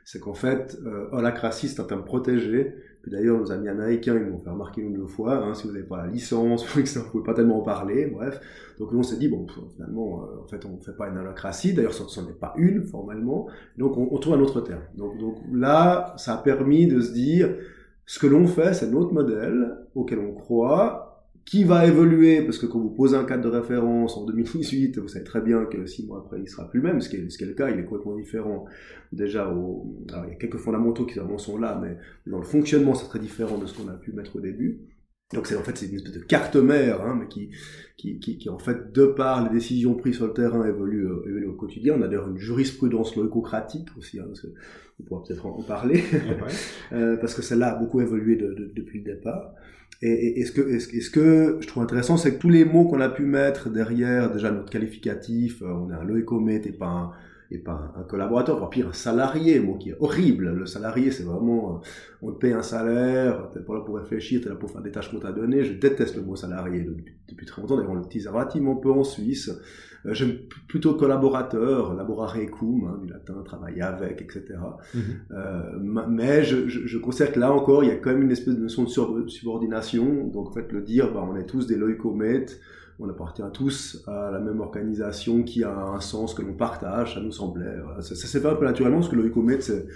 C'est 0.06 0.20
qu'en 0.20 0.34
fait, 0.34 0.78
euh, 0.86 1.08
holacratie, 1.10 1.66
c'est 1.66 1.80
un 1.80 1.84
terme 1.84 2.04
protégé. 2.04 2.76
Puis 3.02 3.10
d'ailleurs, 3.10 3.40
nos 3.40 3.50
amis 3.50 3.68
américains, 3.68 4.14
ils 4.14 4.24
m'ont 4.24 4.38
fait 4.38 4.50
remarquer 4.50 4.80
une 4.80 4.96
ou 4.96 5.00
deux 5.00 5.06
fois, 5.08 5.34
hein, 5.34 5.52
si 5.52 5.66
vous 5.66 5.72
n'avez 5.72 5.84
pas 5.84 5.96
la 5.96 6.06
licence, 6.06 6.64
vous 6.74 6.80
ne 6.80 7.10
pouvez 7.10 7.24
pas 7.24 7.34
tellement 7.34 7.58
en 7.58 7.62
parler, 7.62 8.06
bref. 8.06 8.40
Donc 8.78 8.92
nous, 8.92 9.00
on 9.00 9.02
s'est 9.02 9.16
dit, 9.16 9.26
bon, 9.26 9.48
finalement, 9.74 10.22
euh, 10.22 10.44
en 10.44 10.46
fait, 10.46 10.64
on 10.64 10.76
ne 10.76 10.80
fait 10.80 10.96
pas 10.96 11.08
une 11.08 11.18
holacratie. 11.18 11.74
D'ailleurs, 11.74 11.92
ce 11.92 12.20
n'est 12.20 12.32
pas 12.34 12.54
une, 12.56 12.84
formellement. 12.84 13.48
Donc 13.78 13.96
on, 13.96 14.08
on 14.12 14.18
trouve 14.18 14.34
un 14.34 14.40
autre 14.40 14.60
terme. 14.60 14.82
Donc, 14.96 15.18
donc 15.18 15.38
là, 15.52 16.14
ça 16.18 16.34
a 16.34 16.38
permis 16.38 16.86
de 16.86 17.00
se 17.00 17.12
dire, 17.12 17.56
ce 18.04 18.20
que 18.20 18.28
l'on 18.28 18.46
fait, 18.46 18.74
c'est 18.74 18.88
notre 18.88 19.12
modèle 19.12 19.76
auquel 19.96 20.20
on 20.20 20.34
croit, 20.34 21.05
qui 21.46 21.64
va 21.64 21.86
évoluer, 21.86 22.42
parce 22.42 22.58
que 22.58 22.66
quand 22.66 22.80
vous 22.80 22.90
posez 22.90 23.16
un 23.16 23.24
cadre 23.24 23.44
de 23.44 23.56
référence 23.56 24.16
en 24.16 24.26
2018, 24.26 24.98
vous 24.98 25.08
savez 25.08 25.24
très 25.24 25.40
bien 25.40 25.64
que 25.64 25.86
six 25.86 26.04
mois 26.06 26.18
après, 26.18 26.40
il 26.40 26.48
sera 26.48 26.68
plus 26.68 26.80
le 26.80 26.88
même, 26.88 27.00
ce 27.00 27.08
qui 27.08 27.16
est, 27.16 27.30
ce 27.30 27.38
qui 27.38 27.44
est 27.44 27.46
le 27.46 27.54
cas, 27.54 27.70
il 27.70 27.78
est 27.78 27.84
complètement 27.84 28.16
différent. 28.16 28.66
Déjà, 29.12 29.48
au, 29.48 29.96
alors, 30.12 30.24
il 30.26 30.30
y 30.30 30.34
a 30.34 30.36
quelques 30.36 30.58
fondamentaux 30.58 31.06
qui 31.06 31.18
vraiment 31.18 31.38
sont 31.38 31.56
là, 31.56 31.80
mais 31.80 31.96
dans 32.30 32.38
le 32.38 32.44
fonctionnement, 32.44 32.94
c'est 32.94 33.06
très 33.06 33.20
différent 33.20 33.58
de 33.58 33.66
ce 33.66 33.74
qu'on 33.78 33.88
a 33.88 33.94
pu 33.94 34.12
mettre 34.12 34.34
au 34.36 34.40
début. 34.40 34.80
Donc 35.34 35.48
c'est 35.48 35.56
en 35.56 35.62
fait 35.62 35.76
c'est 35.76 35.86
une 35.86 35.96
espèce 35.96 36.12
de 36.12 36.20
carte 36.20 36.54
mère, 36.54 37.02
hein, 37.02 37.16
mais 37.20 37.26
qui, 37.26 37.50
qui, 37.96 38.20
qui, 38.20 38.38
qui 38.38 38.48
en 38.48 38.60
fait 38.60 38.92
de 38.92 39.06
par 39.06 39.42
les 39.42 39.50
décisions 39.50 39.94
prises 39.94 40.14
sur 40.16 40.26
le 40.28 40.32
terrain 40.32 40.64
évolue, 40.64 41.04
euh, 41.08 41.28
évolue 41.28 41.46
au 41.46 41.54
quotidien. 41.54 41.94
On 41.98 42.02
a 42.02 42.06
d'ailleurs 42.06 42.28
une 42.28 42.38
jurisprudence 42.38 43.16
loïcocratique 43.16 43.88
aussi, 43.98 44.20
hein, 44.20 44.24
parce 44.26 44.40
que 44.42 44.48
on 45.00 45.02
pourra 45.04 45.24
peut-être 45.24 45.44
en 45.46 45.62
parler. 45.62 46.02
Euh, 46.92 47.16
parce 47.16 47.34
que 47.34 47.42
celle-là 47.42 47.74
a 47.76 47.78
beaucoup 47.78 48.00
évolué 48.00 48.36
de- 48.36 48.54
de- 48.54 48.72
depuis 48.74 49.00
le 49.02 49.04
départ. 49.14 49.52
Et, 50.02 50.10
et, 50.10 50.40
et 50.40 50.44
ce 50.44 50.52
que, 50.52 50.78
ce, 50.78 51.10
que 51.10 51.58
je 51.60 51.66
trouve 51.66 51.82
intéressant, 51.82 52.16
c'est 52.16 52.34
que 52.34 52.40
tous 52.40 52.50
les 52.50 52.64
mots 52.64 52.84
qu'on 52.84 53.00
a 53.00 53.08
pu 53.08 53.24
mettre 53.24 53.70
derrière, 53.70 54.32
déjà 54.32 54.50
notre 54.50 54.70
qualificatif, 54.70 55.62
euh, 55.62 55.66
on 55.66 55.90
est 55.90 55.94
un 55.94 56.04
loïcomète 56.04 56.66
et 56.66 56.72
pas 56.72 56.86
un, 56.86 57.12
et 57.50 57.58
pas 57.58 57.92
un, 57.96 58.02
collaborateur, 58.02 58.58
voire 58.58 58.70
pire 58.70 58.88
un 58.88 58.92
salarié, 58.92 59.60
mot 59.60 59.76
qui 59.76 59.90
est 59.90 59.96
horrible. 60.00 60.50
Le 60.52 60.66
salarié, 60.66 61.10
c'est 61.10 61.22
vraiment, 61.22 61.76
euh, 61.76 61.86
on 62.22 62.32
te 62.32 62.38
paye 62.38 62.52
un 62.52 62.62
salaire, 62.62 63.50
t'es 63.54 63.60
pas 63.60 63.74
là 63.74 63.80
pour 63.80 63.96
réfléchir, 63.96 64.40
t'es 64.42 64.48
là 64.48 64.56
pour 64.56 64.70
faire 64.70 64.82
des 64.82 64.90
tâches 64.90 65.10
qu'on 65.10 65.20
t'a 65.20 65.32
données. 65.32 65.62
Je 65.64 65.74
déteste 65.74 66.16
le 66.16 66.22
mot 66.22 66.36
salarié 66.36 66.80
depuis, 66.82 67.14
depuis 67.28 67.46
très 67.46 67.62
longtemps. 67.62 67.76
D'ailleurs, 67.76 67.92
on 67.92 67.96
l'utilise 67.96 68.26
relativement 68.28 68.76
peu 68.76 68.90
en 68.90 69.04
Suisse. 69.04 69.48
Euh, 70.04 70.14
J'aime 70.14 70.34
plutôt 70.68 70.94
collaborateur, 70.94 71.94
laborare 71.94 72.36
cum, 72.58 72.84
hein, 72.84 72.98
du 73.02 73.08
latin, 73.12 73.34
travailler 73.44 73.82
avec, 73.82 74.22
etc. 74.22 74.44
Euh, 75.32 75.62
ma- 75.80 76.06
mais 76.06 76.44
je, 76.44 76.68
je, 76.68 76.86
je 76.86 76.98
considère 76.98 77.32
que 77.32 77.40
là 77.40 77.52
encore, 77.52 77.82
il 77.84 77.88
y 77.88 77.92
a 77.92 77.96
quand 77.96 78.10
même 78.10 78.22
une 78.22 78.30
espèce 78.30 78.54
de 78.54 78.60
notion 78.62 78.84
de 78.84 79.28
subordination. 79.28 80.26
Donc, 80.28 80.48
en 80.48 80.52
fait, 80.52 80.70
le 80.72 80.82
dire, 80.82 81.12
bah, 81.12 81.24
on 81.28 81.36
est 81.36 81.46
tous 81.46 81.66
des 81.66 81.76
loïcomètes, 81.76 82.60
on 82.98 83.08
appartient 83.08 83.42
tous 83.52 84.02
à 84.06 84.30
la 84.30 84.40
même 84.40 84.60
organisation 84.60 85.42
qui 85.42 85.64
a 85.64 85.76
un 85.76 86.00
sens 86.00 86.34
que 86.34 86.42
l'on 86.42 86.54
partage, 86.54 87.14
ça 87.14 87.20
nous 87.20 87.32
semblait. 87.32 87.76
Ça, 88.00 88.14
ça 88.14 88.26
s'est 88.26 88.40
fait 88.40 88.48
un 88.48 88.54
peu 88.54 88.64
naturellement, 88.64 88.98
parce 89.00 89.10
que 89.10 89.16
loïcomète, 89.16 89.62
c'est 89.62 89.86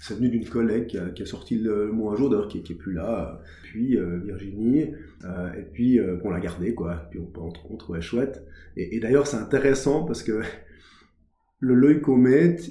c'est 0.00 0.14
venu 0.14 0.28
d'une 0.28 0.48
collègue 0.48 0.86
qui 0.86 1.22
a, 1.22 1.26
sorti 1.26 1.58
le, 1.58 1.86
le 1.86 1.92
mot 1.92 2.10
un 2.10 2.16
jour, 2.16 2.30
d'ailleurs, 2.30 2.48
qui, 2.48 2.62
qui 2.62 2.72
est 2.72 2.76
plus 2.76 2.92
là, 2.92 3.40
puis 3.64 3.98
euh, 3.98 4.18
Virginie, 4.18 4.92
euh, 5.24 5.52
et 5.54 5.62
puis 5.62 5.98
euh, 5.98 6.18
on 6.24 6.30
l'a 6.30 6.40
gardé, 6.40 6.74
quoi. 6.74 7.08
Puis 7.10 7.18
on, 7.18 7.30
on, 7.40 7.52
on 7.70 7.76
trouvait 7.76 8.00
chouette. 8.00 8.46
Et, 8.76 9.00
d'ailleurs, 9.00 9.26
c'est 9.26 9.36
intéressant 9.36 10.04
parce 10.04 10.22
que 10.22 10.40
le 11.58 11.74
loïcomète, 11.74 12.70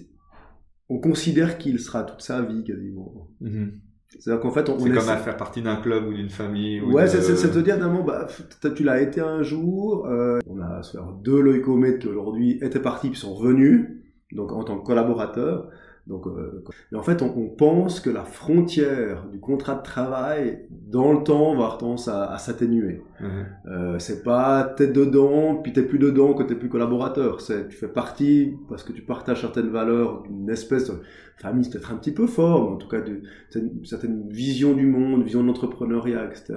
on 0.89 0.99
considère 0.99 1.57
qu'il 1.57 1.79
sera 1.79 2.03
toute 2.03 2.21
sa 2.21 2.41
vie 2.41 2.63
quasiment. 2.63 3.29
Mhm. 3.41 3.73
C'est-à-dire 4.09 4.41
qu'en 4.41 4.51
fait, 4.51 4.69
on, 4.69 4.77
comme 4.77 4.87
essaie- 4.95 5.09
à 5.11 5.17
faire 5.17 5.37
partie 5.37 5.61
d'un 5.61 5.75
club 5.75 6.07
ou 6.07 6.13
d'une 6.13 6.29
famille. 6.29 6.79
ou 6.81 6.93
Ouais, 6.93 7.03
de- 7.03 7.07
c'est 7.09 7.21
c'est- 7.21 7.35
c'est 7.35 7.51
te 7.51 7.59
dire, 7.59 7.77
non, 7.79 8.03
bah, 8.03 8.27
f- 8.27 8.73
tu 8.73 8.83
l'as 8.83 9.01
été 9.01 9.19
un 9.21 9.43
jour, 9.43 10.07
euh, 10.07 10.39
on 10.49 10.59
a 10.61 10.81
deux 11.23 11.41
loïcomètes 11.41 11.99
qui 11.99 12.07
aujourd'hui 12.07 12.57
étaient 12.61 12.79
partis 12.79 13.09
puis 13.09 13.19
sont 13.19 13.33
revenus, 13.33 13.87
donc 14.31 14.51
en 14.53 14.63
tant 14.63 14.77
que 14.79 14.85
collaborateurs. 14.85 15.69
Donc, 16.07 16.25
euh, 16.25 16.63
mais 16.93 16.97
en 16.97 17.03
fait, 17.03 17.21
on, 17.21 17.37
on 17.37 17.49
pense 17.49 17.99
que 17.99 18.09
la 18.09 18.23
frontière 18.23 19.25
du 19.29 19.41
contrat 19.41 19.75
de 19.75 19.83
travail, 19.83 20.65
dans 20.69 21.11
le 21.11 21.21
temps, 21.21 21.49
va 21.49 21.65
avoir 21.65 21.77
tendance 21.77 22.07
à, 22.07 22.31
à 22.31 22.37
s'atténuer. 22.37 23.01
Mhm. 23.19 23.27
Euh, 23.69 23.99
c'est 23.99 24.23
pas 24.23 24.63
t'es 24.63 24.87
dedans, 24.87 25.55
puis 25.57 25.73
t'es 25.73 25.83
plus 25.83 25.99
dedans 25.99 26.33
que 26.33 26.43
t'es 26.43 26.55
plus 26.55 26.69
collaborateur. 26.69 27.41
C'est 27.41 27.67
tu 27.67 27.75
fais 27.75 27.89
partie 27.89 28.55
parce 28.69 28.83
que 28.83 28.93
tu 28.93 29.01
partages 29.01 29.41
certaines 29.41 29.67
valeurs 29.69 30.23
d'une 30.23 30.49
espèce 30.49 30.87
de 30.89 30.95
famille, 31.37 31.63
c'est 31.63 31.71
peut-être 31.71 31.91
un 31.91 31.97
petit 31.97 32.11
peu 32.11 32.27
fort, 32.27 32.63
mais 32.63 32.75
en 32.75 32.77
tout 32.77 32.87
cas 32.87 33.01
d'une 33.01 33.21
une 33.55 33.85
certaine 33.85 34.27
vision 34.29 34.73
du 34.73 34.85
monde, 34.85 35.23
vision 35.23 35.41
de 35.41 35.47
l'entrepreneuriat, 35.47 36.25
etc. 36.25 36.55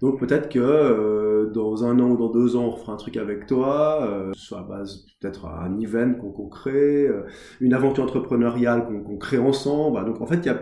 Donc 0.00 0.18
peut-être 0.18 0.48
que 0.48 1.50
dans 1.52 1.84
un 1.84 1.98
an 2.00 2.10
ou 2.10 2.16
dans 2.16 2.30
deux 2.30 2.56
ans, 2.56 2.64
on 2.64 2.70
refera 2.70 2.92
un 2.92 2.96
truc 2.96 3.16
avec 3.16 3.46
toi, 3.46 4.06
euh, 4.08 4.32
sur 4.34 4.56
la 4.56 4.62
base 4.62 5.06
peut-être 5.20 5.46
un 5.46 5.78
event 5.78 6.14
qu'on 6.14 6.48
crée, 6.48 7.08
une 7.60 7.74
aventure 7.74 8.04
entrepreneuriale 8.04 8.86
qu'on 8.86 9.16
crée 9.16 9.38
ensemble. 9.38 10.04
Donc 10.04 10.20
en 10.20 10.26
fait, 10.26 10.38
il 10.38 10.46
y 10.46 10.50
a 10.50 10.60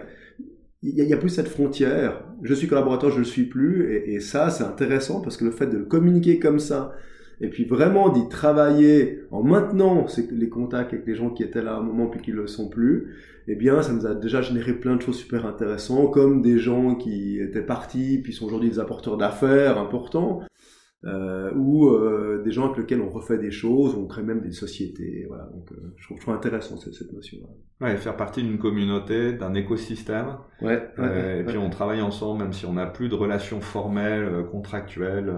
il 0.82 0.94
y, 0.94 1.12
a, 1.12 1.16
plus 1.16 1.30
cette 1.30 1.48
frontière. 1.48 2.22
Je 2.42 2.54
suis 2.54 2.68
collaborateur, 2.68 3.10
je 3.10 3.18
le 3.18 3.24
suis 3.24 3.46
plus, 3.46 3.92
et, 3.92 4.14
et 4.14 4.20
ça, 4.20 4.48
c'est 4.48 4.62
intéressant 4.62 5.20
parce 5.20 5.36
que 5.36 5.44
le 5.44 5.50
fait 5.50 5.66
de 5.66 5.76
le 5.76 5.84
communiquer 5.84 6.38
comme 6.38 6.60
ça, 6.60 6.92
et 7.40 7.48
puis 7.48 7.64
vraiment 7.64 8.08
d'y 8.08 8.28
travailler 8.28 9.20
en 9.30 9.42
maintenant 9.42 10.06
les 10.32 10.48
contacts 10.48 10.92
avec 10.92 11.06
les 11.06 11.14
gens 11.14 11.30
qui 11.30 11.42
étaient 11.42 11.62
là 11.62 11.74
à 11.74 11.78
un 11.78 11.82
moment 11.82 12.08
puis 12.08 12.20
qui 12.20 12.32
le 12.32 12.46
sont 12.46 12.68
plus, 12.68 13.14
eh 13.46 13.54
bien, 13.54 13.80
ça 13.80 13.92
nous 13.92 14.06
a 14.06 14.14
déjà 14.14 14.42
généré 14.42 14.74
plein 14.74 14.96
de 14.96 15.02
choses 15.02 15.16
super 15.16 15.46
intéressantes, 15.46 16.12
comme 16.12 16.42
des 16.42 16.58
gens 16.58 16.96
qui 16.96 17.40
étaient 17.40 17.62
partis 17.62 18.18
puis 18.22 18.32
sont 18.32 18.46
aujourd'hui 18.46 18.68
des 18.68 18.78
apporteurs 18.78 19.16
d'affaires 19.16 19.78
importants, 19.78 20.42
euh, 21.04 21.52
ou 21.54 21.88
euh, 21.88 22.42
des 22.44 22.50
gens 22.50 22.66
avec 22.66 22.78
lesquels 22.78 23.00
on 23.00 23.08
refait 23.08 23.38
des 23.38 23.52
choses, 23.52 23.94
on 23.94 24.06
crée 24.06 24.22
même 24.22 24.40
des 24.40 24.50
sociétés. 24.50 25.24
Voilà, 25.28 25.44
donc 25.44 25.70
euh, 25.72 25.76
je, 25.96 26.04
trouve, 26.04 26.18
je 26.18 26.22
trouve 26.22 26.34
intéressant 26.34 26.76
cette, 26.76 26.94
cette 26.94 27.12
notion. 27.12 27.38
Ouais, 27.80 27.96
faire 27.96 28.16
partie 28.16 28.42
d'une 28.42 28.58
communauté, 28.58 29.32
d'un 29.32 29.54
écosystème. 29.54 30.38
Ouais. 30.60 30.82
Euh, 30.98 31.40
et 31.40 31.44
puis 31.44 31.56
on 31.56 31.70
travaille 31.70 32.02
ensemble, 32.02 32.42
même 32.42 32.52
si 32.52 32.66
on 32.66 32.72
n'a 32.72 32.86
plus 32.86 33.08
de 33.08 33.14
relations 33.14 33.60
formelles, 33.60 34.44
contractuelles. 34.50 35.32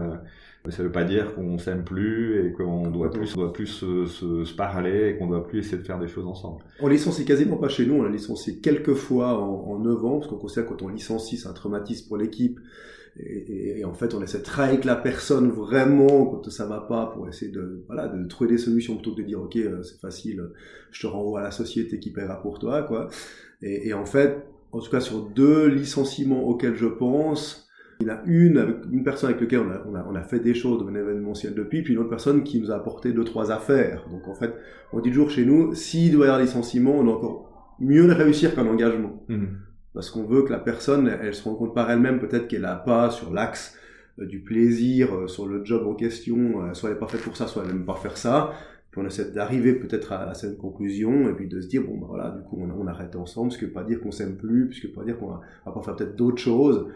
Euh, 0.66 0.70
ça 0.70 0.83
veut 0.83 0.92
pas 0.92 1.05
dire 1.05 1.35
qu'on 1.35 1.59
s'aime 1.59 1.85
plus 1.85 2.46
et 2.46 2.53
qu'on 2.53 2.90
doit 2.90 3.12
plus, 3.12 3.35
doit 3.35 3.53
plus 3.53 3.66
se, 3.66 4.07
se, 4.07 4.44
se 4.44 4.55
parler 4.55 5.09
et 5.11 5.16
qu'on 5.18 5.27
doit 5.29 5.46
plus 5.46 5.61
essayer 5.61 5.79
de 5.79 5.83
faire 5.87 5.99
des 5.99 6.09
choses 6.09 6.27
ensemble. 6.27 6.64
On 6.79 6.88
licencie 6.88 7.25
quasiment 7.25 7.57
pas 7.57 7.68
chez 7.68 7.87
nous, 7.87 7.94
on 7.94 8.05
a 8.05 8.09
licencié 8.09 8.59
quelques 8.61 8.94
fois 8.94 9.38
en, 9.40 9.70
en 9.73 9.79
9 9.79 10.05
ans, 10.05 10.18
parce 10.18 10.29
qu'on 10.29 10.37
considère 10.38 10.64
que 10.64 10.70
quand 10.70 10.83
on 10.83 10.88
licencie, 10.88 11.37
c'est 11.38 11.49
un 11.49 11.53
traumatisme 11.55 12.09
pour 12.09 12.16
l'équipe. 12.18 12.61
Et, 13.16 13.23
et- 13.23 13.81
et 13.81 13.85
en 13.85 13.92
fait, 13.94 14.14
on 14.14 14.23
essaie 14.23 14.38
de 14.38 14.44
travailler 14.44 14.75
avec 14.75 14.85
la 14.85 14.94
personne 14.96 15.51
vraiment 15.51 16.27
quand 16.27 16.49
ça 16.51 16.66
va 16.66 16.81
pas 16.81 17.07
pour 17.07 17.29
essayer 17.29 17.51
de, 17.51 17.83
voilà, 17.87 18.07
de 18.09 18.25
trouver 18.29 18.51
des 18.51 18.59
solutions 18.59 18.94
plutôt 18.94 19.14
que 19.14 19.23
de 19.23 19.27
dire, 19.27 19.40
OK, 19.42 19.57
euh, 19.57 19.83
c'est 19.83 20.01
facile, 20.01 20.42
je 20.92 21.01
te 21.03 21.07
renvoie 21.07 21.40
à 21.40 21.42
la 21.44 21.51
société 21.51 21.99
qui 21.99 22.12
paiera 22.12 22.40
pour 22.40 22.59
toi, 22.61 22.83
quoi. 22.85 23.09
Et, 23.62 23.88
et 23.88 23.94
en 23.94 24.07
fait, 24.07 24.46
en 24.73 24.79
tout 24.81 24.90
cas, 24.90 25.01
sur 25.01 25.23
deux 25.23 25.66
licenciements 25.66 26.44
auxquels 26.44 26.77
je 26.77 26.87
pense, 26.87 27.68
il 28.00 28.06
y 28.06 28.10
en 28.10 28.14
a 28.14 28.20
une 28.24 28.56
avec 28.56 28.76
une 28.90 29.04
personne 29.04 29.30
avec 29.30 29.40
laquelle 29.40 29.60
on 29.60 29.70
a, 29.70 29.82
on 29.86 29.94
a, 29.94 30.06
on 30.10 30.14
a 30.14 30.22
fait 30.22 30.40
des 30.40 30.54
choses 30.54 30.84
de 30.84 30.90
événementiel 30.90 31.54
depuis, 31.54 31.82
puis 31.82 31.92
une 31.94 32.00
autre 32.00 32.08
personne 32.08 32.42
qui 32.42 32.60
nous 32.60 32.70
a 32.70 32.76
apporté 32.76 33.12
deux, 33.12 33.24
trois 33.24 33.52
affaires. 33.52 34.04
Donc 34.10 34.26
en 34.26 34.34
fait, 34.34 34.54
on 34.92 35.00
dit 35.00 35.10
toujours 35.10 35.30
chez 35.30 35.44
nous, 35.44 35.74
s'il 35.74 36.12
doit 36.12 36.26
y 36.26 36.28
avoir 36.28 36.42
licenciement, 36.42 36.92
on 36.92 37.06
a 37.08 37.10
encore 37.10 37.76
mieux 37.78 38.06
le 38.06 38.12
réussir 38.12 38.54
qu'un 38.54 38.66
engagement. 38.66 39.22
Mhm. 39.28 39.48
Parce 39.92 40.10
qu'on 40.10 40.24
veut 40.24 40.42
que 40.42 40.50
la 40.50 40.58
personne, 40.58 41.08
elle, 41.08 41.26
elle 41.26 41.34
se 41.34 41.42
rende 41.42 41.58
compte 41.58 41.74
par 41.74 41.90
elle-même, 41.90 42.20
peut-être 42.20 42.48
qu'elle 42.48 42.62
n'a 42.62 42.76
pas 42.76 43.10
sur 43.10 43.32
l'axe 43.32 43.76
euh, 44.18 44.26
du 44.26 44.40
plaisir, 44.40 45.14
euh, 45.14 45.28
sur 45.28 45.46
le 45.46 45.64
job 45.64 45.86
en 45.86 45.94
question, 45.94 46.62
euh, 46.64 46.74
soit 46.74 46.90
elle 46.90 46.94
n'est 46.94 47.00
pas 47.00 47.08
faite 47.08 47.22
pour 47.22 47.36
ça, 47.36 47.46
soit 47.46 47.62
elle 47.64 47.72
n'aime 47.72 47.84
pas 47.84 47.96
faire 47.96 48.16
ça. 48.16 48.52
On 48.96 49.07
essaie 49.07 49.31
d'arriver 49.31 49.74
peut-être 49.74 50.12
à, 50.12 50.35
cette 50.35 50.59
conclusion, 50.59 51.29
et 51.29 51.35
puis 51.35 51.46
de 51.46 51.61
se 51.61 51.68
dire, 51.68 51.83
bon, 51.83 51.96
ben 51.98 52.07
voilà, 52.09 52.31
du 52.31 52.42
coup, 52.42 52.59
on, 52.61 52.87
arrête 52.87 53.14
ensemble, 53.14 53.53
ce 53.53 53.59
qui 53.59 53.64
veut 53.66 53.72
pas 53.72 53.85
dire 53.85 54.00
qu'on 54.00 54.11
s'aime 54.11 54.37
plus, 54.37 54.70
qui 54.70 54.88
veut 54.88 54.92
pas 54.92 55.05
dire 55.05 55.18
qu'on 55.18 55.29
va, 55.29 55.40
va 55.64 55.72
pas 55.72 55.83
faire 55.83 55.96
peut-être 55.96 56.16
d'autres 56.16 56.42
choses. 56.42 56.88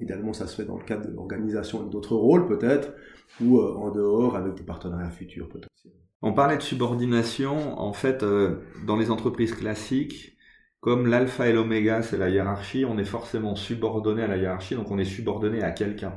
idéalement, 0.00 0.32
ça 0.32 0.46
se 0.46 0.56
fait 0.56 0.64
dans 0.64 0.78
le 0.78 0.84
cadre 0.84 1.06
de 1.06 1.14
l'organisation 1.14 1.80
avec 1.80 1.90
d'autres 1.90 2.16
rôles, 2.16 2.46
peut-être, 2.46 2.94
ou 3.40 3.58
euh, 3.58 3.74
en 3.74 3.90
dehors 3.90 4.36
avec 4.36 4.54
des 4.54 4.62
partenariats 4.62 5.10
futurs, 5.10 5.48
potentiels. 5.48 5.92
On 6.22 6.32
parlait 6.32 6.56
de 6.56 6.62
subordination, 6.62 7.78
en 7.78 7.92
fait, 7.92 8.22
euh, 8.22 8.60
dans 8.86 8.96
les 8.96 9.10
entreprises 9.10 9.54
classiques, 9.54 10.38
comme 10.80 11.06
l'alpha 11.06 11.48
et 11.48 11.52
l'oméga, 11.52 12.02
c'est 12.02 12.16
la 12.16 12.28
hiérarchie, 12.28 12.84
on 12.84 12.98
est 12.98 13.04
forcément 13.04 13.54
subordonné 13.56 14.22
à 14.22 14.26
la 14.26 14.36
hiérarchie, 14.36 14.74
donc 14.74 14.90
on 14.90 14.98
est 14.98 15.04
subordonné 15.04 15.62
à 15.62 15.70
quelqu'un. 15.70 16.14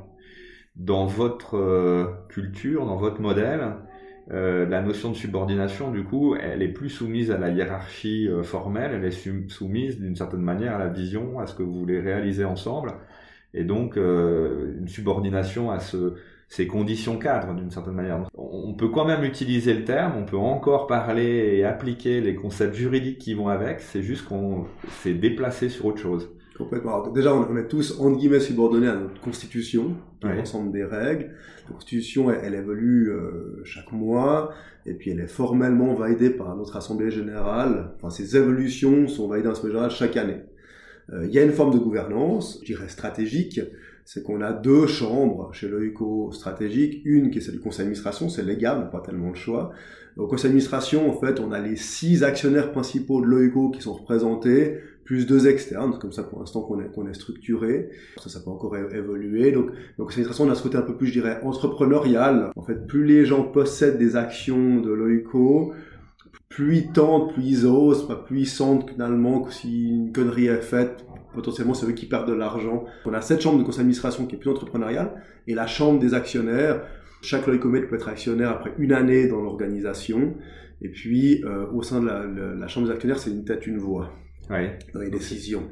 Dans 0.76 1.06
votre 1.06 1.56
euh, 1.56 2.06
culture, 2.30 2.86
dans 2.86 2.98
votre 2.98 3.22
modèle, 3.22 3.76
euh, 4.32 4.66
la 4.68 4.82
notion 4.82 5.12
de 5.12 5.16
subordination, 5.16 5.92
du 5.92 6.04
coup, 6.04 6.36
elle 6.36 6.64
est 6.64 6.70
plus 6.70 6.90
soumise 6.90 7.30
à 7.30 7.38
la 7.38 7.50
hiérarchie 7.50 8.28
euh, 8.28 8.42
formelle, 8.42 8.92
elle 8.96 9.06
est 9.06 9.50
soumise 9.50 10.00
d'une 10.00 10.16
certaine 10.16 10.42
manière 10.42 10.76
à 10.76 10.80
la 10.80 10.88
vision, 10.88 11.40
à 11.40 11.46
ce 11.46 11.54
que 11.54 11.62
vous 11.62 11.80
voulez 11.80 12.00
réaliser 12.00 12.44
ensemble, 12.44 12.94
et 13.54 13.64
donc 13.64 13.98
euh, 13.98 14.78
une 14.80 14.88
subordination 14.88 15.70
à 15.70 15.80
ce, 15.80 16.16
ces 16.48 16.66
conditions 16.66 17.20
cadres 17.20 17.54
d'une 17.54 17.70
certaine 17.70 17.94
manière. 17.94 18.28
On 18.34 18.74
peut 18.74 18.90
quand 18.90 19.06
même 19.06 19.24
utiliser 19.24 19.76
le 19.76 19.84
terme, 19.84 20.14
on 20.18 20.26
peut 20.26 20.38
encore 20.38 20.88
parler 20.88 21.58
et 21.58 21.64
appliquer 21.64 22.20
les 22.20 22.34
concepts 22.34 22.76
juridiques 22.76 23.20
qui 23.20 23.36
vont 23.36 23.50
avec, 23.50 23.80
c'est 23.80 24.02
juste 24.02 24.26
qu'on 24.26 24.66
s'est 24.90 25.14
déplacé 25.14 25.70
sur 25.70 25.86
autre 25.86 26.00
chose. 26.00 26.35
Complètement. 26.58 27.10
déjà, 27.10 27.36
on, 27.36 27.58
est 27.58 27.68
tous, 27.68 28.00
entre 28.00 28.18
guillemets, 28.18 28.40
subordonnés 28.40 28.88
à 28.88 28.96
notre 28.96 29.20
constitution, 29.20 29.96
l'ensemble 30.24 30.72
des 30.72 30.86
règles. 30.86 31.32
La 31.68 31.74
constitution, 31.74 32.32
elle, 32.32 32.54
évolue 32.54 33.10
euh, 33.10 33.62
chaque 33.66 33.92
mois, 33.92 34.54
et 34.86 34.94
puis 34.94 35.12
elle 35.12 35.20
est 35.20 35.28
formellement 35.28 35.94
validée 35.96 36.30
par 36.30 36.56
notre 36.56 36.78
assemblée 36.78 37.12
générale. 37.12 37.92
Enfin, 37.98 38.10
ces 38.10 38.38
évolutions 38.38 39.08
sont 39.08 39.28
validées 39.28 39.50
en 39.50 39.52
assemblée 39.52 39.72
générale 39.72 39.92
chaque 39.92 40.16
année. 40.16 40.44
Euh, 41.12 41.26
il 41.28 41.34
y 41.34 41.40
a 41.40 41.44
une 41.44 41.52
forme 41.52 41.74
de 41.74 41.80
gouvernance, 41.80 42.60
je 42.62 42.74
dirais 42.74 42.88
stratégique, 42.88 43.60
c'est 44.06 44.24
qu'on 44.24 44.42
a 44.42 44.54
deux 44.54 44.88
chambres 44.88 45.54
chez 45.54 45.68
l'OICO 45.68 46.32
stratégique, 46.32 47.02
une 47.06 47.32
qui 47.32 47.40
est 47.40 47.42
celle 47.42 47.56
du 47.56 47.60
conseil 47.60 47.80
d'administration, 47.80 48.30
c'est 48.30 48.44
légal, 48.44 48.90
pas 48.92 49.02
tellement 49.02 49.30
le 49.30 49.36
choix. 49.36 49.72
Au 50.16 50.28
conseil 50.28 50.46
d'administration, 50.46 51.10
en 51.10 51.20
fait, 51.20 51.40
on 51.40 51.52
a 51.52 51.60
les 51.60 51.76
six 51.76 52.24
actionnaires 52.24 52.72
principaux 52.72 53.20
de 53.20 53.26
l'OICO 53.26 53.72
qui 53.72 53.82
sont 53.82 53.94
représentés, 53.94 54.80
plus 55.06 55.28
deux 55.28 55.48
externes, 55.48 55.98
comme 56.00 56.12
ça 56.12 56.24
pour 56.24 56.40
l'instant 56.40 56.62
qu'on 56.62 56.82
est, 56.82 56.92
qu'on 56.92 57.08
est 57.08 57.14
structuré. 57.14 57.90
Ça, 58.18 58.28
ça 58.28 58.40
peut 58.44 58.50
encore 58.50 58.76
évoluer. 58.76 59.52
Donc, 59.52 59.70
donc 59.98 60.12
cette 60.12 60.26
façon, 60.28 60.48
on 60.48 60.52
a 60.52 60.56
ce 60.56 60.64
côté 60.64 60.78
un 60.78 60.82
peu 60.82 60.98
plus, 60.98 61.08
je 61.08 61.14
dirais, 61.14 61.40
entrepreneurial. 61.44 62.52
En 62.56 62.64
fait, 62.64 62.88
plus 62.88 63.06
les 63.06 63.24
gens 63.24 63.44
possèdent 63.44 64.00
des 64.00 64.16
actions 64.16 64.82
de 64.82 64.92
l'OICO, 64.92 65.74
plus 66.50 66.78
ils 66.78 66.92
tentent, 66.92 67.34
plus 67.34 67.44
ils 67.44 67.66
osent, 67.68 68.08
plus 68.26 68.42
ils 68.42 68.48
sentent 68.48 68.90
finalement 68.90 69.42
que 69.42 69.54
si 69.54 69.90
une 69.90 70.12
connerie 70.12 70.48
est 70.48 70.62
faite, 70.62 71.06
potentiellement 71.34 71.76
c'est 71.76 71.86
eux 71.86 71.92
qui 71.92 72.08
perdent 72.08 72.28
de 72.28 72.34
l'argent. 72.34 72.86
On 73.06 73.14
a 73.14 73.22
cette 73.22 73.42
chambre 73.42 73.60
de 73.60 73.64
conseil 73.64 73.80
d'administration 73.80 74.26
qui 74.26 74.36
est 74.36 74.40
plus 74.40 74.50
entrepreneuriale 74.50 75.22
et 75.48 75.54
la 75.54 75.68
chambre 75.68 76.00
des 76.00 76.16
actionnaires. 76.16 76.82
Chaque 77.22 77.46
Loïcomé 77.46 77.82
peut 77.82 77.96
être 77.96 78.10
actionnaire 78.10 78.50
après 78.50 78.74
une 78.80 78.94
année 78.94 79.28
dans 79.28 79.42
l'organisation. 79.42 80.36
Et 80.82 80.90
puis, 80.90 81.44
euh, 81.46 81.68
au 81.72 81.84
sein 81.84 82.02
de 82.02 82.08
la, 82.08 82.26
la 82.26 82.68
chambre 82.68 82.88
des 82.88 82.94
actionnaires, 82.94 83.20
c'est 83.20 83.32
une 83.32 83.46
tête, 83.46 83.66
une 83.68 83.78
voix 83.78 84.12
ouais. 84.50 84.78
dans 84.94 85.02
les 85.02 85.10
décisions. 85.10 85.64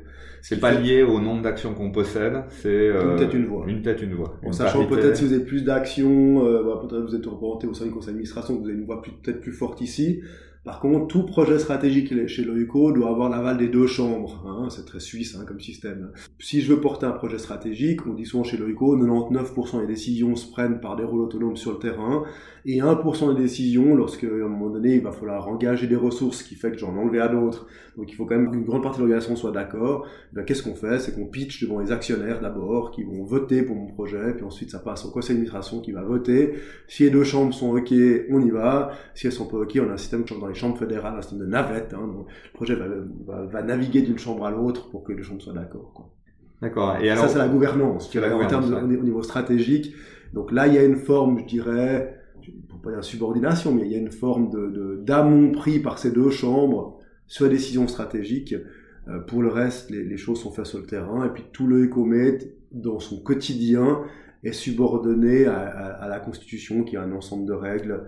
C'est 0.42 0.60
pas 0.60 0.74
lié 0.74 1.04
au 1.04 1.22
nombre 1.22 1.42
d'actions 1.42 1.74
qu'on 1.74 1.92
possède, 1.92 2.44
c'est 2.50 2.68
euh, 2.68 3.12
une 3.12 3.18
tête 3.18 3.34
une 3.34 3.46
voix. 3.46 3.66
Une 3.66 3.82
tête 3.82 4.02
une 4.02 4.14
voix. 4.14 4.38
En 4.44 4.52
sachant 4.52 4.86
peut-être 4.88 5.16
si 5.16 5.26
vous 5.26 5.34
avez 5.34 5.46
plus 5.46 5.64
d'actions, 5.64 6.46
euh, 6.46 6.64
bah, 6.64 6.82
peut-être 6.82 7.02
vous 7.02 7.16
êtes 7.16 7.26
représenté 7.26 7.66
au 7.66 7.74
sein 7.74 7.86
du 7.86 7.92
conseil 7.92 8.08
d'administration, 8.08 8.60
vous 8.60 8.66
avez 8.66 8.78
une 8.78 8.84
voix 8.84 9.02
peut-être 9.02 9.40
plus 9.40 9.54
forte 9.54 9.80
ici. 9.80 10.22
Par 10.64 10.80
contre, 10.80 11.08
tout 11.08 11.26
projet 11.26 11.60
stratégique 11.60 12.28
chez 12.28 12.46
l'OICO 12.46 12.94
doit 12.94 13.10
avoir 13.10 13.30
l'aval 13.30 13.58
des 13.58 13.68
deux 13.68 13.86
chambres. 13.86 14.46
Hein, 14.48 14.70
c'est 14.70 14.86
très 14.86 15.02
suisse 15.02 15.36
hein, 15.36 15.44
comme 15.46 15.60
système. 15.60 16.12
Si 16.40 16.62
je 16.62 16.74
veux 16.74 16.80
porter 16.80 17.06
un 17.06 17.12
projet 17.12 17.38
stratégique, 17.38 18.08
on 18.08 18.14
dit 18.14 18.26
souvent 18.26 18.46
chez 18.46 18.56
l'OICO, 18.56 18.98
99% 18.98 19.82
des 19.82 19.88
décisions 19.88 20.38
se 20.38 20.50
prennent 20.50 20.80
par 20.80 20.96
des 20.96 21.04
rôles 21.04 21.20
autonomes 21.20 21.58
sur 21.58 21.74
le 21.74 21.80
terrain, 21.80 22.24
et 22.66 22.78
1% 22.78 23.36
des 23.36 23.42
décisions, 23.42 23.94
lorsque 23.94 24.24
à 24.24 24.28
un 24.28 24.48
moment 24.48 24.70
donné, 24.70 24.96
il 24.96 25.02
va 25.02 25.12
falloir 25.12 25.50
engager 25.50 25.88
des 25.88 25.98
ressources, 25.98 26.44
qui 26.44 26.56
fait 26.56 26.72
que 26.72 26.78
j'en 26.78 26.96
enlever 26.96 27.20
à 27.20 27.28
d'autres. 27.28 27.68
Donc 27.98 28.10
il 28.12 28.16
faut 28.16 28.26
quand 28.26 28.38
même 28.38 28.50
qu'une 28.50 28.64
grande 28.64 28.82
partie 28.82 29.00
de 29.00 29.04
l'organisation 29.04 29.36
soit 29.36 29.52
d'accord. 29.52 30.08
Eh 30.38 30.46
qu'est-ce 30.46 30.64
qu'on 30.64 30.76
fait? 30.76 31.00
C'est 31.00 31.14
qu'on 31.14 31.26
pitch 31.26 31.62
devant 31.62 31.80
les 31.80 31.92
actionnaires 31.92 32.40
d'abord, 32.40 32.92
qui 32.92 33.04
vont 33.04 33.24
voter 33.26 33.64
pour 33.64 33.76
mon 33.76 33.88
projet, 33.88 34.34
puis 34.34 34.46
ensuite 34.46 34.72
ça 34.72 34.80
passe 34.80 35.06
au 35.06 35.12
conseil 35.12 35.36
d'administration 35.36 35.82
qui 35.82 35.92
va 35.92 36.04
voter. 36.04 36.54
Si 36.88 37.04
les 37.04 37.10
deux 37.10 37.26
chambres 37.26 37.54
sont 37.54 37.76
OK, 37.76 37.94
on 38.32 38.40
y 38.40 38.50
va. 38.50 38.92
Si 39.14 39.28
elles 39.28 39.34
sont 39.34 39.48
pas 39.48 39.58
OK, 39.58 39.78
on 39.82 39.90
a 39.90 39.94
un 39.94 39.98
système 39.98 40.24
dans 40.40 40.48
les 40.54 40.60
chambres 40.60 40.78
fédérales, 40.78 41.16
un 41.18 41.22
système 41.22 41.40
de 41.40 41.46
navette. 41.46 41.94
Hein, 41.94 42.10
le 42.18 42.54
projet 42.54 42.76
va, 42.76 43.46
va, 43.46 43.62
naviguer 43.64 44.02
d'une 44.02 44.18
chambre 44.18 44.46
à 44.46 44.52
l'autre 44.52 44.90
pour 44.90 45.04
que 45.04 45.12
les 45.12 45.24
chambres 45.24 45.42
soient 45.42 45.54
d'accord. 45.54 46.10
D'accord. 46.62 46.98
Et 47.02 47.10
alors, 47.10 47.26
ça, 47.26 47.30
c'est 47.30 47.40
la 47.40 47.48
gouvernance. 47.48 48.14
La 48.16 48.36
au 48.36 49.04
niveau 49.04 49.24
stratégique. 49.24 49.94
Donc 50.34 50.52
là, 50.52 50.68
il 50.68 50.74
y 50.74 50.78
a 50.78 50.84
une 50.84 50.96
forme, 50.96 51.40
je 51.40 51.46
dirais, 51.46 52.20
pour 52.70 52.82
pas 52.82 52.92
dire 52.92 53.04
subordination, 53.04 53.74
mais 53.74 53.86
il 53.86 53.92
y 53.92 53.96
a 53.96 54.00
une 54.00 54.12
forme 54.12 54.50
de 54.50 55.02
d'amont 55.04 55.52
pris 55.52 55.80
par 55.80 56.00
ces 56.00 56.12
deux 56.12 56.30
chambres 56.30 57.00
sur 57.28 57.46
les 57.46 57.52
décisions 57.52 57.88
stratégiques. 57.88 58.56
Euh, 59.10 59.20
pour 59.20 59.42
le 59.42 59.50
reste, 59.50 59.90
les, 59.90 60.04
les, 60.04 60.16
choses 60.16 60.40
sont 60.40 60.52
faites 60.52 60.66
sur 60.66 60.80
le 60.80 60.86
terrain, 60.86 61.26
et 61.26 61.30
puis 61.30 61.44
tout 61.52 61.68
le 61.68 61.84
Ecomet, 61.84 62.38
dans 62.72 63.00
son 63.00 63.22
quotidien, 63.22 64.02
est 64.46 64.54
subordonné 64.54 65.46
à, 65.46 65.58
à, 65.58 65.88
à 66.04 66.08
la 66.08 66.20
Constitution, 66.20 66.84
qui 66.86 66.96
a 66.96 67.02
un 67.02 67.12
ensemble 67.12 67.46
de 67.46 67.52
règles 67.52 68.06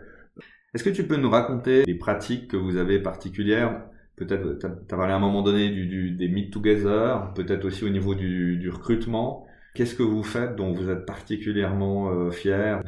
est-ce 0.75 0.83
que 0.83 0.89
tu 0.89 1.03
peux 1.03 1.15
nous 1.15 1.29
raconter 1.29 1.85
les 1.85 1.95
pratiques 1.95 2.49
que 2.49 2.57
vous 2.57 2.75
avez 2.75 2.99
particulières? 2.99 3.85
Peut-être, 4.17 4.59
tu 4.59 4.65
as 4.65 4.97
parlé 4.97 5.13
à 5.13 5.15
un 5.15 5.19
moment 5.19 5.41
donné 5.41 5.69
du, 5.69 6.11
des 6.11 6.27
meet 6.27 6.51
together, 6.51 7.31
peut-être 7.33 7.63
aussi 7.63 7.85
au 7.85 7.89
niveau 7.89 8.13
du, 8.13 8.69
recrutement. 8.69 9.45
Qu'est-ce 9.73 9.95
que 9.95 10.03
vous 10.03 10.23
faites 10.23 10.57
dont 10.57 10.73
vous 10.73 10.89
êtes 10.89 11.05
particulièrement 11.05 12.09
euh, 12.09 12.29
fier? 12.29 12.81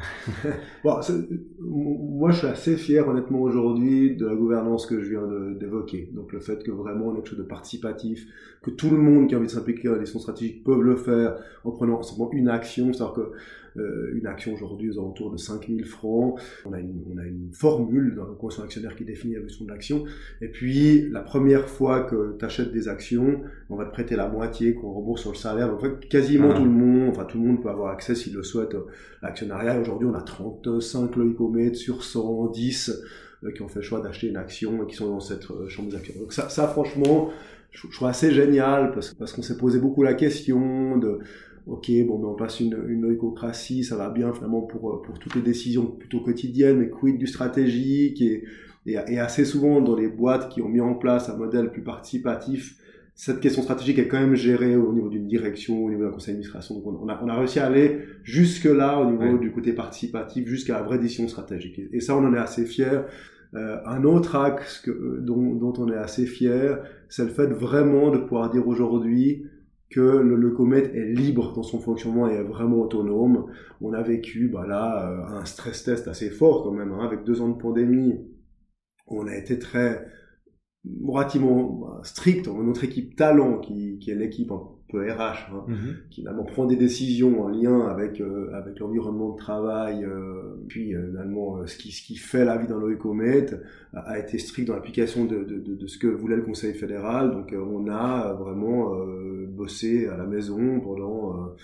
Moi, 0.84 2.30
je 2.30 2.36
suis 2.36 2.46
assez 2.46 2.76
fier, 2.76 3.08
honnêtement, 3.08 3.40
aujourd'hui, 3.40 4.16
de 4.16 4.26
la 4.26 4.34
gouvernance 4.34 4.84
que 4.84 5.00
je 5.00 5.08
viens 5.08 5.26
d'évoquer. 5.58 6.10
Donc, 6.12 6.32
le 6.32 6.40
fait 6.40 6.62
que 6.62 6.70
vraiment 6.70 7.06
on 7.06 7.12
ait 7.12 7.16
quelque 7.16 7.30
chose 7.30 7.38
de 7.38 7.44
participatif, 7.44 8.26
que 8.62 8.70
tout 8.70 8.90
le 8.90 8.98
monde 8.98 9.28
qui 9.28 9.34
a 9.34 9.38
envie 9.38 9.46
de 9.46 9.52
s'impliquer 9.52 9.88
dans 9.88 9.94
la 9.94 10.00
décision 10.00 10.20
stratégique 10.20 10.62
peuvent 10.62 10.82
le 10.82 10.96
faire 10.96 11.36
en 11.64 11.70
prenant 11.70 12.02
simplement 12.02 12.32
une 12.32 12.48
action. 12.48 12.92
C'est-à-dire 12.92 13.14
que 13.14 13.32
euh, 13.76 14.12
une 14.14 14.26
action 14.26 14.54
aujourd'hui 14.54 14.90
aux 14.90 14.98
alentours 14.98 15.30
de 15.30 15.36
5000 15.36 15.84
francs. 15.84 16.40
On 16.64 16.72
a 16.72 16.80
une, 16.80 17.02
on 17.12 17.18
a 17.18 17.24
une 17.24 17.50
formule 17.52 18.14
dans 18.14 18.24
le 18.24 18.34
conseil 18.34 18.64
actionnaire 18.64 18.96
qui 18.96 19.04
définit 19.04 19.34
la 19.34 19.42
gestion 19.42 19.64
de 19.64 19.70
l'action. 19.70 20.04
Et 20.40 20.48
puis, 20.48 21.08
la 21.10 21.20
première 21.20 21.68
fois 21.68 22.02
que 22.02 22.36
tu 22.38 22.44
achètes 22.44 22.72
des 22.72 22.88
actions, 22.88 23.42
on 23.70 23.76
va 23.76 23.84
te 23.84 23.92
prêter 23.92 24.16
la 24.16 24.28
moitié 24.28 24.74
qu'on 24.74 24.90
rembourse 24.90 25.22
sur 25.22 25.32
le 25.32 25.36
salaire. 25.36 25.68
Donc, 25.68 25.78
en 25.78 25.82
fait, 25.82 26.08
quasiment 26.08 26.54
tout 26.54 26.64
le 26.64 26.70
monde, 26.70 27.10
enfin, 27.10 27.24
tout 27.24 27.38
le 27.38 27.46
monde 27.46 27.62
peut 27.62 27.70
avoir 27.70 27.92
accès 27.92 28.14
s'il 28.14 28.34
le 28.34 28.42
souhaite 28.42 28.74
à 28.74 29.26
l'actionnariat. 29.26 29.80
Aujourd'hui, 29.80 30.08
on 30.08 30.14
a 30.14 30.22
35 30.22 31.16
loïcomètres 31.16 31.76
sur 31.76 32.04
110 32.04 33.02
euh, 33.44 33.52
qui 33.52 33.62
ont 33.62 33.68
fait 33.68 33.80
le 33.80 33.84
choix 33.84 34.00
d'acheter 34.00 34.28
une 34.28 34.36
action 34.36 34.82
et 34.82 34.86
qui 34.86 34.96
sont 34.96 35.08
dans 35.08 35.20
cette 35.20 35.48
euh, 35.50 35.68
chambre 35.68 35.92
d'actions. 35.92 36.14
Donc 36.18 36.32
ça, 36.32 36.48
ça 36.48 36.66
franchement, 36.66 37.30
je, 37.70 37.86
je, 37.88 37.92
trouve 37.94 38.08
assez 38.08 38.32
génial 38.32 38.90
parce, 38.92 39.14
parce 39.14 39.32
qu'on 39.32 39.42
s'est 39.42 39.56
posé 39.56 39.78
beaucoup 39.78 40.02
la 40.02 40.14
question 40.14 40.96
de 40.96 41.20
ok, 41.68 41.90
bon, 42.06 42.18
ben 42.18 42.28
on 42.28 42.34
passe 42.34 42.60
une, 42.60 42.76
une 42.88 43.18
ça 43.82 43.96
va 43.96 44.10
bien 44.10 44.32
finalement 44.32 44.62
pour, 44.62 44.90
euh, 44.90 45.02
pour 45.02 45.18
toutes 45.18 45.34
les 45.34 45.42
décisions 45.42 45.86
plutôt 45.86 46.20
quotidiennes, 46.20 46.78
mais 46.78 46.88
quid 46.88 47.18
du 47.18 47.26
stratégique 47.26 48.22
et, 48.22 48.44
et, 48.86 49.18
assez 49.18 49.44
souvent 49.44 49.80
dans 49.80 49.94
les 49.94 50.08
boîtes 50.08 50.48
qui 50.48 50.62
ont 50.62 50.68
mis 50.68 50.80
en 50.80 50.94
place 50.94 51.28
un 51.28 51.36
modèle 51.36 51.70
plus 51.70 51.82
participatif, 51.82 52.76
cette 53.14 53.40
question 53.40 53.62
stratégique 53.62 53.98
est 53.98 54.06
quand 54.06 54.20
même 54.20 54.36
gérée 54.36 54.76
au 54.76 54.92
niveau 54.92 55.08
d'une 55.08 55.26
direction, 55.26 55.84
au 55.84 55.90
niveau 55.90 56.04
d'un 56.04 56.10
conseil 56.10 56.34
d'administration. 56.34 56.76
Donc 56.76 57.02
on 57.02 57.08
a, 57.08 57.20
on 57.22 57.28
a 57.28 57.36
réussi 57.36 57.58
à 57.58 57.66
aller 57.66 57.98
jusque 58.22 58.64
là 58.64 59.00
au 59.00 59.10
niveau 59.10 59.38
du 59.38 59.50
côté 59.50 59.72
participatif, 59.72 60.46
jusqu'à 60.46 60.74
la 60.74 60.82
vraie 60.82 60.98
décision 60.98 61.26
stratégique. 61.26 61.80
Et, 61.92 62.00
ça, 62.00 62.16
on 62.16 62.24
en 62.24 62.32
est 62.32 62.38
assez 62.38 62.64
fiers. 62.64 63.00
Euh, 63.54 63.78
un 63.86 64.04
autre 64.04 64.36
axe 64.36 64.78
que, 64.78 64.90
euh, 64.90 65.18
dont, 65.20 65.54
dont 65.54 65.72
on 65.78 65.90
est 65.90 65.96
assez 65.96 66.26
fier, 66.26 66.78
c'est 67.08 67.24
le 67.24 67.30
fait 67.30 67.46
vraiment 67.46 68.10
de 68.10 68.18
pouvoir 68.18 68.50
dire 68.50 68.68
aujourd'hui, 68.68 69.46
que 69.90 70.00
le, 70.00 70.36
le 70.36 70.94
est 70.94 71.12
libre 71.14 71.54
dans 71.54 71.62
son 71.62 71.80
fonctionnement 71.80 72.28
et 72.28 72.34
est 72.34 72.42
vraiment 72.42 72.80
autonome. 72.80 73.46
On 73.80 73.92
a 73.92 74.02
vécu 74.02 74.48
bah 74.48 74.66
là 74.66 75.10
euh, 75.10 75.38
un 75.38 75.44
stress 75.44 75.84
test 75.84 76.08
assez 76.08 76.30
fort 76.30 76.62
quand 76.62 76.72
même, 76.72 76.92
hein, 76.92 77.04
avec 77.04 77.24
deux 77.24 77.40
ans 77.40 77.48
de 77.48 77.58
pandémie. 77.60 78.14
On 79.06 79.26
a 79.26 79.36
été 79.36 79.58
très 79.58 80.06
relativement 81.02 81.64
bah, 81.64 82.00
strict. 82.04 82.48
Notre 82.48 82.84
équipe 82.84 83.16
talent, 83.16 83.58
qui, 83.58 83.98
qui 83.98 84.10
est 84.10 84.14
l'équipe 84.14 84.52
peu 84.88 85.00
RH, 85.00 85.20
hein, 85.52 85.64
mm-hmm. 85.68 86.08
qui 86.10 86.20
finalement 86.20 86.44
prend 86.44 86.66
des 86.66 86.76
décisions 86.76 87.42
en 87.42 87.48
lien 87.48 87.86
avec 87.88 88.20
euh, 88.20 88.50
avec 88.54 88.78
l'environnement 88.78 89.32
de 89.32 89.36
travail, 89.36 90.04
euh, 90.04 90.56
puis 90.68 90.94
euh, 90.94 91.08
finalement 91.08 91.66
ce 91.66 91.76
qui 91.76 91.92
ce 91.92 92.02
qui 92.02 92.16
fait 92.16 92.44
la 92.44 92.56
vie 92.56 92.66
dans 92.66 92.78
l'OECOMET 92.78 93.54
a, 93.94 94.00
a 94.00 94.18
été 94.18 94.38
strict 94.38 94.68
dans 94.68 94.74
l'application 94.74 95.24
de, 95.24 95.44
de, 95.44 95.58
de, 95.58 95.74
de, 95.74 95.86
ce 95.86 95.98
que 95.98 96.06
voulait 96.06 96.36
le 96.36 96.42
Conseil 96.42 96.74
fédéral. 96.74 97.30
Donc 97.30 97.54
on 97.54 97.88
a 97.88 98.32
vraiment 98.34 98.94
bossé 99.48 100.06
à 100.06 100.16
la 100.16 100.26
maison 100.26 100.80
pendant 100.80 101.54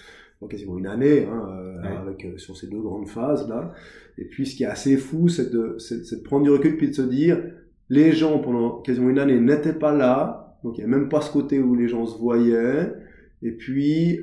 quasiment 0.49 0.77
une 0.77 0.87
année, 0.87 1.27
hein, 1.27 1.81
avec, 2.03 2.27
sur 2.37 2.55
ces 2.57 2.67
deux 2.67 2.81
grandes 2.81 3.09
phases 3.09 3.49
là. 3.49 3.73
Et 4.19 4.27
puis 4.27 4.47
ce 4.47 4.55
qui 4.55 4.65
est 4.65 4.67
assez 4.67 4.97
fou, 4.97 5.29
c'est 5.29 5.51
de, 5.51 5.79
de 5.79 6.23
prendre 6.23 6.45
du 6.45 6.51
recul 6.51 6.77
puis 6.77 6.89
de 6.91 6.95
se 6.95 7.03
dire, 7.03 7.43
les 7.89 8.13
gens 8.13 8.39
pendant 8.39 8.81
quasiment 8.83 9.09
une 9.09 9.19
année 9.19 9.41
n'étaient 9.41 9.73
pas 9.73 9.95
là, 9.95 10.45
donc 10.63 10.79
il 10.79 10.85
n'y 10.85 10.93
a 10.93 10.97
même 10.97 11.09
pas 11.09 11.21
ce 11.21 11.31
côté 11.31 11.61
où 11.61 11.75
les 11.75 11.89
gens 11.89 12.07
se 12.07 12.19
voyaient. 12.19 12.93
Et 13.45 13.53
puis, 13.53 14.19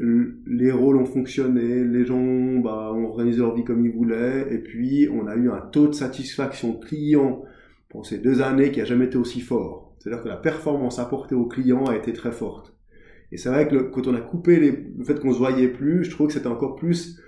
les 0.47 0.71
rôles 0.71 0.97
ont 0.97 1.05
fonctionné, 1.05 1.83
les 1.83 2.05
gens 2.05 2.57
bah, 2.57 2.91
ont 2.91 3.05
organisé 3.05 3.37
leur 3.37 3.53
vie 3.53 3.63
comme 3.63 3.85
ils 3.85 3.91
voulaient, 3.91 4.47
et 4.51 4.57
puis 4.57 5.07
on 5.13 5.27
a 5.27 5.35
eu 5.35 5.51
un 5.51 5.61
taux 5.61 5.87
de 5.87 5.93
satisfaction 5.93 6.73
client 6.73 7.43
pour 7.89 8.07
ces 8.07 8.17
deux 8.17 8.41
années 8.41 8.71
qui 8.71 8.81
a 8.81 8.85
jamais 8.85 9.05
été 9.05 9.17
aussi 9.17 9.41
fort. 9.41 9.95
C'est-à-dire 9.99 10.23
que 10.23 10.27
la 10.27 10.37
performance 10.37 10.97
apportée 10.97 11.35
aux 11.35 11.45
clients 11.45 11.85
a 11.85 11.95
été 11.95 12.13
très 12.13 12.31
forte. 12.31 12.75
Et 13.31 13.37
c'est 13.37 13.49
vrai 13.49 13.67
que 13.67 13.75
quand 13.75 14.07
on 14.07 14.15
a 14.15 14.21
coupé 14.21 14.59
le 14.59 15.03
fait 15.03 15.19
qu'on 15.19 15.33
se 15.33 15.37
voyait 15.37 15.67
plus, 15.67 16.03
je 16.03 16.09
trouve 16.09 16.27
que 16.27 16.33
c'était 16.33 16.47
encore 16.47 16.75
plus 16.75 17.21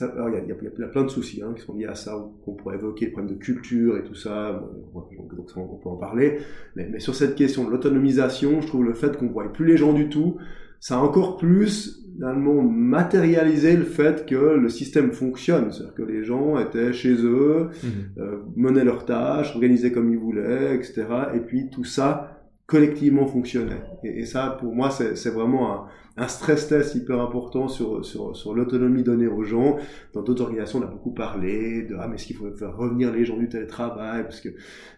il 0.00 0.46
y, 0.46 0.84
a, 0.84 0.88
plein 0.88 1.02
de 1.02 1.08
soucis 1.08 1.42
hein, 1.42 1.52
qui 1.56 1.62
sont 1.62 1.74
liés 1.74 1.86
à 1.86 1.96
ça, 1.96 2.14
qu'on 2.44 2.54
pourrait 2.54 2.76
évoquer, 2.76 3.06
le 3.06 3.12
problème 3.12 3.34
de 3.34 3.40
culture 3.40 3.96
et 3.96 4.04
tout 4.04 4.14
ça, 4.14 4.52
donc, 4.94 5.10
on 5.56 5.76
peut 5.78 5.88
en 5.88 5.96
parler. 5.96 6.38
Mais, 6.76 6.88
mais 6.88 7.00
sur 7.00 7.14
cette 7.14 7.34
question 7.34 7.64
de 7.64 7.70
l'autonomisation, 7.70 8.60
je 8.60 8.68
trouve 8.68 8.84
le 8.84 8.94
fait 8.94 9.16
qu'on 9.16 9.26
ne 9.26 9.32
voit 9.32 9.52
plus 9.52 9.66
les 9.66 9.76
gens 9.76 9.92
du 9.92 10.08
tout, 10.08 10.36
ça 10.80 10.96
a 10.96 10.98
encore 10.98 11.36
plus 11.36 12.00
finalement 12.14 12.62
matérialisé 12.62 13.76
le 13.76 13.84
fait 13.84 14.26
que 14.26 14.34
le 14.34 14.68
système 14.68 15.12
fonctionne, 15.12 15.72
c'est-à-dire 15.72 15.94
que 15.94 16.02
les 16.02 16.24
gens 16.24 16.58
étaient 16.58 16.92
chez 16.92 17.14
eux, 17.14 17.68
mmh. 17.82 17.88
euh, 18.18 18.42
menaient 18.56 18.84
leurs 18.84 19.04
tâches, 19.04 19.54
organisaient 19.54 19.92
comme 19.92 20.10
ils 20.10 20.18
voulaient, 20.18 20.74
etc. 20.74 21.04
Et 21.34 21.40
puis 21.40 21.70
tout 21.70 21.84
ça 21.84 22.36
collectivement 22.66 23.26
fonctionnait. 23.26 23.82
Et, 24.04 24.20
et 24.20 24.26
ça, 24.26 24.56
pour 24.60 24.74
moi, 24.74 24.90
c'est 24.90 25.30
vraiment 25.30 25.72
un, 25.72 25.84
un, 26.20 26.28
stress 26.28 26.68
test 26.68 26.94
hyper 26.94 27.20
important 27.20 27.68
sur, 27.68 28.04
sur, 28.04 28.54
l'autonomie 28.54 29.02
donnée 29.02 29.26
aux 29.26 29.42
gens. 29.42 29.78
Dans 30.12 30.22
d'autres 30.22 30.42
organisations, 30.42 30.78
on 30.80 30.82
a 30.82 30.86
beaucoup 30.86 31.12
parlé 31.12 31.82
de 31.82 31.96
ah 31.98 32.08
mais 32.08 32.16
est-ce 32.16 32.26
qu'il 32.26 32.36
faut 32.36 32.50
faire 32.56 32.76
revenir 32.76 33.12
les 33.12 33.24
gens 33.24 33.36
du 33.36 33.48
télétravail? 33.48 34.22
Parce 34.22 34.40
que 34.40 34.50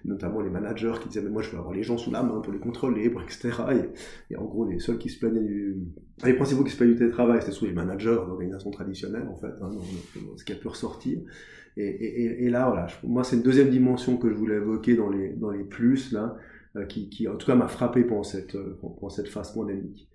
notamment 0.04 0.40
les 0.40 0.50
managers 0.50 0.94
qui 1.02 1.08
disaient 1.08 1.22
mais 1.22 1.30
moi 1.30 1.42
je 1.42 1.50
veux 1.50 1.58
avoir 1.58 1.72
les 1.72 1.82
gens 1.82 1.98
sous 1.98 2.10
la 2.10 2.22
main 2.22 2.40
pour 2.40 2.52
les 2.52 2.58
contrôler, 2.58 3.12
etc. 3.24 3.50
Et, 4.30 4.36
en 4.36 4.44
gros, 4.44 4.66
les 4.66 4.78
seuls 4.78 4.98
qui 4.98 5.08
se 5.08 5.18
plaignaient 5.18 5.40
du 5.40 5.76
les 6.24 6.34
principaux 6.34 6.64
qui 6.64 6.70
se 6.70 6.76
plaignaient 6.76 6.92
du 6.92 6.98
télétravail, 6.98 7.40
c'était 7.40 7.52
surtout 7.52 7.66
les 7.66 7.72
managers 7.72 8.14
d'organisations 8.26 8.70
traditionnelles 8.70 9.26
en 9.28 9.36
fait, 9.36 9.52
hein, 9.60 9.70
ce 10.36 10.44
qui 10.44 10.52
a 10.52 10.56
pu 10.56 10.68
ressortir. 10.68 11.18
Et 11.76 12.50
là, 12.50 12.68
voilà, 12.68 12.86
moi 13.02 13.24
c'est 13.24 13.36
une 13.36 13.42
deuxième 13.42 13.70
dimension 13.70 14.18
que 14.18 14.28
je 14.28 14.34
voulais 14.34 14.56
évoquer 14.56 14.94
dans 14.94 15.08
les 15.08 15.30
dans 15.30 15.50
les 15.50 15.64
plus 15.64 16.12
là 16.12 16.36
euh, 16.74 16.86
qui, 16.86 17.10
qui, 17.10 17.28
en 17.28 17.36
tout 17.36 17.46
cas 17.46 17.54
m'a 17.54 17.68
frappé 17.68 18.02
pendant 18.02 18.22
cette, 18.22 18.54
euh, 18.54 18.78
pendant 18.80 19.10
cette 19.10 19.28
phase 19.28 19.52
pandémique. 19.52 20.08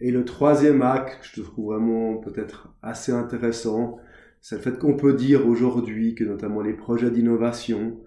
Et 0.00 0.10
le 0.10 0.24
troisième 0.24 0.82
acte, 0.82 1.30
je 1.34 1.42
trouve 1.42 1.74
vraiment 1.74 2.16
peut-être 2.18 2.72
assez 2.82 3.12
intéressant, 3.12 3.98
c'est 4.40 4.56
le 4.56 4.62
fait 4.62 4.78
qu'on 4.78 4.96
peut 4.96 5.14
dire 5.14 5.48
aujourd'hui 5.48 6.14
que 6.14 6.24
notamment 6.24 6.60
les 6.60 6.74
projets 6.74 7.10
d'innovation, 7.10 7.98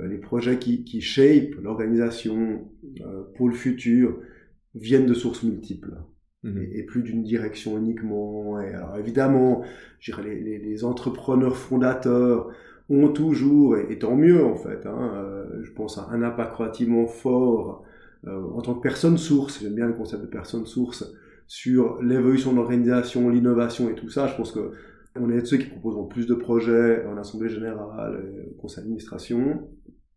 euh, 0.00 0.08
les 0.08 0.18
projets 0.18 0.58
qui, 0.58 0.84
qui 0.84 1.00
shape 1.00 1.54
l'organisation 1.62 2.68
pour 3.34 3.48
le 3.48 3.54
futur, 3.54 4.18
viennent 4.74 5.06
de 5.06 5.14
sources 5.14 5.42
multiples. 5.42 5.94
Mmh. 6.42 6.58
Et, 6.72 6.82
plus 6.82 7.02
d'une 7.02 7.22
direction 7.22 7.78
uniquement. 7.78 8.60
Et 8.60 8.74
alors 8.74 8.98
évidemment, 8.98 9.62
je 9.98 10.12
dirais 10.12 10.24
les, 10.28 10.40
les, 10.40 10.58
les 10.58 10.84
entrepreneurs 10.84 11.56
fondateurs 11.56 12.50
ont 12.90 13.08
toujours, 13.08 13.78
et, 13.78 13.98
tant 13.98 14.16
mieux 14.16 14.44
en 14.44 14.56
fait, 14.56 14.86
hein, 14.86 15.12
euh, 15.14 15.62
je 15.62 15.72
pense 15.72 15.98
à 15.98 16.08
un 16.10 16.22
impact 16.22 16.54
relativement 16.54 17.06
fort 17.06 17.84
euh, 18.26 18.42
en 18.54 18.60
tant 18.60 18.74
que 18.74 18.80
personne 18.80 19.18
source, 19.18 19.60
j'aime 19.62 19.74
bien 19.74 19.86
le 19.86 19.94
concept 19.94 20.22
de 20.22 20.26
personne 20.26 20.66
source, 20.66 21.12
sur 21.46 22.00
l'évolution 22.02 22.52
de 22.52 22.56
l'organisation, 22.56 23.28
l'innovation 23.28 23.88
et 23.90 23.94
tout 23.94 24.08
ça. 24.08 24.26
Je 24.26 24.36
pense 24.36 24.52
que 24.52 24.72
on 25.16 25.30
est 25.30 25.40
de 25.40 25.46
ceux 25.46 25.58
qui 25.58 25.66
proposent 25.66 26.08
plus 26.08 26.26
de 26.26 26.34
projets 26.34 27.04
en 27.06 27.16
assemblée 27.16 27.48
générale, 27.48 28.24
au 28.50 28.60
conseil 28.60 28.82
d'administration. 28.82 29.68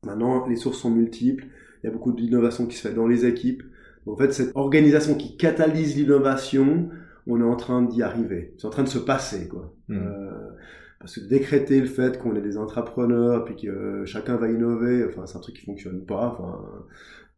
Maintenant, 0.03 0.47
les 0.47 0.55
sources 0.55 0.79
sont 0.79 0.89
multiples. 0.89 1.45
Il 1.83 1.87
y 1.87 1.89
a 1.89 1.91
beaucoup 1.91 2.11
d'innovation 2.11 2.65
qui 2.65 2.75
se 2.75 2.87
fait 2.87 2.93
dans 2.93 3.07
les 3.07 3.25
équipes. 3.25 3.63
En 4.07 4.15
fait, 4.15 4.31
cette 4.31 4.51
organisation 4.55 5.15
qui 5.15 5.37
catalyse 5.37 5.95
l'innovation, 5.95 6.89
on 7.27 7.39
est 7.39 7.43
en 7.43 7.55
train 7.57 7.83
d'y 7.83 8.01
arriver. 8.01 8.55
C'est 8.57 8.65
en 8.65 8.71
train 8.71 8.83
de 8.83 8.89
se 8.89 8.99
passer, 8.99 9.47
quoi. 9.47 9.75
Mmh. 9.89 9.97
Euh, 9.97 10.31
parce 10.99 11.15
que 11.15 11.27
décréter 11.27 11.79
le 11.79 11.85
fait 11.85 12.17
qu'on 12.17 12.35
est 12.35 12.41
des 12.41 12.57
entrepreneurs 12.57 13.45
puis 13.45 13.55
que 13.55 13.67
euh, 13.67 14.05
chacun 14.05 14.35
va 14.35 14.49
innover, 14.49 15.05
enfin 15.07 15.27
c'est 15.27 15.37
un 15.37 15.41
truc 15.41 15.55
qui 15.55 15.65
fonctionne 15.65 16.05
pas. 16.05 16.35
Enfin, 16.37 16.59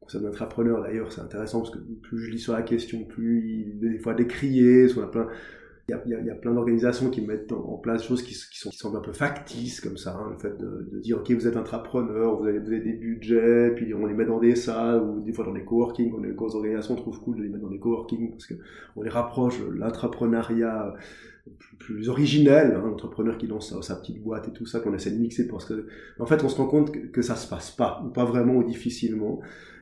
concept 0.10 0.24
d'entrepreneur 0.24 0.82
d'ailleurs 0.82 1.12
c'est 1.12 1.22
intéressant 1.22 1.60
parce 1.60 1.72
que 1.72 1.80
plus 1.80 2.20
je 2.20 2.32
lis 2.32 2.40
sur 2.40 2.54
la 2.54 2.64
question, 2.64 3.04
plus 3.04 3.76
il 3.82 3.86
est 3.86 3.90
des 3.92 4.00
fois 4.00 4.14
décrié, 4.14 4.88
soit 4.88 5.12
il 5.88 6.12
y 6.12 6.14
a, 6.14 6.22
y 6.22 6.30
a, 6.30 6.36
plein 6.36 6.54
d'organisations 6.54 7.10
qui 7.10 7.22
mettent 7.22 7.52
en, 7.52 7.78
place 7.78 8.02
des 8.02 8.08
choses 8.08 8.22
qui, 8.22 8.34
qui, 8.34 8.60
semblent 8.60 8.98
un 8.98 9.02
peu 9.02 9.14
factices 9.14 9.82
comme 9.82 9.98
ça, 9.98 10.16
hein, 10.16 10.30
le 10.32 10.38
fait 10.38 10.56
de, 10.58 11.00
dire 11.00 11.18
ok 11.18 11.32
vous 11.32 11.48
êtes 11.48 11.58
entrepreneur, 11.58 12.38
vous 12.40 12.46
avez, 12.46 12.60
des 12.60 12.94
budgets, 12.94 13.72
puis 13.76 13.94
on 13.94 14.06
les 14.06 14.14
met 14.14 14.26
dans 14.26 14.40
des 14.40 14.56
salles 14.56 15.02
ou 15.02 15.22
des 15.22 15.34
fois 15.34 15.46
dans 15.46 15.54
des 15.54 15.66
coworking, 15.66 16.12
quand 16.12 16.22
les 16.22 16.34
grosses 16.34 16.56
organisations 16.56 16.96
trouvent 16.96 17.20
cool 17.22 17.38
de 17.38 17.44
les 17.44 17.50
mettre 17.50 17.64
dans 17.64 17.72
des 17.72 17.80
coworking 17.80 18.32
parce 18.32 18.46
que 18.46 18.56
on 18.96 19.02
les 19.02 19.10
rapproche 19.10 19.60
de 19.60 19.72
l'entrepreneuriat 19.72 20.94
plus, 21.58 21.78
plus, 21.78 22.10
originel, 22.10 22.76
hein, 22.76 22.84
l'entrepreneur 22.86 23.38
qui 23.40 23.48
lance 23.48 23.74
sa, 23.74 23.82
sa, 23.82 23.96
petite 23.96 24.22
boîte 24.22 24.48
et 24.48 24.52
tout 24.52 24.68
ça 24.68 24.82
qu'on 24.82 24.94
essaie 24.94 25.12
de 25.12 25.18
mixer 25.18 25.48
parce 25.48 25.66
que 25.66 25.88
en 26.20 26.28
fait 26.28 26.44
on 26.44 26.50
se 26.50 26.58
rend 26.58 26.68
compte 26.68 26.92
que, 26.92 27.08
que 27.08 27.22
ça 27.24 27.36
se 27.36 27.48
passe 27.50 27.72
pas 27.72 28.04
ou 28.06 28.10
pas 28.10 28.26
vraiment 28.26 28.56
ou 28.56 28.64
difficilement. 28.64 29.40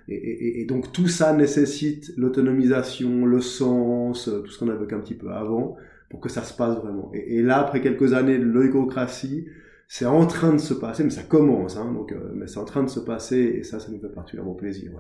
Et, 0.10 0.62
et, 0.62 0.66
donc 0.66 0.93
tout 0.93 1.08
ça 1.08 1.34
nécessite 1.34 2.14
l'autonomisation, 2.16 3.26
le 3.26 3.41
sens, 3.41 4.26
tout 4.26 4.49
ce 4.49 4.58
qu'on 4.58 4.70
a 4.70 4.74
évoqué 4.74 4.95
un 4.95 5.01
petit 5.01 5.16
peu 5.16 5.32
avant, 5.32 5.76
pour 6.10 6.22
que 6.22 6.30
ça 6.30 6.43
se 6.43 6.55
passe 6.55 6.78
vraiment. 6.78 7.12
Et, 7.14 7.38
et 7.38 7.41
là, 7.41 7.60
après 7.60 7.82
quelques 7.82 8.14
années 8.14 8.38
de 8.38 8.45
l'oïgocratie, 8.45 9.47
c'est 9.88 10.05
en 10.05 10.26
train 10.26 10.53
de 10.53 10.60
se 10.60 10.74
passer, 10.74 11.03
mais 11.03 11.10
ça 11.10 11.24
commence, 11.24 11.78
hein, 11.78 11.91
donc, 11.93 12.12
euh, 12.12 12.32
mais 12.36 12.47
c'est 12.47 12.60
en 12.60 12.66
train 12.66 12.84
de 12.84 12.89
se 12.89 12.99
passer, 12.99 13.38
et 13.38 13.64
ça, 13.64 13.80
ça 13.80 13.89
nous 13.91 13.99
fait 13.99 14.10
particulièrement 14.10 14.53
plaisir. 14.53 14.91
Ouais. 14.93 14.99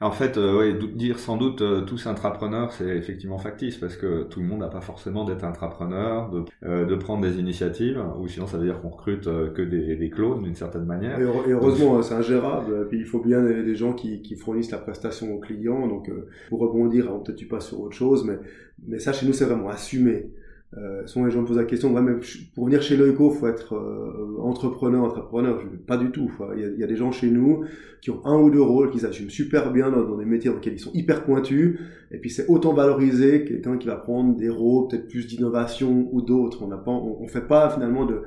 En 0.00 0.12
fait, 0.12 0.36
euh, 0.36 0.56
ouais, 0.56 0.78
dire 0.94 1.18
sans 1.18 1.36
doute 1.36 1.60
euh, 1.60 1.80
tous 1.80 2.06
intrapreneurs, 2.06 2.72
c'est 2.72 2.96
effectivement 2.96 3.38
factice 3.38 3.76
parce 3.76 3.96
que 3.96 4.22
tout 4.22 4.38
le 4.38 4.46
monde 4.46 4.60
n'a 4.60 4.68
pas 4.68 4.80
forcément 4.80 5.24
d'être 5.24 5.42
intrapreneur, 5.44 6.30
de, 6.30 6.44
euh, 6.64 6.86
de 6.86 6.94
prendre 6.94 7.22
des 7.22 7.40
initiatives, 7.40 8.00
ou 8.20 8.28
sinon 8.28 8.46
ça 8.46 8.58
veut 8.58 8.64
dire 8.64 8.80
qu'on 8.80 8.90
recrute 8.90 9.26
euh, 9.26 9.50
que 9.50 9.60
des, 9.60 9.96
des 9.96 10.08
clones 10.08 10.44
d'une 10.44 10.54
certaine 10.54 10.84
manière. 10.84 11.18
Et, 11.18 11.24
heureusement, 11.24 12.00
c'est 12.00 12.14
ingérable. 12.14 12.86
Puis 12.88 12.98
il 12.98 13.06
faut 13.06 13.18
bien 13.18 13.42
des, 13.42 13.74
gens 13.74 13.92
qui, 13.92 14.22
qui, 14.22 14.36
fournissent 14.36 14.70
la 14.70 14.78
prestation 14.78 15.34
aux 15.34 15.40
clients. 15.40 15.88
Donc 15.88 16.08
pour 16.48 16.60
rebondir, 16.60 17.06
peut-être 17.24 17.36
tu 17.36 17.46
passes 17.46 17.66
sur 17.66 17.80
autre 17.80 17.96
chose, 17.96 18.24
mais, 18.24 18.38
mais 18.86 19.00
ça 19.00 19.12
chez 19.12 19.26
nous 19.26 19.32
c'est 19.32 19.46
vraiment 19.46 19.68
assumé. 19.68 20.30
Euh, 20.76 21.06
souvent 21.06 21.24
les 21.24 21.30
gens 21.30 21.40
me 21.40 21.46
posent 21.46 21.56
la 21.56 21.64
question, 21.64 21.94
ouais, 21.94 22.02
mais 22.02 22.12
pour 22.54 22.66
venir 22.66 22.82
chez 22.82 22.96
Loico, 22.96 23.30
faut 23.30 23.48
être 23.48 23.74
euh, 23.74 24.38
entrepreneur, 24.42 25.02
entrepreneur. 25.02 25.62
Pas 25.86 25.96
du 25.96 26.10
tout. 26.10 26.30
Il 26.54 26.60
y, 26.60 26.64
a, 26.64 26.68
il 26.68 26.78
y, 26.78 26.84
a, 26.84 26.86
des 26.86 26.96
gens 26.96 27.10
chez 27.10 27.30
nous 27.30 27.64
qui 28.02 28.10
ont 28.10 28.20
un 28.26 28.36
ou 28.36 28.50
deux 28.50 28.60
rôles, 28.60 28.90
qui 28.90 28.98
s'assument 28.98 29.30
super 29.30 29.72
bien 29.72 29.90
dans, 29.90 30.02
dans, 30.02 30.18
des 30.18 30.26
métiers 30.26 30.50
dans 30.50 30.56
lesquels 30.56 30.74
ils 30.74 30.80
sont 30.80 30.92
hyper 30.92 31.24
pointus. 31.24 31.78
Et 32.10 32.18
puis 32.18 32.28
c'est 32.28 32.46
autant 32.48 32.74
valorisé 32.74 33.44
quelqu'un 33.44 33.78
qui 33.78 33.86
va 33.86 33.96
prendre 33.96 34.36
des 34.36 34.50
rôles 34.50 34.88
peut-être 34.88 35.08
plus 35.08 35.26
d'innovation 35.26 36.06
ou 36.12 36.20
d'autres. 36.20 36.62
On 36.62 36.68
n'a 36.68 36.76
pas, 36.76 36.90
on, 36.90 37.22
on, 37.22 37.26
fait 37.28 37.48
pas 37.48 37.70
finalement 37.70 38.04
de, 38.04 38.20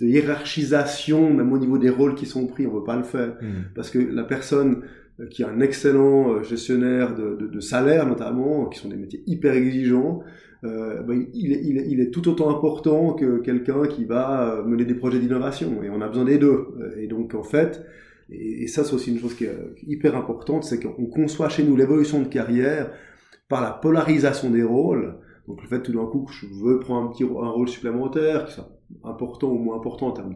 de 0.00 0.06
hiérarchisation, 0.06 1.32
même 1.32 1.52
au 1.52 1.58
niveau 1.58 1.78
des 1.78 1.90
rôles 1.90 2.16
qui 2.16 2.26
sont 2.26 2.48
pris. 2.48 2.66
On 2.66 2.74
veut 2.74 2.84
pas 2.84 2.96
le 2.96 3.04
faire 3.04 3.36
mmh. 3.40 3.46
parce 3.76 3.90
que 3.90 4.00
la 4.00 4.24
personne 4.24 4.82
qui 5.30 5.42
est 5.42 5.46
un 5.46 5.60
excellent 5.60 6.32
euh, 6.32 6.42
gestionnaire 6.42 7.14
de, 7.14 7.36
de, 7.36 7.46
de 7.46 7.60
salaire 7.60 8.04
notamment, 8.04 8.66
qui 8.66 8.80
sont 8.80 8.88
des 8.88 8.96
métiers 8.96 9.22
hyper 9.28 9.54
exigeants, 9.54 10.24
euh, 10.64 11.02
bah, 11.02 11.14
il, 11.34 12.00
est, 12.00 12.10
tout 12.10 12.28
autant 12.28 12.48
important 12.50 13.12
que 13.12 13.38
quelqu'un 13.40 13.86
qui 13.86 14.04
va 14.04 14.62
mener 14.66 14.84
des 14.84 14.94
projets 14.94 15.18
d'innovation. 15.18 15.82
Et 15.82 15.90
on 15.90 16.00
a 16.00 16.08
besoin 16.08 16.24
des 16.24 16.38
deux. 16.38 16.68
Et 16.96 17.06
donc, 17.06 17.34
en 17.34 17.42
fait, 17.42 17.84
et, 18.30 18.66
ça, 18.66 18.84
c'est 18.84 18.94
aussi 18.94 19.10
une 19.10 19.18
chose 19.18 19.34
qui 19.34 19.44
est 19.44 19.56
hyper 19.86 20.16
importante, 20.16 20.64
c'est 20.64 20.80
qu'on 20.80 21.06
conçoit 21.06 21.48
chez 21.48 21.64
nous 21.64 21.76
l'évolution 21.76 22.22
de 22.22 22.28
carrière 22.28 22.90
par 23.48 23.62
la 23.62 23.70
polarisation 23.70 24.50
des 24.50 24.62
rôles. 24.62 25.16
Donc, 25.46 25.60
le 25.62 25.68
fait 25.68 25.82
tout 25.82 25.92
d'un 25.92 26.06
coup 26.06 26.24
que 26.24 26.32
je 26.32 26.46
veux 26.46 26.80
prendre 26.80 27.08
un 27.08 27.12
petit 27.12 27.24
un 27.24 27.50
rôle 27.50 27.68
supplémentaire, 27.68 28.46
qui 28.46 28.54
soit 28.54 28.70
important 29.02 29.50
ou 29.50 29.58
moins 29.58 29.76
important 29.76 30.08
en 30.08 30.12
termes 30.12 30.34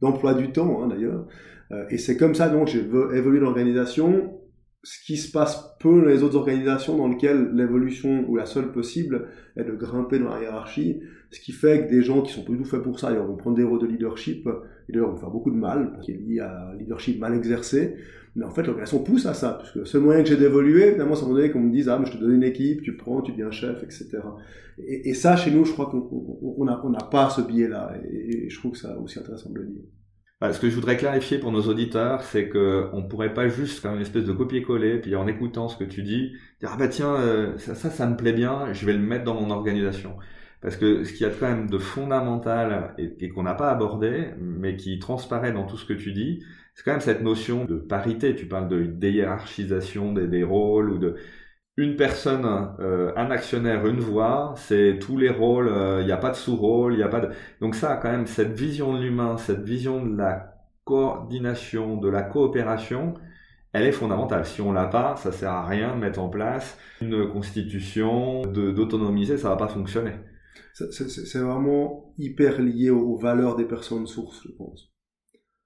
d'emploi 0.00 0.34
de, 0.34 0.40
de, 0.40 0.46
du 0.46 0.52
temps, 0.52 0.82
hein, 0.82 0.88
d'ailleurs. 0.88 1.26
Euh, 1.72 1.84
et 1.90 1.98
c'est 1.98 2.16
comme 2.16 2.34
ça, 2.34 2.48
donc, 2.48 2.68
je 2.68 2.78
veux 2.78 3.16
évoluer 3.16 3.40
l'organisation 3.40 4.38
ce 4.84 5.02
qui 5.02 5.16
se 5.16 5.32
passe 5.32 5.76
peu 5.80 6.02
dans 6.02 6.08
les 6.08 6.22
autres 6.22 6.36
organisations 6.36 6.96
dans 6.98 7.08
lesquelles 7.08 7.50
l'évolution 7.54 8.28
ou 8.28 8.36
la 8.36 8.44
seule 8.44 8.70
possible 8.70 9.28
est 9.56 9.64
de 9.64 9.72
grimper 9.72 10.18
dans 10.18 10.28
la 10.28 10.42
hiérarchie, 10.42 11.00
ce 11.30 11.40
qui 11.40 11.52
fait 11.52 11.86
que 11.86 11.90
des 11.90 12.02
gens 12.02 12.20
qui 12.20 12.32
sont 12.32 12.44
pas 12.44 12.52
du 12.52 12.58
tout 12.58 12.64
faits 12.66 12.82
pour 12.82 13.00
ça, 13.00 13.10
ils 13.10 13.18
vont 13.18 13.34
prendre 13.34 13.56
des 13.56 13.64
rôles 13.64 13.80
de 13.80 13.86
leadership, 13.86 14.46
et 14.88 14.92
d'ailleurs 14.92 15.10
vont 15.10 15.16
faire 15.16 15.30
beaucoup 15.30 15.50
de 15.50 15.56
mal, 15.56 15.98
qu'il 16.02 16.14
est 16.14 16.18
lié 16.18 16.40
à 16.40 16.68
un 16.68 16.76
leadership 16.76 17.18
mal 17.18 17.34
exercé, 17.34 17.96
mais 18.36 18.44
en 18.44 18.50
fait 18.50 18.62
l'organisation 18.62 19.02
pousse 19.02 19.24
à 19.24 19.32
ça, 19.32 19.52
parce 19.54 19.72
que 19.72 19.80
le 19.80 19.84
seul 19.86 20.02
moyen 20.02 20.22
que 20.22 20.28
j'ai 20.28 20.36
d'évoluer, 20.36 20.92
finalement, 20.92 21.14
c'est 21.14 21.26
donné 21.26 21.50
qu'on 21.50 21.60
me 21.60 21.72
dise, 21.72 21.88
ah, 21.88 21.98
mais 21.98 22.04
je 22.04 22.12
te 22.12 22.18
donne 22.18 22.34
une 22.34 22.44
équipe, 22.44 22.82
tu 22.82 22.94
prends, 22.96 23.22
tu 23.22 23.32
deviens 23.32 23.50
chef, 23.50 23.82
etc. 23.82 24.18
Et, 24.86 25.14
ça, 25.14 25.36
chez 25.36 25.50
nous, 25.50 25.64
je 25.64 25.72
crois 25.72 25.86
qu'on 25.86 26.64
n'a 26.64 27.04
pas 27.10 27.30
ce 27.30 27.40
biais-là, 27.40 27.94
et, 28.04 28.44
et 28.44 28.50
je 28.50 28.58
trouve 28.58 28.72
que 28.72 28.78
c'est 28.78 28.88
aussi 29.02 29.18
intéressant 29.18 29.50
de 29.50 29.60
le 29.60 29.66
dire. 29.66 29.82
Ce 30.42 30.60
que 30.60 30.68
je 30.68 30.74
voudrais 30.74 30.98
clarifier 30.98 31.38
pour 31.38 31.52
nos 31.52 31.62
auditeurs, 31.62 32.22
c'est 32.22 32.48
que 32.50 32.90
on 32.92 33.02
pourrait 33.02 33.32
pas 33.32 33.48
juste 33.48 33.80
faire 33.80 33.94
une 33.94 34.02
espèce 34.02 34.24
de 34.24 34.32
copier-coller, 34.32 34.98
puis 34.98 35.16
en 35.16 35.26
écoutant 35.26 35.68
ce 35.68 35.76
que 35.76 35.84
tu 35.84 36.02
dis, 36.02 36.32
dire 36.60 36.70
ah 36.72 36.76
bah 36.76 36.88
tiens 36.88 37.14
euh, 37.14 37.56
ça, 37.56 37.74
ça, 37.74 38.06
me 38.06 38.16
plaît 38.16 38.34
bien, 38.34 38.72
je 38.72 38.84
vais 38.84 38.92
le 38.92 38.98
mettre 38.98 39.24
dans 39.24 39.40
mon 39.40 39.50
organisation. 39.50 40.16
Parce 40.60 40.76
que 40.76 41.04
ce 41.04 41.12
qu'il 41.12 41.26
y 41.26 41.30
a 41.30 41.32
quand 41.32 41.48
même 41.48 41.70
de 41.70 41.78
fondamental 41.78 42.94
et, 42.98 43.28
qu'on 43.30 43.42
n'a 43.42 43.54
pas 43.54 43.70
abordé, 43.70 44.30
mais 44.38 44.76
qui 44.76 44.98
transparaît 44.98 45.52
dans 45.52 45.66
tout 45.66 45.76
ce 45.76 45.86
que 45.86 45.92
tu 45.92 46.12
dis, 46.12 46.42
c'est 46.74 46.84
quand 46.84 46.92
même 46.92 47.00
cette 47.00 47.22
notion 47.22 47.64
de 47.64 47.76
parité. 47.76 48.34
Tu 48.34 48.46
parles 48.46 48.68
de 48.68 48.84
déhiérarchisation 48.84 50.12
des 50.12 50.42
rôles 50.42 50.90
ou 50.90 50.98
de 50.98 51.16
une 51.76 51.96
personne, 51.96 52.46
euh, 52.78 53.12
un 53.16 53.30
actionnaire, 53.30 53.86
une 53.86 53.98
voix, 53.98 54.54
c'est 54.56 54.98
tous 55.00 55.16
les 55.16 55.30
rôles, 55.30 55.68
euh, 55.68 56.00
il 56.02 56.06
n'y 56.06 56.12
a 56.12 56.16
pas 56.16 56.30
de 56.30 56.36
sous-rôle, 56.36 56.94
il 56.94 56.98
n'y 56.98 57.02
a 57.02 57.08
pas 57.08 57.20
de... 57.20 57.30
Donc 57.60 57.74
ça, 57.74 57.96
quand 57.96 58.10
même, 58.10 58.26
cette 58.26 58.52
vision 58.52 58.92
de 58.92 59.02
l'humain, 59.02 59.36
cette 59.38 59.62
vision 59.62 60.04
de 60.04 60.16
la 60.16 60.54
coordination, 60.84 61.96
de 61.96 62.08
la 62.08 62.22
coopération, 62.22 63.14
elle 63.72 63.86
est 63.86 63.92
fondamentale. 63.92 64.46
Si 64.46 64.60
on 64.60 64.72
l'a 64.72 64.86
pas, 64.86 65.16
ça 65.16 65.32
sert 65.32 65.50
à 65.50 65.66
rien 65.66 65.94
de 65.94 66.00
mettre 66.00 66.20
en 66.20 66.28
place 66.28 66.78
une 67.00 67.28
constitution, 67.28 68.42
d'autonomiser, 68.42 69.36
ça 69.36 69.48
va 69.48 69.56
pas 69.56 69.68
fonctionner. 69.68 70.12
C'est 70.74 71.38
vraiment 71.38 72.14
hyper 72.18 72.60
lié 72.60 72.90
aux 72.90 73.16
valeurs 73.16 73.56
des 73.56 73.64
personnes 73.64 74.06
sources, 74.06 74.42
je 74.46 74.52
pense. 74.52 74.92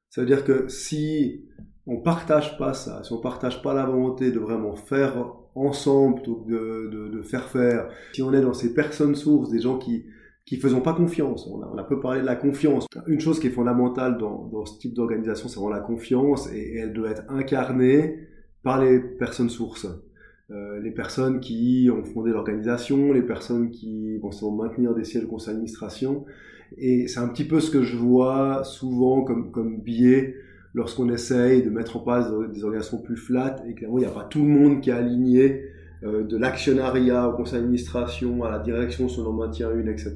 Ça 0.08 0.22
veut 0.22 0.26
dire 0.26 0.44
que 0.44 0.68
si 0.68 1.44
on 1.86 2.00
partage 2.00 2.56
pas 2.56 2.72
ça, 2.72 3.02
si 3.04 3.12
on 3.12 3.20
partage 3.20 3.62
pas 3.62 3.74
la 3.74 3.84
volonté 3.84 4.30
de 4.32 4.38
vraiment 4.38 4.74
faire 4.74 5.26
ensemble 5.66 6.16
plutôt 6.16 6.36
que 6.36 6.88
de, 7.10 7.22
faire 7.22 7.48
faire. 7.48 7.88
Si 8.12 8.22
on 8.22 8.32
est 8.32 8.40
dans 8.40 8.54
ces 8.54 8.74
personnes 8.74 9.14
sources, 9.14 9.50
des 9.50 9.60
gens 9.60 9.78
qui 9.78 10.04
qui 10.48 10.56
faisons 10.56 10.80
pas 10.80 10.94
confiance. 10.94 11.46
On 11.46 11.60
a, 11.76 11.84
peu 11.84 12.00
parlé 12.00 12.22
de 12.22 12.26
la 12.26 12.34
confiance. 12.34 12.86
Une 13.06 13.20
chose 13.20 13.38
qui 13.38 13.48
est 13.48 13.50
fondamentale 13.50 14.16
dans, 14.16 14.64
ce 14.64 14.78
type 14.78 14.94
d'organisation, 14.94 15.46
c'est 15.46 15.56
vraiment 15.56 15.74
la 15.74 15.80
confiance 15.80 16.50
et, 16.50 16.76
elle 16.76 16.94
doit 16.94 17.10
être 17.10 17.24
incarnée 17.28 18.26
par 18.62 18.82
les 18.82 18.98
personnes 18.98 19.50
sources. 19.50 19.86
Euh, 20.50 20.80
les 20.80 20.90
personnes 20.90 21.40
qui 21.40 21.90
ont 21.92 22.02
fondé 22.02 22.30
l'organisation, 22.30 23.12
les 23.12 23.20
personnes 23.20 23.70
qui 23.70 24.16
vont 24.16 24.32
se 24.32 24.46
maintenir 24.46 24.94
des 24.94 25.04
sièges 25.04 25.24
de 25.24 25.28
conseil 25.28 25.52
d'administration. 25.52 26.24
Et 26.78 27.08
c'est 27.08 27.20
un 27.20 27.28
petit 27.28 27.44
peu 27.44 27.60
ce 27.60 27.70
que 27.70 27.82
je 27.82 27.98
vois 27.98 28.64
souvent 28.64 29.24
comme, 29.24 29.50
comme 29.50 29.82
biais 29.82 30.34
lorsqu'on 30.74 31.08
essaye 31.10 31.62
de 31.62 31.70
mettre 31.70 31.96
en 31.96 32.00
place 32.00 32.30
des 32.52 32.64
organisations 32.64 32.98
plus 32.98 33.16
flat 33.16 33.56
et 33.68 33.74
clairement 33.74 33.98
il 33.98 34.02
n'y 34.02 34.06
a 34.06 34.10
pas 34.10 34.24
tout 34.24 34.42
le 34.42 34.48
monde 34.48 34.80
qui 34.80 34.90
est 34.90 34.94
aligné 34.94 35.64
euh, 36.04 36.22
de 36.24 36.36
l'actionnariat 36.36 37.28
au 37.28 37.32
conseil 37.32 37.60
d'administration 37.60 38.44
à 38.44 38.50
la 38.50 38.58
direction 38.58 39.08
si 39.08 39.18
on 39.20 39.26
en 39.26 39.32
maintient 39.32 39.70
une 39.72 39.88
etc 39.88 40.14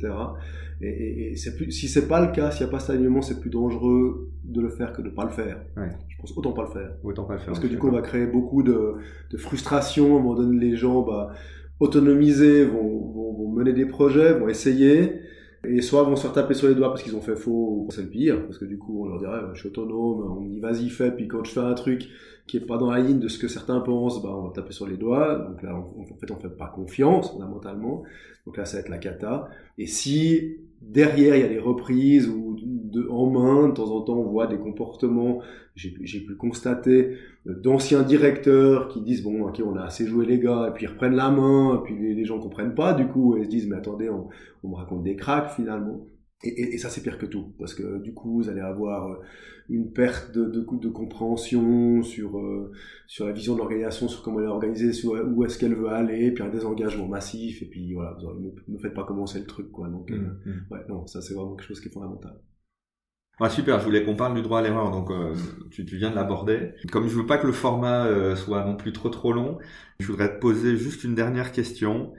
et, 0.81 0.89
et, 0.89 1.33
et 1.33 1.37
c'est 1.37 1.57
plus 1.57 1.71
si 1.71 1.89
c'est 1.89 2.07
pas 2.07 2.21
le 2.21 2.33
cas 2.33 2.51
s'il 2.51 2.67
n'y 2.67 2.71
a 2.71 2.73
pas 2.73 2.81
cet 2.81 2.91
alignement 2.91 3.23
c'est 3.23 3.41
plus 3.41 3.51
dangereux 3.51 4.31
de 4.45 4.61
le 4.61 4.69
faire 4.69 4.93
que 4.93 5.03
de 5.03 5.09
pas 5.09 5.25
le 5.25 5.31
faire. 5.31 5.63
Ouais. 5.77 5.89
je 6.09 6.17
pense 6.21 6.37
autant 6.37 6.53
pas 6.53 6.63
le 6.63 6.71
faire. 6.71 6.91
Autant 7.03 7.25
pas 7.25 7.35
le 7.35 7.39
faire 7.39 7.47
parce 7.47 7.61
que 7.61 7.67
du 7.67 7.79
coup 7.79 7.89
on 7.89 7.93
va 7.93 8.03
créer 8.03 8.27
beaucoup 8.27 8.63
de, 8.63 8.95
de 9.31 9.37
frustration 9.37 10.17
à 10.17 10.19
un 10.19 10.23
moment 10.23 10.35
donné 10.35 10.59
les 10.59 10.77
gens 10.77 11.03
bah, 11.03 11.33
autonomisés 11.81 12.65
vont, 12.65 13.13
vont, 13.13 13.33
vont 13.33 13.49
mener 13.51 13.73
des 13.73 13.87
projets 13.87 14.35
vont 14.35 14.49
essayer 14.49 15.21
et 15.65 15.81
soit 15.81 16.03
vont 16.03 16.17
se 16.17 16.23
faire 16.23 16.33
taper 16.33 16.55
sur 16.55 16.69
les 16.69 16.75
doigts 16.75 16.89
parce 16.89 17.03
qu'ils 17.03 17.17
ont 17.17 17.21
fait 17.21 17.37
faux, 17.37 17.87
c'est 17.91 18.03
le 18.03 18.09
pire, 18.09 18.45
parce 18.47 18.59
que 18.59 18.65
du 18.65 18.79
coup 18.79 19.05
on 19.05 19.09
leur 19.09 19.19
dirait 19.19 19.41
je 19.55 19.61
suis 19.61 19.69
autonome, 19.69 20.39
on 20.39 20.45
dit 20.45 20.61
vas-y 20.61 20.89
fais, 20.89 21.11
puis 21.13 21.29
quand 21.29 21.45
je 21.45 21.53
fais 21.53 21.61
un 21.61 21.75
truc 21.75 22.09
qui 22.47 22.57
est 22.57 22.67
pas 22.67 22.79
dans 22.79 22.91
la 22.91 23.01
ligne 23.01 23.21
de 23.21 23.29
ce 23.29 23.39
que 23.39 23.49
certains 23.49 23.81
pensent, 23.81 24.23
bah 24.23 24.31
on 24.33 24.49
va 24.49 24.53
taper 24.53 24.73
sur 24.73 24.87
les 24.87 24.97
doigts, 24.97 25.37
donc 25.37 25.63
là 25.63 25.77
on, 25.77 26.03
en 26.03 26.17
fait 26.17 26.31
on 26.31 26.37
fait 26.37 26.49
pas 26.49 26.67
confiance 26.67 27.31
fondamentalement, 27.31 28.03
donc 28.47 28.57
là 28.57 28.65
ça 28.65 28.77
va 28.77 28.81
être 28.81 28.89
la 28.89 28.99
cata. 28.99 29.49
Et 29.79 29.87
si 29.87 30.57
derrière 30.81 31.37
il 31.37 31.43
y 31.43 31.45
a 31.45 31.49
des 31.49 31.61
reprises 31.61 32.29
ou 32.29 32.57
de, 32.93 33.09
en 33.09 33.31
main, 33.31 33.69
de 33.69 33.75
temps 33.75 33.91
en 33.91 34.03
temps 34.03 34.19
on 34.19 34.31
voit 34.31 34.47
des 34.47 34.59
comportements, 34.59 35.41
j'ai 35.75 36.21
pu 36.21 36.37
constater 36.37 37.17
euh, 37.47 37.55
d'anciens 37.61 38.03
directeurs 38.03 38.89
qui 38.89 39.01
disent 39.01 39.23
bon 39.23 39.49
ok 39.49 39.63
on 39.65 39.77
a 39.77 39.83
assez 39.83 40.07
joué 40.07 40.27
les 40.27 40.39
gars 40.39 40.69
et 40.69 40.73
puis 40.73 40.85
ils 40.85 40.89
reprennent 40.89 41.15
la 41.15 41.31
main 41.31 41.77
et 41.77 41.83
puis 41.83 41.99
les, 41.99 42.15
les 42.15 42.25
gens 42.25 42.39
comprennent 42.39 42.75
pas 42.75 42.93
du 42.93 43.07
coup 43.07 43.37
et 43.37 43.45
se 43.45 43.49
disent 43.49 43.69
mais 43.69 43.77
attendez 43.77 44.11
on, 44.11 44.29
on 44.63 44.69
me 44.69 44.75
raconte 44.75 45.03
des 45.03 45.17
cracks 45.17 45.51
finalement. 45.51 46.07
Et, 46.45 46.49
et, 46.49 46.75
et 46.75 46.79
ça 46.79 46.89
c'est 46.89 47.03
pire 47.03 47.19
que 47.19 47.27
tout 47.27 47.55
parce 47.59 47.75
que 47.75 48.03
du 48.03 48.13
coup 48.15 48.43
vous 48.43 48.49
allez 48.49 48.61
avoir 48.61 49.13
euh, 49.13 49.17
une 49.69 49.93
perte 49.93 50.33
de, 50.33 50.45
de, 50.45 50.61
de 50.61 50.89
compréhension 50.89 52.03
sur 52.03 52.37
euh, 52.39 52.73
sur 53.07 53.27
la 53.27 53.33
vision 53.33 53.55
de 53.55 53.59
l'organisation 53.59 54.09
sur 54.09 54.23
comment 54.23 54.41
elle 54.41 54.47
est 54.47 54.49
organisée 54.49 54.93
sur 54.93 55.13
où 55.13 55.45
est-ce 55.45 55.57
qu'elle 55.59 55.75
veut 55.75 55.89
aller 55.89 56.33
puis 56.33 56.45
un 56.45 56.51
désengagement 56.51 57.07
massif 57.07 57.63
et 57.63 57.67
puis 57.67 57.95
voilà 57.95 58.17
vous 58.21 58.53
ne, 58.69 58.79
faites 58.79 58.95
pas 58.95 59.05
commencer 59.05 59.39
le 59.39 59.47
truc 59.47 59.71
quoi. 59.71 59.89
Donc 59.89 60.11
mmh. 60.11 60.73
ouais 60.73 60.81
non 60.89 61.07
ça 61.07 61.23
c'est 61.23 61.33
vraiment 61.33 61.55
quelque 61.55 61.69
chose 61.69 61.81
qui 61.81 61.89
est 61.89 61.93
fondamental 61.93 62.37
ah, 63.41 63.51
super, 63.51 63.81
je 63.81 63.85
voulais 63.85 64.05
qu'on 64.05 64.15
parle 64.15 64.35
du 64.35 64.43
droit 64.43 64.61
à 64.61 64.63
l'erreur, 64.63 64.91
donc 64.91 65.11
euh, 65.11 65.35
tu, 65.71 65.85
tu, 65.85 65.97
viens 65.97 66.11
de 66.11 66.15
l'aborder. 66.15 66.75
Comme 66.93 67.09
je 67.09 67.15
veux 67.17 67.27
pas 67.27 67.39
que 67.39 67.47
le 67.47 67.53
format 67.53 68.07
euh, 68.07 68.37
soit 68.37 68.65
non 68.65 68.77
plus 68.77 68.93
trop 68.93 69.09
trop 69.09 69.33
long, 69.33 69.59
je 69.99 70.07
voudrais 70.07 70.33
te 70.35 70.39
poser 70.39 70.77
juste 70.77 71.03
une 71.03 71.15
dernière 71.15 71.51
question 71.51 72.13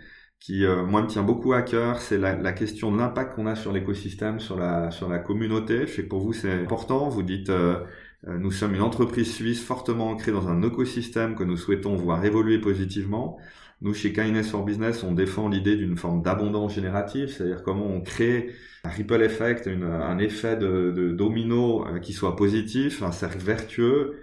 qui, 0.43 0.65
euh, 0.65 0.83
moi, 0.85 1.01
me 1.01 1.07
tient 1.07 1.23
beaucoup 1.23 1.53
à 1.53 1.61
cœur. 1.61 2.01
C'est 2.01 2.17
la, 2.17 2.35
la, 2.35 2.51
question 2.51 2.91
de 2.91 2.97
l'impact 2.97 3.35
qu'on 3.35 3.45
a 3.47 3.55
sur 3.55 3.71
l'écosystème, 3.71 4.41
sur 4.41 4.57
la, 4.57 4.91
sur 4.91 5.07
la 5.07 5.19
communauté. 5.19 5.87
Je 5.87 5.93
sais 5.93 6.03
que 6.03 6.09
pour 6.09 6.19
vous, 6.19 6.33
c'est 6.33 6.51
important. 6.51 7.07
Vous 7.07 7.23
dites, 7.23 7.49
euh, 7.49 7.79
euh, 8.27 8.37
nous 8.37 8.51
sommes 8.51 8.75
une 8.75 8.81
entreprise 8.81 9.33
suisse 9.33 9.63
fortement 9.63 10.09
ancrée 10.09 10.33
dans 10.33 10.49
un 10.49 10.61
écosystème 10.61 11.35
que 11.35 11.45
nous 11.45 11.55
souhaitons 11.55 11.95
voir 11.95 12.25
évoluer 12.25 12.59
positivement. 12.59 13.37
Nous, 13.83 13.93
chez 13.93 14.13
Kindness 14.13 14.49
for 14.49 14.63
Business, 14.63 15.03
on 15.03 15.11
défend 15.11 15.49
l'idée 15.49 15.75
d'une 15.75 15.97
forme 15.97 16.21
d'abondance 16.21 16.73
générative, 16.73 17.27
c'est-à-dire 17.27 17.63
comment 17.63 17.85
on 17.85 17.99
crée 17.99 18.51
un 18.85 18.89
ripple 18.89 19.21
effect, 19.21 19.67
un 19.67 20.17
effet 20.19 20.55
de, 20.55 20.91
de 20.91 21.11
domino 21.11 21.85
euh, 21.85 21.99
qui 21.99 22.13
soit 22.13 22.37
positif, 22.37 23.03
un 23.03 23.11
cercle 23.11 23.39
vertueux 23.39 24.15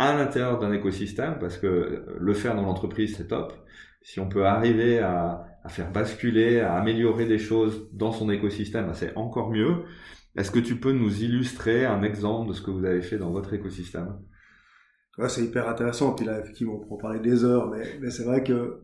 à 0.00 0.16
l'intérieur 0.16 0.58
d'un 0.58 0.72
écosystème, 0.72 1.38
parce 1.38 1.58
que 1.58 2.04
le 2.18 2.34
faire 2.34 2.56
dans 2.56 2.62
l'entreprise, 2.62 3.16
c'est 3.16 3.28
top. 3.28 3.52
Si 4.02 4.18
on 4.18 4.28
peut 4.28 4.46
arriver 4.46 4.98
à, 4.98 5.46
faire 5.68 5.92
basculer, 5.92 6.58
à 6.58 6.74
améliorer 6.74 7.26
des 7.26 7.38
choses 7.38 7.88
dans 7.92 8.10
son 8.10 8.28
écosystème, 8.30 8.86
ben, 8.86 8.94
c'est 8.94 9.16
encore 9.16 9.52
mieux. 9.52 9.84
Est-ce 10.36 10.50
que 10.50 10.58
tu 10.58 10.80
peux 10.80 10.92
nous 10.92 11.22
illustrer 11.22 11.86
un 11.86 12.02
exemple 12.02 12.48
de 12.48 12.52
ce 12.54 12.62
que 12.62 12.72
vous 12.72 12.84
avez 12.84 13.00
fait 13.00 13.18
dans 13.18 13.30
votre 13.30 13.54
écosystème? 13.54 14.18
Ouais, 15.18 15.28
c'est 15.28 15.44
hyper 15.44 15.68
intéressant. 15.68 16.14
Puis 16.14 16.26
là, 16.26 16.40
effectivement, 16.40 16.74
on 16.74 16.80
pourra 16.80 16.98
parler 17.00 17.20
des 17.20 17.44
heures, 17.44 17.70
mais 17.70 18.10
c'est 18.10 18.24
vrai 18.24 18.42
que 18.42 18.80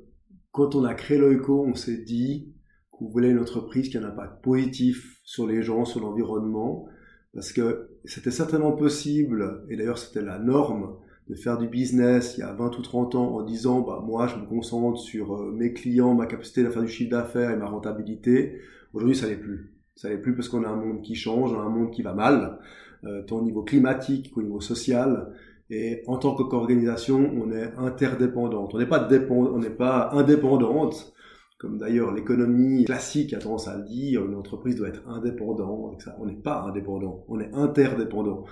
quand 0.53 0.75
on 0.75 0.85
a 0.85 0.95
créé 0.95 1.19
l'OECO, 1.19 1.65
on 1.67 1.75
s'est 1.75 1.99
dit 1.99 2.53
qu'on 2.91 3.09
voulait 3.09 3.31
une 3.31 3.39
entreprise 3.39 3.89
qui 3.89 3.97
a 3.97 4.01
un 4.01 4.05
impact 4.05 4.43
positif 4.43 5.21
sur 5.25 5.47
les 5.47 5.63
gens, 5.63 5.85
sur 5.85 6.01
l'environnement, 6.01 6.87
parce 7.35 7.53
que 7.53 7.91
c'était 8.05 8.31
certainement 8.31 8.73
possible, 8.73 9.65
et 9.69 9.77
d'ailleurs 9.77 9.99
c'était 9.99 10.23
la 10.23 10.39
norme, 10.39 10.97
de 11.31 11.37
faire 11.37 11.59
du 11.59 11.69
business 11.69 12.37
il 12.37 12.41
y 12.41 12.43
a 12.43 12.53
20 12.53 12.77
ou 12.77 12.83
30 12.83 13.15
ans 13.15 13.37
en 13.37 13.43
disant 13.43 13.83
bah 13.83 14.03
moi 14.05 14.27
je 14.27 14.35
me 14.35 14.47
concentre 14.47 14.99
sur 14.99 15.37
euh, 15.37 15.53
mes 15.53 15.73
clients, 15.73 16.13
ma 16.13 16.27
capacité 16.27 16.67
à 16.67 16.71
faire 16.71 16.83
du 16.83 16.89
chiffre 16.89 17.11
d'affaires 17.11 17.53
et 17.53 17.57
ma 17.57 17.67
rentabilité. 17.67 18.61
Aujourd'hui 18.93 19.15
ça 19.15 19.29
n'est 19.29 19.37
plus. 19.37 19.73
Ça 19.95 20.09
n'est 20.09 20.19
plus 20.19 20.35
parce 20.35 20.49
qu'on 20.49 20.65
a 20.65 20.69
un 20.69 20.77
monde 20.77 21.03
qui 21.03 21.15
change, 21.15 21.53
on 21.53 21.61
a 21.61 21.63
un 21.63 21.69
monde 21.69 21.93
qui 21.93 22.03
va 22.03 22.15
mal, 22.15 22.59
euh, 23.05 23.23
tant 23.23 23.37
au 23.39 23.43
niveau 23.43 23.63
climatique 23.63 24.33
qu'au 24.33 24.43
niveau 24.43 24.61
social. 24.61 25.33
Et 25.71 26.03
en 26.09 26.19
tant 26.19 26.35
qu'organisation, 26.35 27.31
on 27.37 27.53
est 27.53 27.73
interdépendante. 27.79 28.75
On 28.75 28.79
n'est 28.79 28.87
pas 28.87 28.99
dépend, 28.99 29.61
pas 29.79 30.11
indépendante, 30.13 31.15
comme 31.59 31.79
d'ailleurs 31.79 32.13
l'économie 32.13 32.85
classique 32.85 33.33
a 33.35 33.39
tendance 33.39 33.69
à 33.69 33.77
le 33.77 33.85
dire. 33.85 34.25
Une 34.25 34.35
entreprise 34.35 34.75
doit 34.75 34.89
être 34.89 35.09
indépendante. 35.09 36.09
On 36.19 36.27
n'est 36.27 36.35
pas 36.35 36.63
indépendant, 36.63 37.25
on 37.29 37.39
est 37.39 37.55
interdépendant. 37.55 38.45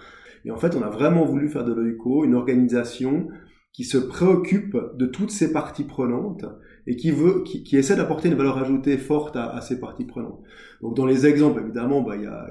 Et 0.45 0.53
en 0.53 0.57
fait, 0.57 0.77
on 0.77 0.83
a 0.83 0.91
vraiment 0.91 1.25
voulu 1.25 1.49
faire 1.49 1.65
de 1.65 1.73
l'OICO 1.73 2.25
une 2.25 2.35
organisation 2.35 3.29
qui 3.73 3.85
se 3.85 3.99
préoccupe 3.99 4.77
de 4.95 5.07
toutes 5.07 5.31
ces 5.31 5.53
parties 5.53 5.85
prenantes 5.85 6.45
et 6.89 6.97
qui 6.97 7.11
veut, 7.11 7.43
qui, 7.45 7.77
essaie 7.77 7.97
d'apporter 7.97 8.29
une 8.29 8.35
valeur 8.35 8.57
ajoutée 8.57 8.97
forte 8.97 9.37
à, 9.37 9.51
à, 9.51 9.61
ces 9.61 9.79
parties 9.79 10.07
prenantes. 10.07 10.41
Donc 10.81 10.97
dans 10.97 11.05
les 11.05 11.27
exemples, 11.27 11.61
évidemment, 11.61 12.01
bah, 12.01 12.17
y 12.17 12.23
y 12.23 12.27
a, 12.27 12.49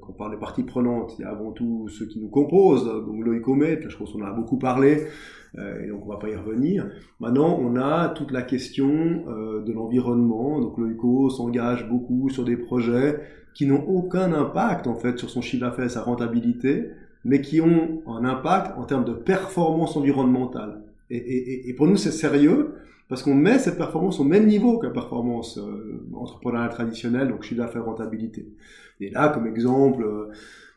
quand 0.00 0.10
on 0.10 0.12
parle 0.12 0.30
des 0.30 0.38
parties 0.38 0.62
prenantes, 0.62 1.16
il 1.18 1.22
y 1.22 1.24
a 1.24 1.30
avant 1.30 1.50
tout 1.50 1.88
ceux 1.88 2.06
qui 2.06 2.20
nous 2.20 2.28
composent, 2.28 2.84
donc 2.84 3.24
l'OICOMET, 3.24 3.80
je 3.88 3.96
pense 3.96 4.12
qu'on 4.12 4.22
en 4.22 4.26
a 4.26 4.32
beaucoup 4.32 4.56
parlé, 4.56 5.08
euh, 5.58 5.84
et 5.84 5.88
donc 5.88 6.06
on 6.06 6.08
va 6.08 6.16
pas 6.16 6.28
y 6.28 6.36
revenir. 6.36 6.88
Maintenant, 7.18 7.58
on 7.60 7.74
a 7.74 8.08
toute 8.10 8.30
la 8.30 8.42
question 8.42 9.24
euh, 9.28 9.62
de 9.62 9.72
l'environnement, 9.72 10.60
donc 10.60 10.78
l'OICO 10.78 11.28
s'engage 11.30 11.88
beaucoup 11.88 12.30
sur 12.30 12.44
des 12.44 12.56
projets 12.56 13.18
qui 13.52 13.66
n'ont 13.66 13.84
aucun 13.88 14.32
impact 14.32 14.86
en 14.86 14.94
fait 14.94 15.18
sur 15.18 15.28
son 15.28 15.40
chiffre 15.40 15.66
d'affaires 15.66 15.86
et 15.86 15.88
sa 15.88 16.02
rentabilité, 16.02 16.90
mais 17.24 17.40
qui 17.40 17.60
ont 17.60 18.00
un 18.06 18.24
impact 18.24 18.78
en 18.78 18.84
termes 18.84 19.04
de 19.04 19.12
performance 19.12 19.96
environnementale. 19.96 20.82
Et 21.10 21.74
pour 21.76 21.86
nous, 21.86 21.96
c'est 21.96 22.10
sérieux 22.10 22.74
parce 23.12 23.24
qu'on 23.24 23.34
met 23.34 23.58
cette 23.58 23.76
performance 23.76 24.20
au 24.20 24.24
même 24.24 24.46
niveau 24.46 24.78
que 24.78 24.86
la 24.86 24.92
performance 24.92 25.58
euh, 25.58 26.08
entrepreneuriale 26.14 26.70
traditionnelle, 26.70 27.28
donc 27.28 27.42
chiffre 27.42 27.60
d'affaires 27.60 27.84
rentabilité. 27.84 28.48
Et 29.00 29.10
là, 29.10 29.28
comme 29.28 29.46
exemple 29.46 30.02
euh, 30.02 30.30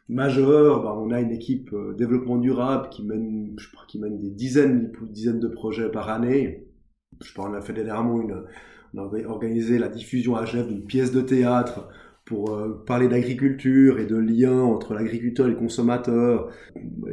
majeur, 0.09 0.83
bah, 0.83 0.93
on 0.99 1.11
a 1.11 1.21
une 1.21 1.31
équipe 1.31 1.71
euh, 1.71 1.93
développement 1.93 2.35
durable 2.35 2.89
qui 2.89 3.05
mène, 3.05 3.55
je 3.57 3.69
qui 3.87 4.01
mène 4.01 4.19
des 4.19 4.31
dizaines, 4.31 4.91
des 4.91 5.13
dizaines 5.13 5.39
de 5.39 5.47
projets 5.47 5.89
par 5.89 6.09
année. 6.09 6.67
Je 7.23 7.31
crois, 7.31 7.49
on 7.49 7.53
a 7.53 7.61
fait 7.61 7.71
dernièrement 7.71 8.21
on 8.93 8.99
a 8.99 9.27
organisé 9.29 9.77
la 9.77 9.87
diffusion 9.87 10.35
à 10.35 10.43
Genève 10.43 10.67
d'une 10.67 10.83
pièce 10.83 11.13
de 11.13 11.21
théâtre 11.21 11.87
pour 12.25 12.51
parler 12.85 13.07
d'agriculture 13.07 13.97
et 13.97 14.05
de 14.05 14.17
lien 14.17 14.59
entre 14.59 14.93
l'agriculteur 14.93 15.47
et 15.47 15.51
le 15.51 15.55
consommateur 15.55 16.51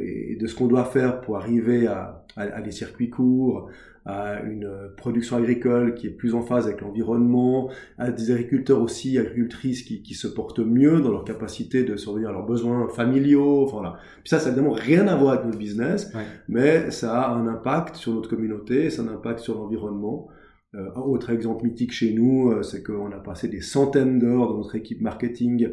et 0.01 0.35
de 0.35 0.47
ce 0.47 0.55
qu'on 0.55 0.67
doit 0.67 0.83
faire 0.83 1.21
pour 1.21 1.37
arriver 1.37 1.87
à, 1.87 2.22
à, 2.35 2.61
des 2.61 2.71
circuits 2.71 3.09
courts, 3.09 3.69
à 4.05 4.41
une 4.41 4.69
production 4.97 5.37
agricole 5.37 5.93
qui 5.93 6.07
est 6.07 6.11
plus 6.11 6.35
en 6.35 6.41
phase 6.41 6.65
avec 6.67 6.81
l'environnement, 6.81 7.69
à 7.97 8.11
des 8.11 8.31
agriculteurs 8.31 8.81
aussi, 8.81 9.17
agricultrices 9.17 9.83
qui, 9.83 10.01
qui, 10.01 10.13
se 10.13 10.27
portent 10.27 10.59
mieux 10.59 10.99
dans 10.99 11.11
leur 11.11 11.23
capacité 11.23 11.83
de 11.83 11.95
survenir 11.95 12.29
à 12.29 12.31
leurs 12.33 12.45
besoins 12.45 12.89
familiaux. 12.89 13.65
Voilà. 13.65 13.97
Puis 14.23 14.29
ça, 14.29 14.39
ça 14.39 14.47
n'a 14.47 14.57
évidemment 14.57 14.73
rien 14.73 15.07
à 15.07 15.15
voir 15.15 15.33
avec 15.33 15.45
notre 15.45 15.57
business, 15.57 16.11
mais 16.49 16.91
ça 16.91 17.21
a 17.21 17.33
un 17.33 17.47
impact 17.47 17.95
sur 17.95 18.13
notre 18.13 18.29
communauté, 18.29 18.89
ça 18.89 19.01
a 19.01 19.05
un 19.05 19.13
impact 19.13 19.39
sur 19.39 19.55
l'environnement. 19.55 20.27
Euh, 20.75 20.89
autre 20.95 21.29
exemple 21.29 21.65
mythique 21.65 21.91
chez 21.91 22.13
nous, 22.13 22.49
euh, 22.49 22.63
c'est 22.63 22.81
qu'on 22.81 23.11
a 23.11 23.19
passé 23.19 23.47
des 23.47 23.61
centaines 23.61 24.17
d'heures 24.17 24.47
dans 24.47 24.57
notre 24.57 24.75
équipe 24.75 25.01
marketing 25.01 25.69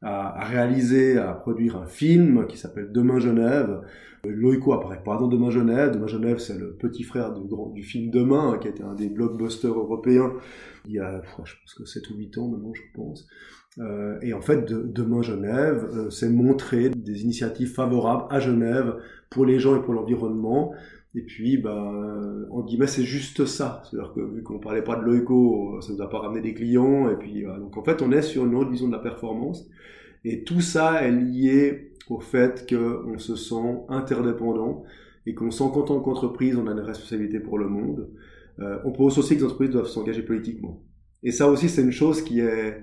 à, 0.00 0.44
réaliser, 0.44 1.18
à 1.18 1.32
produire 1.32 1.76
un 1.76 1.86
film 1.86 2.46
qui 2.46 2.56
s'appelle 2.56 2.92
Demain 2.92 3.18
Genève. 3.18 3.80
Euh, 4.26 4.30
Loïco 4.30 4.72
apparaît 4.72 5.02
pas 5.02 5.16
dans 5.18 5.26
Demain 5.26 5.50
Genève. 5.50 5.90
Demain 5.90 6.06
Genève, 6.06 6.38
c'est 6.38 6.56
le 6.56 6.72
petit 6.74 7.02
frère 7.02 7.32
de, 7.32 7.72
du 7.72 7.82
film 7.82 8.10
Demain, 8.10 8.52
hein, 8.52 8.58
qui 8.58 8.68
a 8.68 8.70
été 8.70 8.84
un 8.84 8.94
des 8.94 9.08
blockbusters 9.08 9.76
européens 9.76 10.32
il 10.86 10.92
y 10.92 10.98
a, 11.00 11.22
je 11.22 11.54
pense 11.60 11.74
que 11.74 11.86
7 11.86 12.10
ou 12.10 12.16
8 12.16 12.38
ans 12.38 12.48
maintenant, 12.48 12.74
je 12.74 12.82
pense. 12.94 13.26
Et 14.22 14.34
en 14.34 14.42
fait, 14.42 14.68
de, 14.68 14.82
Demain 14.82 15.22
Genève, 15.22 16.08
c'est 16.10 16.28
montrer 16.28 16.90
des 16.90 17.22
initiatives 17.22 17.72
favorables 17.72 18.26
à 18.30 18.38
Genève 18.38 18.96
pour 19.30 19.46
les 19.46 19.58
gens 19.58 19.76
et 19.76 19.82
pour 19.82 19.94
l'environnement. 19.94 20.74
Et 21.16 21.22
puis, 21.22 21.58
bah, 21.58 21.92
en 22.50 22.62
guillemets, 22.62 22.88
c'est 22.88 23.04
juste 23.04 23.44
ça. 23.46 23.82
C'est-à-dire 23.84 24.12
que 24.14 24.20
vu 24.20 24.42
qu'on 24.42 24.58
parlait 24.58 24.82
pas 24.82 24.96
de 24.96 25.02
l'OECO, 25.02 25.80
ça 25.80 25.92
nous 25.92 26.02
a 26.02 26.08
pas 26.08 26.18
ramené 26.18 26.40
des 26.40 26.54
clients. 26.54 27.08
Et 27.08 27.16
puis, 27.16 27.44
donc 27.44 27.76
en 27.76 27.84
fait, 27.84 28.02
on 28.02 28.10
est 28.10 28.22
sur 28.22 28.44
une 28.44 28.54
autre 28.56 28.70
vision 28.70 28.88
de 28.88 28.92
la 28.92 28.98
performance. 28.98 29.68
Et 30.24 30.42
tout 30.42 30.60
ça 30.60 31.02
est 31.02 31.12
lié 31.12 31.92
au 32.08 32.20
fait 32.20 32.68
qu'on 32.68 33.18
se 33.18 33.36
sent 33.36 33.84
interdépendant 33.88 34.84
et 35.26 35.34
qu'on 35.34 35.50
sent 35.50 35.64
qu'en 35.72 35.82
tant 35.82 36.00
qu'entreprise, 36.00 36.56
on 36.56 36.66
a 36.66 36.72
une 36.72 36.80
responsabilité 36.80 37.40
pour 37.40 37.58
le 37.58 37.68
monde. 37.68 38.10
Euh, 38.60 38.78
on 38.84 38.92
pense 38.92 39.18
aussi 39.18 39.34
que 39.34 39.40
les 39.40 39.46
entreprises 39.46 39.70
doivent 39.70 39.86
s'engager 39.86 40.22
politiquement. 40.22 40.82
Et 41.22 41.32
ça 41.32 41.48
aussi, 41.48 41.68
c'est 41.68 41.82
une 41.82 41.92
chose 41.92 42.22
qui 42.22 42.40
est 42.40 42.78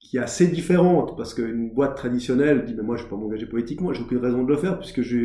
qui 0.00 0.16
est 0.16 0.20
assez 0.20 0.46
différente 0.46 1.16
parce 1.16 1.34
qu'une 1.34 1.70
boîte 1.70 1.96
traditionnelle 1.96 2.64
dit 2.64 2.74
mais 2.76 2.82
moi 2.82 2.96
je 2.96 3.02
vais 3.02 3.08
pas 3.08 3.16
m'engager 3.16 3.46
politiquement 3.46 3.92
j'ai 3.92 4.02
aucune 4.02 4.18
raison 4.18 4.44
de 4.44 4.48
le 4.48 4.56
faire 4.56 4.78
puisque 4.78 5.02
je, 5.02 5.16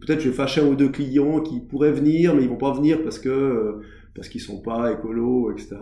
peut-être 0.00 0.20
je 0.20 0.28
vais 0.28 0.34
fâcher 0.34 0.60
un 0.60 0.66
ou 0.66 0.74
deux 0.74 0.88
clients 0.88 1.40
qui 1.40 1.60
pourraient 1.60 1.92
venir 1.92 2.34
mais 2.34 2.42
ils 2.42 2.48
vont 2.48 2.56
pas 2.56 2.72
venir 2.72 3.02
parce 3.02 3.18
que 3.18 3.28
euh, 3.28 3.80
parce 4.14 4.28
qu'ils 4.28 4.40
sont 4.40 4.60
pas 4.60 4.92
écolos 4.92 5.50
etc 5.50 5.76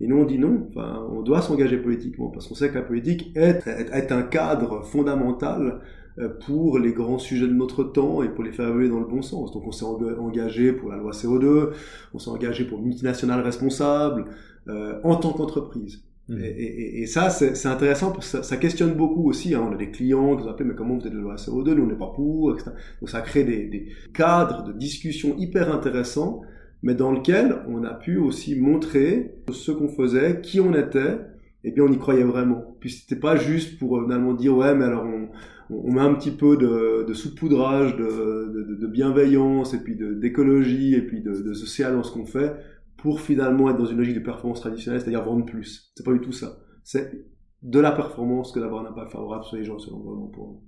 et 0.00 0.06
nous 0.06 0.18
on 0.18 0.24
dit 0.24 0.38
non 0.38 0.66
enfin 0.68 1.06
on 1.10 1.22
doit 1.22 1.40
s'engager 1.40 1.78
politiquement 1.78 2.28
parce 2.28 2.48
qu'on 2.48 2.54
sait 2.54 2.68
que 2.68 2.74
la 2.74 2.82
politique 2.82 3.30
est, 3.36 3.66
est, 3.66 4.12
un 4.12 4.22
cadre 4.22 4.84
fondamental 4.84 5.80
euh, 6.18 6.28
pour 6.46 6.78
les 6.78 6.92
grands 6.92 7.18
sujets 7.18 7.46
de 7.46 7.52
notre 7.52 7.84
temps 7.84 8.24
et 8.24 8.28
pour 8.28 8.42
les 8.42 8.50
faire 8.50 8.68
évoluer 8.68 8.88
dans 8.88 8.98
le 8.98 9.06
bon 9.06 9.22
sens. 9.22 9.52
Donc 9.52 9.66
on 9.66 9.72
s'est 9.72 9.84
engagé 9.84 10.72
pour 10.72 10.90
la 10.90 10.96
loi 10.96 11.12
CO2, 11.12 11.70
on 12.12 12.18
s'est 12.18 12.30
engagé 12.30 12.64
pour 12.64 12.80
multinationales 12.80 13.40
responsables 13.40 14.24
euh, 14.68 14.98
en 15.04 15.14
tant 15.16 15.32
qu'entreprise. 15.32 16.02
Mmh. 16.28 16.40
Et, 16.42 17.02
et, 17.02 17.06
ça, 17.06 17.30
c'est 17.30 17.66
intéressant 17.66 18.12
parce 18.12 18.32
que 18.32 18.42
ça, 18.42 18.56
questionne 18.58 18.92
beaucoup 18.92 19.28
aussi. 19.28 19.54
Hein. 19.54 19.66
On 19.68 19.72
a 19.72 19.76
des 19.76 19.90
clients 19.90 20.36
qui 20.36 20.42
nous 20.42 20.48
appellent, 20.48 20.66
mais 20.66 20.74
comment 20.74 20.96
vous 20.96 21.06
êtes 21.06 21.12
de 21.12 21.16
la 21.16 21.22
loi 21.22 21.36
CO2 21.36 21.72
Nous, 21.72 21.84
on 21.84 21.86
n'est 21.86 21.94
pas 21.94 22.12
pour, 22.14 22.52
etc. 22.54 22.70
Donc 23.00 23.08
ça 23.08 23.22
crée 23.22 23.44
des, 23.44 23.66
des 23.66 23.88
cadres 24.12 24.64
de 24.64 24.72
discussion 24.72 25.36
hyper 25.38 25.74
intéressants, 25.74 26.42
mais 26.82 26.94
dans 26.94 27.12
lequel 27.12 27.56
on 27.68 27.82
a 27.84 27.94
pu 27.94 28.18
aussi 28.18 28.56
montrer 28.56 29.36
ce 29.50 29.72
qu'on 29.72 29.88
faisait, 29.88 30.40
qui 30.42 30.60
on 30.60 30.74
était, 30.74 31.18
et 31.64 31.72
bien 31.72 31.84
on 31.84 31.92
y 31.92 31.98
croyait 31.98 32.24
vraiment. 32.24 32.76
Puis 32.78 32.90
c'était 32.90 33.20
pas 33.20 33.36
juste 33.36 33.78
pour 33.78 33.96
euh, 33.96 34.04
finalement 34.04 34.34
dire 34.34 34.54
ouais, 34.54 34.74
mais 34.74 34.84
alors 34.84 35.04
on, 35.04 35.28
on 35.70 35.92
met 35.92 36.02
un 36.02 36.12
petit 36.12 36.30
peu 36.30 36.58
de, 36.58 37.06
de 37.08 37.14
saupoudrage, 37.14 37.96
de, 37.96 38.52
de, 38.52 38.74
de, 38.74 38.86
bienveillance, 38.86 39.72
et 39.72 39.78
puis 39.78 39.96
d'écologie, 39.96 40.94
et 40.94 41.02
puis 41.02 41.22
de, 41.22 41.32
de 41.32 41.54
social 41.54 41.94
dans 41.94 42.02
ce 42.02 42.12
qu'on 42.12 42.26
fait 42.26 42.54
pour 42.98 43.20
finalement 43.20 43.70
être 43.70 43.78
dans 43.78 43.86
une 43.86 43.96
logique 43.96 44.16
de 44.16 44.20
performance 44.20 44.60
traditionnelle, 44.60 45.00
c'est-à-dire 45.00 45.24
vendre 45.24 45.46
plus. 45.46 45.92
C'est 45.94 46.04
pas 46.04 46.12
du 46.12 46.20
tout 46.20 46.32
ça. 46.32 46.58
C'est 46.84 47.24
de 47.62 47.80
la 47.80 47.92
performance 47.92 48.52
que 48.52 48.60
d'avoir 48.60 48.84
un 48.84 48.90
impact 48.90 49.12
favorable 49.12 49.44
sur 49.44 49.56
les 49.56 49.64
gens, 49.64 49.78
sur 49.78 49.92
l'environnement 49.92 50.28
pour 50.28 50.62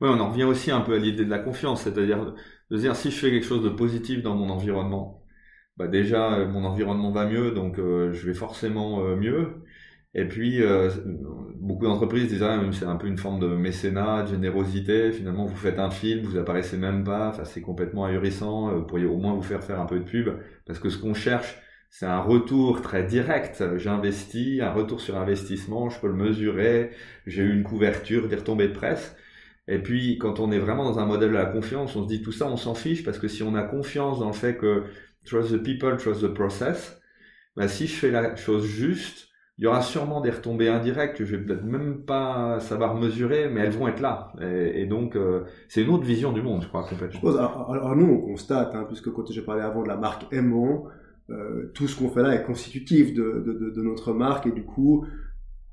Oui, 0.00 0.08
on 0.10 0.20
en 0.20 0.30
revient 0.30 0.44
aussi 0.44 0.70
un 0.70 0.80
peu 0.80 0.94
à 0.94 0.98
l'idée 0.98 1.24
de 1.24 1.30
la 1.30 1.38
confiance, 1.38 1.82
c'est-à-dire 1.82 2.34
de 2.70 2.76
dire 2.76 2.96
si 2.96 3.10
je 3.10 3.16
fais 3.16 3.30
quelque 3.30 3.46
chose 3.46 3.62
de 3.62 3.68
positif 3.68 4.22
dans 4.22 4.34
mon 4.34 4.50
environnement, 4.50 5.22
bah 5.76 5.88
déjà 5.88 6.34
euh, 6.34 6.48
mon 6.48 6.64
environnement 6.64 7.12
va 7.12 7.26
mieux, 7.26 7.52
donc 7.52 7.78
euh, 7.78 8.12
je 8.12 8.26
vais 8.26 8.34
forcément 8.34 9.04
euh, 9.04 9.16
mieux. 9.16 9.62
Et 10.14 10.26
puis, 10.26 10.60
beaucoup 11.62 11.86
d'entreprises 11.86 12.28
disent, 12.28 12.42
ah, 12.42 12.60
c'est 12.72 12.84
un 12.84 12.96
peu 12.96 13.06
une 13.06 13.18
forme 13.18 13.40
de 13.40 13.46
mécénat, 13.46 14.24
de 14.24 14.28
générosité. 14.28 15.12
Finalement, 15.12 15.46
vous 15.46 15.56
faites 15.56 15.78
un 15.78 15.90
film, 15.90 16.24
vous 16.24 16.36
apparaissez 16.36 16.76
même 16.76 17.04
pas. 17.04 17.28
Enfin, 17.28 17.44
c'est 17.44 17.60
complètement 17.62 18.04
ahurissant. 18.04 18.70
Euh, 18.70 18.78
vous 18.78 18.84
pourriez 18.84 19.06
au 19.06 19.16
moins 19.18 19.34
vous 19.34 19.42
faire 19.42 19.62
faire 19.62 19.80
un 19.80 19.86
peu 19.86 20.00
de 20.00 20.04
pub. 20.04 20.28
Parce 20.66 20.78
que 20.80 20.90
ce 20.90 20.98
qu'on 20.98 21.14
cherche, 21.14 21.56
c'est 21.88 22.06
un 22.06 22.20
retour 22.20 22.82
très 22.82 23.04
direct. 23.04 23.62
J'investis, 23.76 24.60
un 24.60 24.72
retour 24.72 25.00
sur 25.00 25.16
investissement, 25.16 25.88
je 25.88 26.00
peux 26.00 26.08
le 26.08 26.14
mesurer. 26.14 26.90
J'ai 27.26 27.42
eu 27.42 27.52
une 27.54 27.62
couverture, 27.62 28.28
des 28.28 28.36
retombées 28.36 28.68
de 28.68 28.74
presse. 28.74 29.16
Et 29.68 29.78
puis, 29.78 30.18
quand 30.18 30.40
on 30.40 30.50
est 30.50 30.58
vraiment 30.58 30.84
dans 30.84 30.98
un 30.98 31.06
modèle 31.06 31.30
de 31.30 31.36
la 31.36 31.46
confiance, 31.46 31.94
on 31.94 32.02
se 32.02 32.08
dit 32.08 32.22
tout 32.22 32.32
ça, 32.32 32.46
on 32.46 32.56
s'en 32.56 32.74
fiche 32.74 33.04
parce 33.04 33.18
que 33.18 33.28
si 33.28 33.44
on 33.44 33.54
a 33.54 33.62
confiance 33.62 34.18
dans 34.18 34.26
le 34.26 34.32
fait 34.32 34.56
que 34.56 34.84
trust 35.24 35.52
the 35.52 35.62
people, 35.62 35.96
trust 35.96 36.22
the 36.22 36.34
process, 36.34 37.00
bah, 37.56 37.68
si 37.68 37.86
je 37.86 37.94
fais 37.94 38.10
la 38.10 38.34
chose 38.34 38.66
juste, 38.66 39.28
il 39.58 39.64
y 39.64 39.66
aura 39.66 39.82
sûrement 39.82 40.20
des 40.20 40.30
retombées 40.30 40.68
indirectes 40.68 41.16
que 41.16 41.24
je 41.24 41.36
vais 41.36 41.44
peut-être 41.44 41.64
même 41.64 42.02
pas 42.02 42.58
savoir 42.60 42.94
mesurer, 42.94 43.48
mais 43.48 43.60
elles 43.60 43.72
vont 43.72 43.86
être 43.86 44.00
là. 44.00 44.32
Et, 44.40 44.86
donc, 44.86 45.14
euh, 45.14 45.44
c'est 45.68 45.82
une 45.82 45.90
autre 45.90 46.04
vision 46.04 46.32
du 46.32 46.42
monde, 46.42 46.62
je 46.62 46.68
crois, 46.68 46.84
complètement. 46.84 47.30
alors, 47.36 47.94
nous, 47.94 48.06
on 48.06 48.18
constate, 48.18 48.74
hein, 48.74 48.84
puisque 48.88 49.12
quand 49.12 49.30
j'ai 49.30 49.42
parlé 49.42 49.62
avant 49.62 49.82
de 49.82 49.88
la 49.88 49.96
marque 49.96 50.26
Aimant, 50.32 50.86
euh, 51.30 51.70
tout 51.74 51.86
ce 51.86 51.96
qu'on 51.96 52.08
fait 52.08 52.22
là 52.22 52.34
est 52.34 52.44
constitutif 52.44 53.14
de, 53.14 53.42
de, 53.44 53.52
de, 53.52 53.70
de, 53.70 53.82
notre 53.82 54.12
marque, 54.12 54.46
et 54.46 54.52
du 54.52 54.64
coup, 54.64 55.04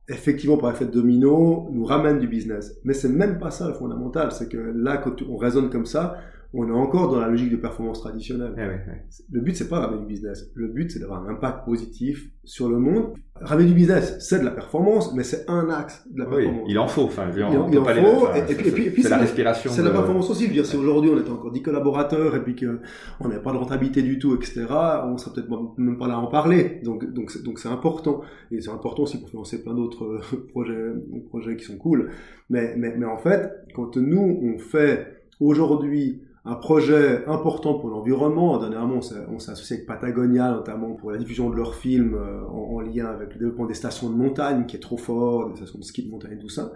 effectivement, 0.10 0.58
par 0.58 0.72
effet 0.72 0.86
de 0.86 0.92
domino, 0.92 1.70
nous 1.72 1.86
ramène 1.86 2.20
du 2.20 2.28
business. 2.28 2.78
Mais 2.84 2.94
c'est 2.94 3.10
même 3.10 3.40
pas 3.40 3.50
ça 3.50 3.68
le 3.68 3.74
fondamental, 3.74 4.32
c'est 4.34 4.50
que 4.50 4.58
là, 4.58 4.98
quand 4.98 5.22
on 5.22 5.38
raisonne 5.38 5.70
comme 5.70 5.86
ça, 5.86 6.18
on 6.54 6.68
est 6.68 6.72
encore 6.72 7.12
dans 7.12 7.20
la 7.20 7.28
logique 7.28 7.52
de 7.52 7.58
performance 7.58 8.02
traditionnelle. 8.02 8.54
Eh 8.58 9.14
le 9.32 9.42
but, 9.42 9.56
c'est 9.56 9.70
pas 9.70 9.82
ramener 9.82 10.00
du 10.00 10.08
business. 10.08 10.50
Le 10.56 10.68
but, 10.68 10.90
c'est 10.90 11.00
d'avoir 11.00 11.24
un 11.24 11.30
impact 11.30 11.64
positif 11.64 12.32
sur 12.44 12.70
le 12.70 12.80
monde. 12.80 13.14
Ramener 13.36 13.68
du 13.68 13.76
business, 13.76 14.18
c'est 14.20 14.40
de 14.40 14.46
la 14.46 14.52
performance, 14.52 15.14
mais 15.14 15.24
c'est 15.24 15.48
un 15.48 15.70
axe 15.70 16.08
de 16.10 16.20
la 16.20 16.26
performance. 16.26 16.66
il 16.68 16.80
en 16.80 16.88
faut. 16.88 17.04
Enfin, 17.04 17.30
il, 17.36 17.44
en, 17.44 17.68
faut. 17.70 18.28
et, 18.34 18.56
puis, 18.92 19.04
c'est 19.04 19.10
la 19.10 19.18
respiration. 19.18 19.70
C'est 19.72 19.84
la 19.84 19.92
performance 19.92 20.28
aussi. 20.32 20.46
Je 20.46 20.48
veux 20.48 20.54
dire, 20.56 20.66
si 20.66 20.76
aujourd'hui 20.76 21.12
on 21.14 21.20
était 21.20 21.30
encore 21.30 21.52
10 21.52 21.62
collaborateurs 21.62 22.36
et 22.36 22.44
puis 22.44 22.56
qu'on 22.56 23.28
n'avait 23.28 23.44
pas 23.44 23.52
de 23.52 23.58
rentabilité 23.58 24.02
du 24.02 24.18
tout, 24.18 24.36
etc., 24.36 24.66
on 25.06 25.18
serait 25.20 25.36
peut-être 25.36 25.50
même 25.78 26.00
pas 26.00 26.08
là 26.08 26.16
à 26.16 26.18
en 26.18 26.28
parler. 26.28 26.82
Donc, 26.84 27.14
donc, 27.14 27.32
donc 27.44 27.60
c'est 27.60 27.70
important. 27.70 28.22
Et 28.50 28.60
c'est 28.60 28.72
important 28.72 29.04
aussi 29.04 29.20
pour 29.20 29.30
financer 29.30 29.62
plein 29.62 29.76
d'autres 29.76 30.04
euh, 30.06 30.48
projets, 30.50 30.94
projets 31.30 31.56
qui 31.58 31.66
sont 31.66 31.78
cool. 31.78 32.10
Mais, 32.50 32.74
mais, 32.76 32.96
mais 32.98 33.06
en 33.06 33.18
fait, 33.18 33.52
quand 33.76 33.98
nous, 33.98 34.40
on 34.42 34.58
fait 34.58 35.20
aujourd'hui 35.40 36.24
un 36.46 36.56
projet 36.56 37.26
important 37.28 37.76
pour 37.76 37.90
l'environnement. 37.90 38.58
Dernièrement, 38.60 39.00
on 39.30 39.40
s'est 39.40 39.52
associé 39.52 39.78
avec 39.78 39.88
Patagonia, 39.88 40.52
notamment 40.52 40.94
pour 40.94 41.12
la 41.12 41.18
diffusion 41.18 41.50
de 41.50 41.56
leurs 41.56 41.76
films 41.76 42.16
euh, 42.16 42.46
en, 42.48 42.80
lien 42.80 43.08
avec 43.08 43.34
le 43.34 43.40
développement 43.40 43.66
des 43.66 43.74
stations 43.74 44.10
de 44.10 44.16
montagne, 44.16 44.66
qui 44.66 44.78
est 44.78 44.80
trop 44.80 44.98
fort, 44.98 45.50
des 45.50 45.58
stations 45.58 45.80
de 45.80 45.84
ski 45.84 46.06
de 46.06 46.12
montagne 46.12 46.34
et 46.34 46.40
tout 46.40 46.50
ça. 46.50 46.72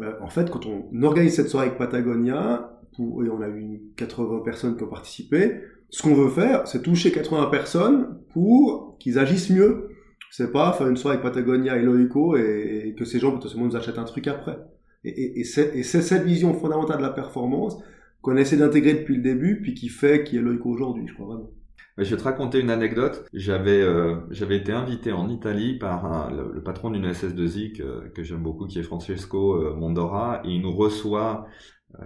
Euh, 0.00 0.12
en 0.20 0.28
fait, 0.28 0.50
quand 0.50 0.64
on 0.66 1.02
organise 1.02 1.34
cette 1.34 1.48
soirée 1.48 1.66
avec 1.66 1.78
Patagonia, 1.78 2.76
et 2.98 3.02
on 3.02 3.40
a 3.40 3.48
eu 3.48 3.82
80 3.96 4.40
personnes 4.44 4.76
qui 4.76 4.84
ont 4.84 4.88
participé, 4.88 5.60
ce 5.88 6.02
qu'on 6.02 6.14
veut 6.14 6.28
faire, 6.28 6.68
c'est 6.68 6.82
toucher 6.82 7.10
80 7.10 7.46
personnes 7.46 8.20
pour 8.32 8.96
qu'ils 8.98 9.18
agissent 9.18 9.50
mieux. 9.50 9.88
C'est 10.30 10.52
pas 10.52 10.72
faire 10.72 10.86
une 10.86 10.96
soirée 10.96 11.18
avec 11.18 11.24
Patagonia 11.24 11.76
et 11.76 11.82
Loico 11.82 12.36
et, 12.36 12.94
que 12.96 13.04
ces 13.04 13.18
gens 13.18 13.32
potentiellement 13.32 13.66
nous 13.66 13.76
achètent 13.76 13.98
un 13.98 14.04
truc 14.04 14.28
après. 14.28 14.58
Et 15.02 15.44
c'est 15.44 15.82
cette 15.82 16.24
vision 16.24 16.52
fondamentale 16.52 16.98
de 16.98 17.02
la 17.02 17.10
performance 17.10 17.82
qu'on 18.22 18.36
essaie 18.36 18.56
d'intégrer 18.56 18.94
depuis 18.94 19.16
le 19.16 19.22
début, 19.22 19.60
puis 19.60 19.74
qui 19.74 19.88
fait 19.88 20.24
qui 20.24 20.36
est 20.36 20.40
Loïco 20.40 20.70
aujourd'hui, 20.70 21.06
je 21.06 21.14
crois 21.14 21.26
vraiment. 21.26 21.50
Je 21.98 22.08
vais 22.08 22.16
te 22.16 22.22
raconter 22.22 22.60
une 22.60 22.70
anecdote. 22.70 23.26
J'avais 23.34 23.82
euh, 23.82 24.16
j'avais 24.30 24.56
été 24.56 24.72
invité 24.72 25.12
en 25.12 25.28
Italie 25.28 25.76
par 25.76 26.30
le, 26.30 26.62
patron 26.62 26.90
d'une 26.90 27.10
SS2I 27.10 27.76
que, 27.76 28.08
que 28.08 28.22
j'aime 28.22 28.42
beaucoup, 28.42 28.66
qui 28.66 28.78
est 28.78 28.82
Francesco 28.82 29.54
euh, 29.56 29.74
Mondora, 29.74 30.40
et 30.44 30.50
il 30.50 30.62
nous 30.62 30.72
reçoit 30.72 31.46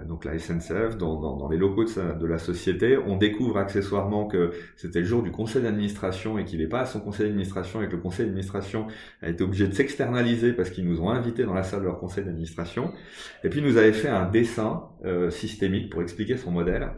donc 0.06 0.24
la 0.24 0.38
SNCF, 0.38 0.96
dans, 0.96 1.20
dans, 1.20 1.36
dans 1.36 1.48
les 1.48 1.56
locaux 1.56 1.84
de, 1.84 2.18
de, 2.18 2.26
la 2.26 2.38
société. 2.38 2.96
On 2.98 3.16
découvre 3.16 3.58
accessoirement 3.58 4.26
que 4.26 4.52
c'était 4.76 5.00
le 5.00 5.04
jour 5.04 5.22
du 5.22 5.30
conseil 5.30 5.62
d'administration 5.62 6.38
et 6.38 6.44
qu'il 6.44 6.60
n'est 6.60 6.66
pas 6.66 6.80
à 6.80 6.86
son 6.86 7.00
conseil 7.00 7.26
d'administration 7.26 7.82
et 7.82 7.86
que 7.86 7.92
le 7.92 7.98
conseil 7.98 8.26
d'administration 8.26 8.86
a 9.22 9.28
été 9.28 9.44
obligé 9.44 9.68
de 9.68 9.74
s'externaliser 9.74 10.52
parce 10.52 10.70
qu'ils 10.70 10.86
nous 10.86 11.00
ont 11.00 11.10
invités 11.10 11.44
dans 11.44 11.54
la 11.54 11.62
salle 11.62 11.80
de 11.80 11.84
leur 11.86 11.98
conseil 11.98 12.24
d'administration. 12.24 12.92
Et 13.44 13.48
puis 13.48 13.60
il 13.60 13.66
nous 13.66 13.76
avait 13.76 13.92
fait 13.92 14.08
un 14.08 14.28
dessin 14.28 14.88
euh, 15.04 15.30
systémique 15.30 15.90
pour 15.90 16.02
expliquer 16.02 16.36
son 16.36 16.50
modèle. 16.50 16.90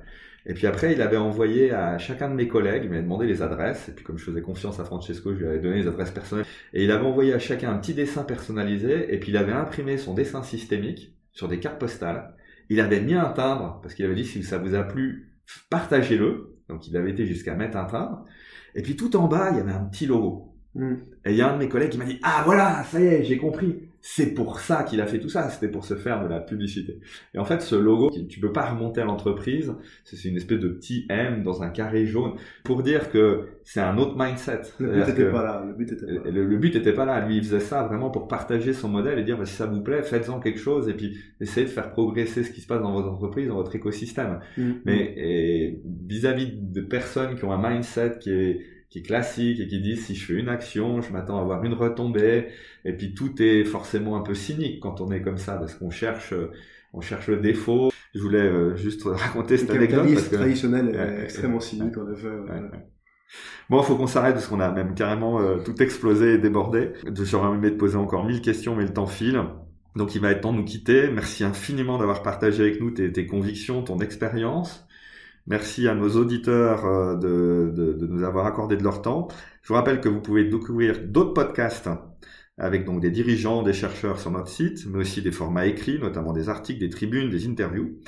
Et 0.48 0.54
puis 0.54 0.68
après, 0.68 0.92
il 0.92 1.02
avait 1.02 1.16
envoyé 1.16 1.72
à 1.72 1.98
chacun 1.98 2.30
de 2.30 2.34
mes 2.34 2.46
collègues, 2.46 2.82
il 2.84 2.90
m'avait 2.90 3.02
demandé 3.02 3.26
les 3.26 3.42
adresses, 3.42 3.88
et 3.88 3.92
puis 3.92 4.04
comme 4.04 4.16
je 4.16 4.24
faisais 4.24 4.42
confiance 4.42 4.78
à 4.78 4.84
Francesco, 4.84 5.34
je 5.34 5.40
lui 5.40 5.46
avais 5.48 5.58
donné 5.58 5.78
les 5.78 5.88
adresses 5.88 6.12
personnelles, 6.12 6.46
et 6.72 6.84
il 6.84 6.92
avait 6.92 7.04
envoyé 7.04 7.32
à 7.34 7.40
chacun 7.40 7.72
un 7.72 7.78
petit 7.78 7.94
dessin 7.94 8.22
personnalisé, 8.22 9.12
et 9.12 9.18
puis 9.18 9.32
il 9.32 9.36
avait 9.36 9.52
imprimé 9.52 9.98
son 9.98 10.14
dessin 10.14 10.44
systémique 10.44 11.16
sur 11.32 11.48
des 11.48 11.58
cartes 11.58 11.80
postales. 11.80 12.35
Il 12.68 12.80
avait 12.80 13.00
mis 13.00 13.14
un 13.14 13.30
timbre, 13.30 13.80
parce 13.82 13.94
qu'il 13.94 14.04
avait 14.04 14.14
dit 14.14 14.24
si 14.24 14.42
ça 14.42 14.58
vous 14.58 14.74
a 14.74 14.82
plu, 14.82 15.38
partagez-le. 15.70 16.58
Donc 16.68 16.88
il 16.88 16.96
avait 16.96 17.10
été 17.12 17.26
jusqu'à 17.26 17.54
mettre 17.54 17.76
un 17.76 17.84
timbre. 17.84 18.24
Et 18.74 18.82
puis 18.82 18.96
tout 18.96 19.16
en 19.16 19.28
bas, 19.28 19.50
il 19.52 19.58
y 19.58 19.60
avait 19.60 19.72
un 19.72 19.84
petit 19.84 20.06
logo. 20.06 20.55
Mm. 20.76 20.94
Et 21.24 21.30
il 21.30 21.36
y 21.36 21.40
a 21.40 21.50
un 21.50 21.54
de 21.54 21.58
mes 21.58 21.68
collègues 21.70 21.88
qui 21.88 21.98
m'a 21.98 22.04
dit 22.04 22.18
ah 22.22 22.42
voilà 22.44 22.84
ça 22.84 23.00
y 23.00 23.06
est 23.06 23.24
j'ai 23.24 23.38
compris 23.38 23.76
c'est 24.02 24.34
pour 24.34 24.60
ça 24.60 24.84
qu'il 24.84 25.00
a 25.00 25.06
fait 25.06 25.18
tout 25.18 25.30
ça 25.30 25.48
c'était 25.48 25.68
pour 25.68 25.86
se 25.86 25.94
faire 25.94 26.22
de 26.22 26.28
la 26.28 26.38
publicité 26.38 27.00
et 27.34 27.38
en 27.38 27.46
fait 27.46 27.62
ce 27.62 27.74
logo 27.74 28.10
tu 28.28 28.40
peux 28.40 28.52
pas 28.52 28.66
remonter 28.66 29.00
à 29.00 29.06
l'entreprise 29.06 29.72
c'est 30.04 30.22
une 30.28 30.36
espèce 30.36 30.60
de 30.60 30.68
petit 30.68 31.06
M 31.08 31.42
dans 31.42 31.62
un 31.62 31.70
carré 31.70 32.04
jaune 32.04 32.34
pour 32.62 32.82
dire 32.82 33.10
que 33.10 33.46
c'est 33.64 33.80
un 33.80 33.96
autre 33.96 34.16
mindset 34.18 34.60
le 34.78 34.92
but 34.92 35.08
était 35.08 35.30
pas 35.30 35.42
là 35.42 35.64
le 35.66 35.72
but 35.72 35.90
était 35.90 36.06
pas 36.06 36.12
là. 36.12 36.30
Le, 36.30 36.56
but 36.58 36.76
était 36.76 36.92
pas 36.92 37.04
là 37.06 37.26
lui 37.26 37.38
il 37.38 37.42
faisait 37.42 37.58
ça 37.58 37.84
vraiment 37.84 38.10
pour 38.10 38.28
partager 38.28 38.74
son 38.74 38.90
modèle 38.90 39.18
et 39.18 39.24
dire 39.24 39.38
bah, 39.38 39.46
si 39.46 39.54
ça 39.54 39.64
vous 39.64 39.80
plaît 39.80 40.02
faites-en 40.02 40.40
quelque 40.40 40.60
chose 40.60 40.90
et 40.90 40.94
puis 40.94 41.16
essayez 41.40 41.66
de 41.66 41.72
faire 41.72 41.90
progresser 41.90 42.44
ce 42.44 42.50
qui 42.50 42.60
se 42.60 42.66
passe 42.66 42.82
dans 42.82 42.92
votre 42.92 43.08
entreprise 43.08 43.48
dans 43.48 43.56
votre 43.56 43.74
écosystème 43.74 44.40
mm. 44.58 44.72
mais 44.84 45.80
vis-à-vis 46.06 46.48
-vis 46.48 46.72
de 46.72 46.82
personnes 46.82 47.34
qui 47.34 47.44
ont 47.46 47.52
un 47.52 47.70
mindset 47.70 48.18
qui 48.20 48.30
est 48.30 48.75
qui 48.96 49.00
est 49.00 49.02
classique 49.02 49.60
et 49.60 49.66
qui 49.66 49.80
dit 49.80 49.96
si 49.96 50.14
je 50.14 50.24
fais 50.24 50.32
une 50.32 50.48
action, 50.48 51.02
je 51.02 51.12
m'attends 51.12 51.38
à 51.38 51.42
avoir 51.42 51.62
une 51.64 51.74
retombée. 51.74 52.48
Et 52.84 52.94
puis 52.94 53.12
tout 53.12 53.42
est 53.42 53.64
forcément 53.64 54.16
un 54.16 54.22
peu 54.22 54.34
cynique 54.34 54.80
quand 54.80 55.02
on 55.02 55.10
est 55.10 55.20
comme 55.20 55.36
ça 55.36 55.56
parce 55.56 55.74
qu'on 55.74 55.90
cherche, 55.90 56.32
on 56.94 57.02
cherche 57.02 57.28
le 57.28 57.36
défaut. 57.36 57.90
Je 58.14 58.20
voulais 58.20 58.38
euh, 58.38 58.74
juste 58.74 59.02
raconter 59.04 59.58
cette 59.58 59.70
anecdote. 59.70 60.08
parce 60.14 60.28
que, 60.28 60.36
traditionnel 60.36 60.94
est 60.94 61.24
extrêmement 61.24 61.60
cynique 61.60 61.96
en 61.98 62.10
effet. 62.10 62.28
Bon, 63.68 63.82
il 63.82 63.84
faut 63.84 63.96
qu'on 63.96 64.06
s'arrête 64.06 64.34
parce 64.34 64.46
qu'on 64.46 64.60
a 64.60 64.70
même 64.70 64.94
carrément 64.94 65.40
euh, 65.40 65.58
tout 65.58 65.82
explosé 65.82 66.34
et 66.34 66.38
débordé. 66.38 66.92
J'aurais 67.22 67.54
aimé 67.54 67.72
te 67.72 67.76
poser 67.76 67.96
encore 67.96 68.24
mille 68.24 68.40
questions, 68.40 68.76
mais 68.76 68.84
le 68.84 68.92
temps 68.92 69.06
file. 69.06 69.42
Donc 69.94 70.14
il 70.14 70.20
va 70.20 70.30
être 70.30 70.40
temps 70.40 70.52
de 70.52 70.58
nous 70.58 70.64
quitter. 70.64 71.10
Merci 71.10 71.44
infiniment 71.44 71.98
d'avoir 71.98 72.22
partagé 72.22 72.62
avec 72.62 72.80
nous 72.80 72.92
tes, 72.92 73.12
tes 73.12 73.26
convictions, 73.26 73.82
ton 73.82 73.98
expérience. 73.98 74.85
Merci 75.46 75.86
à 75.86 75.94
nos 75.94 76.10
auditeurs 76.16 76.84
euh, 76.86 77.14
de, 77.14 77.72
de, 77.74 77.92
de, 77.92 78.06
nous 78.06 78.24
avoir 78.24 78.46
accordé 78.46 78.76
de 78.76 78.82
leur 78.82 79.02
temps. 79.02 79.28
Je 79.62 79.68
vous 79.68 79.74
rappelle 79.74 80.00
que 80.00 80.08
vous 80.08 80.20
pouvez 80.20 80.44
découvrir 80.44 81.00
d'autres 81.04 81.34
podcasts 81.34 81.88
avec 82.58 82.84
donc 82.84 83.00
des 83.00 83.10
dirigeants, 83.10 83.62
des 83.62 83.72
chercheurs 83.72 84.18
sur 84.18 84.30
notre 84.30 84.48
site, 84.48 84.86
mais 84.86 84.98
aussi 84.98 85.22
des 85.22 85.30
formats 85.30 85.66
écrits, 85.66 85.98
notamment 85.98 86.32
des 86.32 86.48
articles, 86.48 86.80
des 86.80 86.88
tribunes, 86.88 87.30
des 87.30 87.46
interviews. 87.46 87.98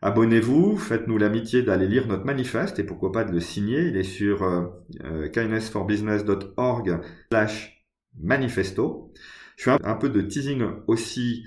Abonnez-vous, 0.00 0.76
faites-nous 0.76 1.18
l'amitié 1.18 1.62
d'aller 1.62 1.88
lire 1.88 2.06
notre 2.06 2.24
manifeste 2.24 2.78
et 2.78 2.84
pourquoi 2.84 3.12
pas 3.12 3.24
de 3.24 3.32
le 3.32 3.40
signer. 3.40 3.88
Il 3.88 3.96
est 3.96 4.04
sur 4.04 4.42
euh, 4.42 4.66
euh 5.04 5.28
kindnessforbusiness.org 5.28 7.00
slash 7.30 7.84
manifesto. 8.20 9.12
Je 9.56 9.64
fais 9.64 9.76
un 9.84 9.94
peu 9.94 10.08
de 10.08 10.20
teasing 10.20 10.62
aussi 10.86 11.44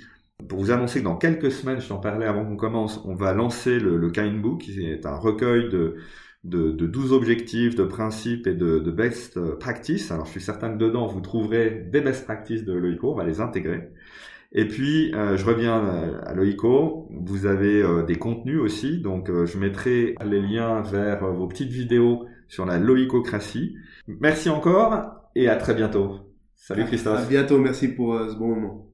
pour 0.48 0.60
vous 0.60 0.72
annoncer 0.72 1.00
que 1.00 1.06
dans 1.06 1.18
quelques 1.18 1.52
semaines, 1.52 1.80
je 1.80 1.88
t'en 1.88 1.98
parlais 1.98 2.26
avant 2.26 2.46
qu'on 2.46 2.58
commence, 2.58 3.02
on 3.06 3.16
va 3.16 3.34
lancer 3.34 3.80
le, 3.80 3.98
le 3.98 4.10
Kind 4.10 4.42
Book, 4.42 4.62
qui 4.62 4.86
est 4.86 5.06
un 5.06 5.16
recueil 5.16 5.70
de, 5.70 5.96
de, 6.44 6.72
de 6.72 6.88
12 6.88 7.14
objectifs, 7.14 7.76
de 7.76 7.84
principes 7.84 8.48
et 8.48 8.54
de, 8.54 8.80
de 8.80 8.92
best 8.92 9.40
practices. 9.58 10.12
Alors 10.12 10.26
je 10.26 10.32
suis 10.32 10.42
certain 10.42 10.72
que 10.72 10.78
dedans, 10.78 11.08
vous 11.08 11.22
trouverez 11.22 11.88
des 11.92 12.02
best 12.02 12.26
practices 12.26 12.64
de 12.64 12.74
Loïco, 12.74 13.12
on 13.12 13.16
va 13.16 13.24
les 13.24 13.42
intégrer. 13.42 13.90
Et 14.54 14.68
puis, 14.68 15.14
euh, 15.16 15.38
je 15.38 15.46
reviens 15.46 15.82
à 16.26 16.34
Loïco, 16.34 17.08
vous 17.10 17.46
avez 17.46 17.82
euh, 17.82 18.04
des 18.04 18.18
contenus 18.18 18.60
aussi, 18.60 19.00
donc 19.00 19.30
euh, 19.30 19.46
je 19.46 19.58
mettrai 19.58 20.16
les 20.26 20.42
liens 20.42 20.82
vers 20.82 21.26
vos 21.26 21.48
petites 21.48 21.70
vidéos 21.70 22.26
sur 22.50 22.66
la 22.66 22.78
loïcocratie. 22.78 23.76
Merci 24.08 24.50
encore 24.50 25.14
et 25.36 25.48
à 25.48 25.56
très 25.56 25.74
bientôt. 25.74 26.20
Salut 26.58 26.84
Christophe. 26.86 27.26
À 27.26 27.30
bientôt, 27.30 27.58
merci 27.60 27.88
pour 27.88 28.20
ce 28.20 28.36
bon 28.36 28.50
moment. 28.50 28.91